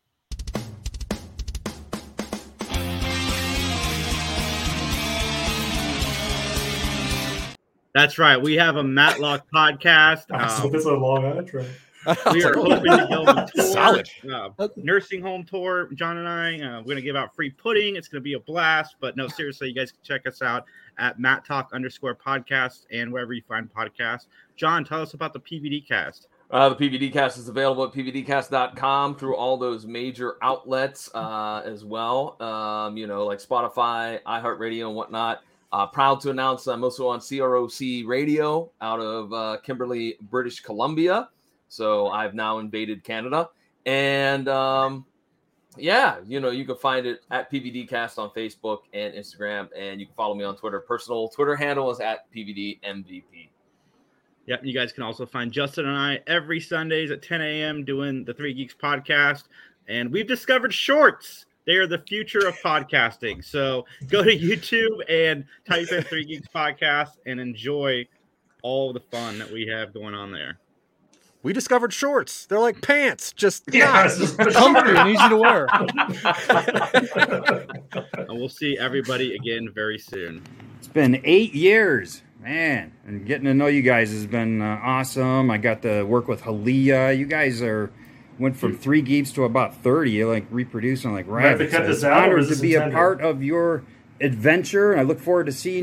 That's 7.96 8.20
right. 8.20 8.36
We 8.40 8.56
have 8.56 8.76
a 8.76 8.84
Matlock 8.84 9.48
podcast. 9.56 10.26
So 10.58 10.66
Um, 10.66 10.72
this 10.72 10.82
is 10.82 10.86
a 10.86 10.94
long 10.94 11.24
outro. 11.24 11.66
We 12.32 12.44
are 12.44 12.54
hoping 12.56 12.84
to 12.84 13.08
go 13.10 13.26
on 13.26 13.48
tour, 13.48 13.64
Solid. 13.66 14.08
uh, 14.32 14.50
nursing 14.76 15.22
home 15.24 15.44
tour. 15.44 15.90
John 15.96 16.18
and 16.18 16.28
I, 16.28 16.60
uh, 16.60 16.78
we're 16.82 16.84
going 16.84 16.98
to 16.98 17.02
give 17.02 17.16
out 17.16 17.34
free 17.34 17.50
pudding. 17.50 17.96
It's 17.96 18.08
going 18.08 18.22
to 18.22 18.24
be 18.24 18.34
a 18.34 18.40
blast. 18.40 18.98
But 19.00 19.16
no, 19.18 19.28
seriously, 19.28 19.70
you 19.70 19.74
guys 19.74 19.92
can 19.92 20.02
check 20.04 20.28
us 20.28 20.44
out 20.44 20.66
at 21.00 21.18
Matt 21.20 21.46
Talk 21.46 21.72
underscore 21.74 22.14
podcast 22.14 22.86
and 22.92 23.12
wherever 23.12 23.34
you 23.34 23.42
find 23.48 23.74
podcasts. 23.74 24.28
John, 24.56 24.84
tell 24.86 25.02
us 25.02 25.16
about 25.16 25.34
the 25.34 25.40
PVD 25.40 25.88
cast. 25.88 26.28
Uh, 26.52 26.70
the 26.70 26.76
PVD 26.76 27.12
cast 27.12 27.40
is 27.40 27.48
available 27.50 27.86
at 27.86 27.92
pvdcast.com 27.92 29.16
through 29.16 29.36
all 29.36 29.58
those 29.58 29.88
major 29.88 30.36
outlets 30.44 31.10
uh, 31.16 31.64
as 31.66 31.84
well. 31.86 32.40
Um, 32.40 32.98
you 32.98 33.08
know, 33.08 33.26
like 33.26 33.40
Spotify, 33.40 34.22
iHeartRadio, 34.24 34.88
and 34.88 34.96
whatnot. 34.96 35.42
Uh, 35.76 35.86
proud 35.86 36.22
to 36.22 36.30
announce 36.30 36.68
I'm 36.68 36.86
also 36.86 37.10
on 37.10 37.20
CROC 37.20 38.08
Radio 38.08 38.72
out 38.80 39.02
of 39.02 39.34
uh, 39.34 39.58
Kimberley, 39.62 40.16
British 40.22 40.62
Columbia. 40.62 41.28
So 41.68 42.08
I've 42.08 42.34
now 42.34 42.60
invaded 42.60 43.04
Canada. 43.04 43.50
And 43.86 44.48
um, 44.48 45.06
yeah, 45.78 46.20
you 46.26 46.40
know, 46.40 46.50
you 46.50 46.64
can 46.64 46.78
find 46.78 47.06
it 47.06 47.26
at 47.30 47.52
PVDcast 47.52 48.18
on 48.18 48.30
Facebook 48.30 48.84
and 48.94 49.14
Instagram. 49.16 49.68
And 49.78 50.00
you 50.00 50.06
can 50.06 50.16
follow 50.16 50.34
me 50.34 50.46
on 50.46 50.56
Twitter. 50.56 50.80
Personal 50.80 51.28
Twitter 51.28 51.58
handle 51.58 51.92
is 51.92 52.00
at 52.00 52.32
PVDMVP. 52.32 53.50
Yep, 54.46 54.62
you 54.64 54.74
guys 54.74 54.94
can 54.94 55.04
also 55.04 55.26
find 55.26 55.52
Justin 55.52 55.88
and 55.88 55.98
I 55.98 56.22
every 56.26 56.62
Sundays 56.62 57.12
at 57.12 57.22
10 57.22 57.42
a.m. 57.42 57.84
doing 57.84 58.24
the 58.24 58.34
Three 58.34 58.54
Geeks 58.54 58.76
podcast. 58.82 59.44
And 59.90 60.10
we've 60.10 60.26
discovered 60.26 60.74
shorts. 60.74 61.48
They 61.66 61.74
are 61.74 61.88
the 61.88 62.00
future 62.08 62.48
of 62.48 62.56
podcasting. 62.60 63.44
So 63.44 63.86
go 64.08 64.24
to 64.24 64.30
YouTube 64.38 65.00
and 65.10 65.46
type 65.68 65.92
in 65.92 66.04
Three 66.04 66.26
Geeks 66.26 66.48
podcast 66.54 67.12
and 67.26 67.40
enjoy 67.40 68.08
all 68.62 68.94
the 68.94 69.00
fun 69.12 69.40
that 69.40 69.52
we 69.52 69.68
have 69.68 69.94
going 69.94 70.14
on 70.14 70.32
there. 70.32 70.60
We 71.44 71.54
discovered 71.54 71.94
shorts. 71.94 72.46
They're 72.48 72.60
like 72.60 72.82
pants, 72.82 73.32
just 73.34 73.64
Yeah, 73.72 73.86
not. 73.92 74.06
it's 74.08 74.18
just- 74.18 74.38
Comfy 74.38 74.92
and 74.96 75.10
easy 75.10 75.30
to 75.30 75.38
wear. 75.38 75.68
And 78.28 78.40
we'll 78.40 78.50
see 78.50 78.78
everybody 78.78 79.36
again 79.36 79.70
very 79.74 80.00
soon. 80.00 80.42
It's 80.80 80.88
been 80.88 81.22
eight 81.24 81.54
years, 81.54 82.24
man, 82.42 82.92
and 83.06 83.26
getting 83.26 83.46
to 83.46 83.54
know 83.54 83.68
you 83.68 83.82
guys 83.82 84.12
has 84.12 84.26
been 84.26 84.62
uh, 84.62 84.80
awesome. 84.84 85.52
I 85.52 85.58
got 85.58 85.82
to 85.84 86.04
work 86.04 86.28
with 86.28 86.42
Halia. 86.42 87.18
You 87.18 87.26
guys 87.28 87.62
are 87.62 87.92
went 88.40 88.58
from 88.58 88.78
three 88.78 89.02
geeks 89.02 89.32
to 89.34 89.44
about 89.44 89.76
thirty, 89.76 90.24
like 90.26 90.46
reproducing 90.50 91.14
like 91.14 91.28
Might 91.28 91.42
have 91.44 91.60
to 91.60 91.68
cut 91.68 91.88
this 91.88 92.04
out, 92.04 92.32
or 92.32 92.38
is 92.38 92.48
to 92.48 92.54
this 92.54 92.62
be 92.62 92.76
a 92.76 92.90
part 92.90 93.22
of 93.22 93.44
your 93.44 93.84
adventure, 94.22 94.92
and 94.92 95.02
I 95.02 95.04
look 95.04 95.20
forward 95.20 95.46
to 95.48 95.52
seeing 95.52 95.74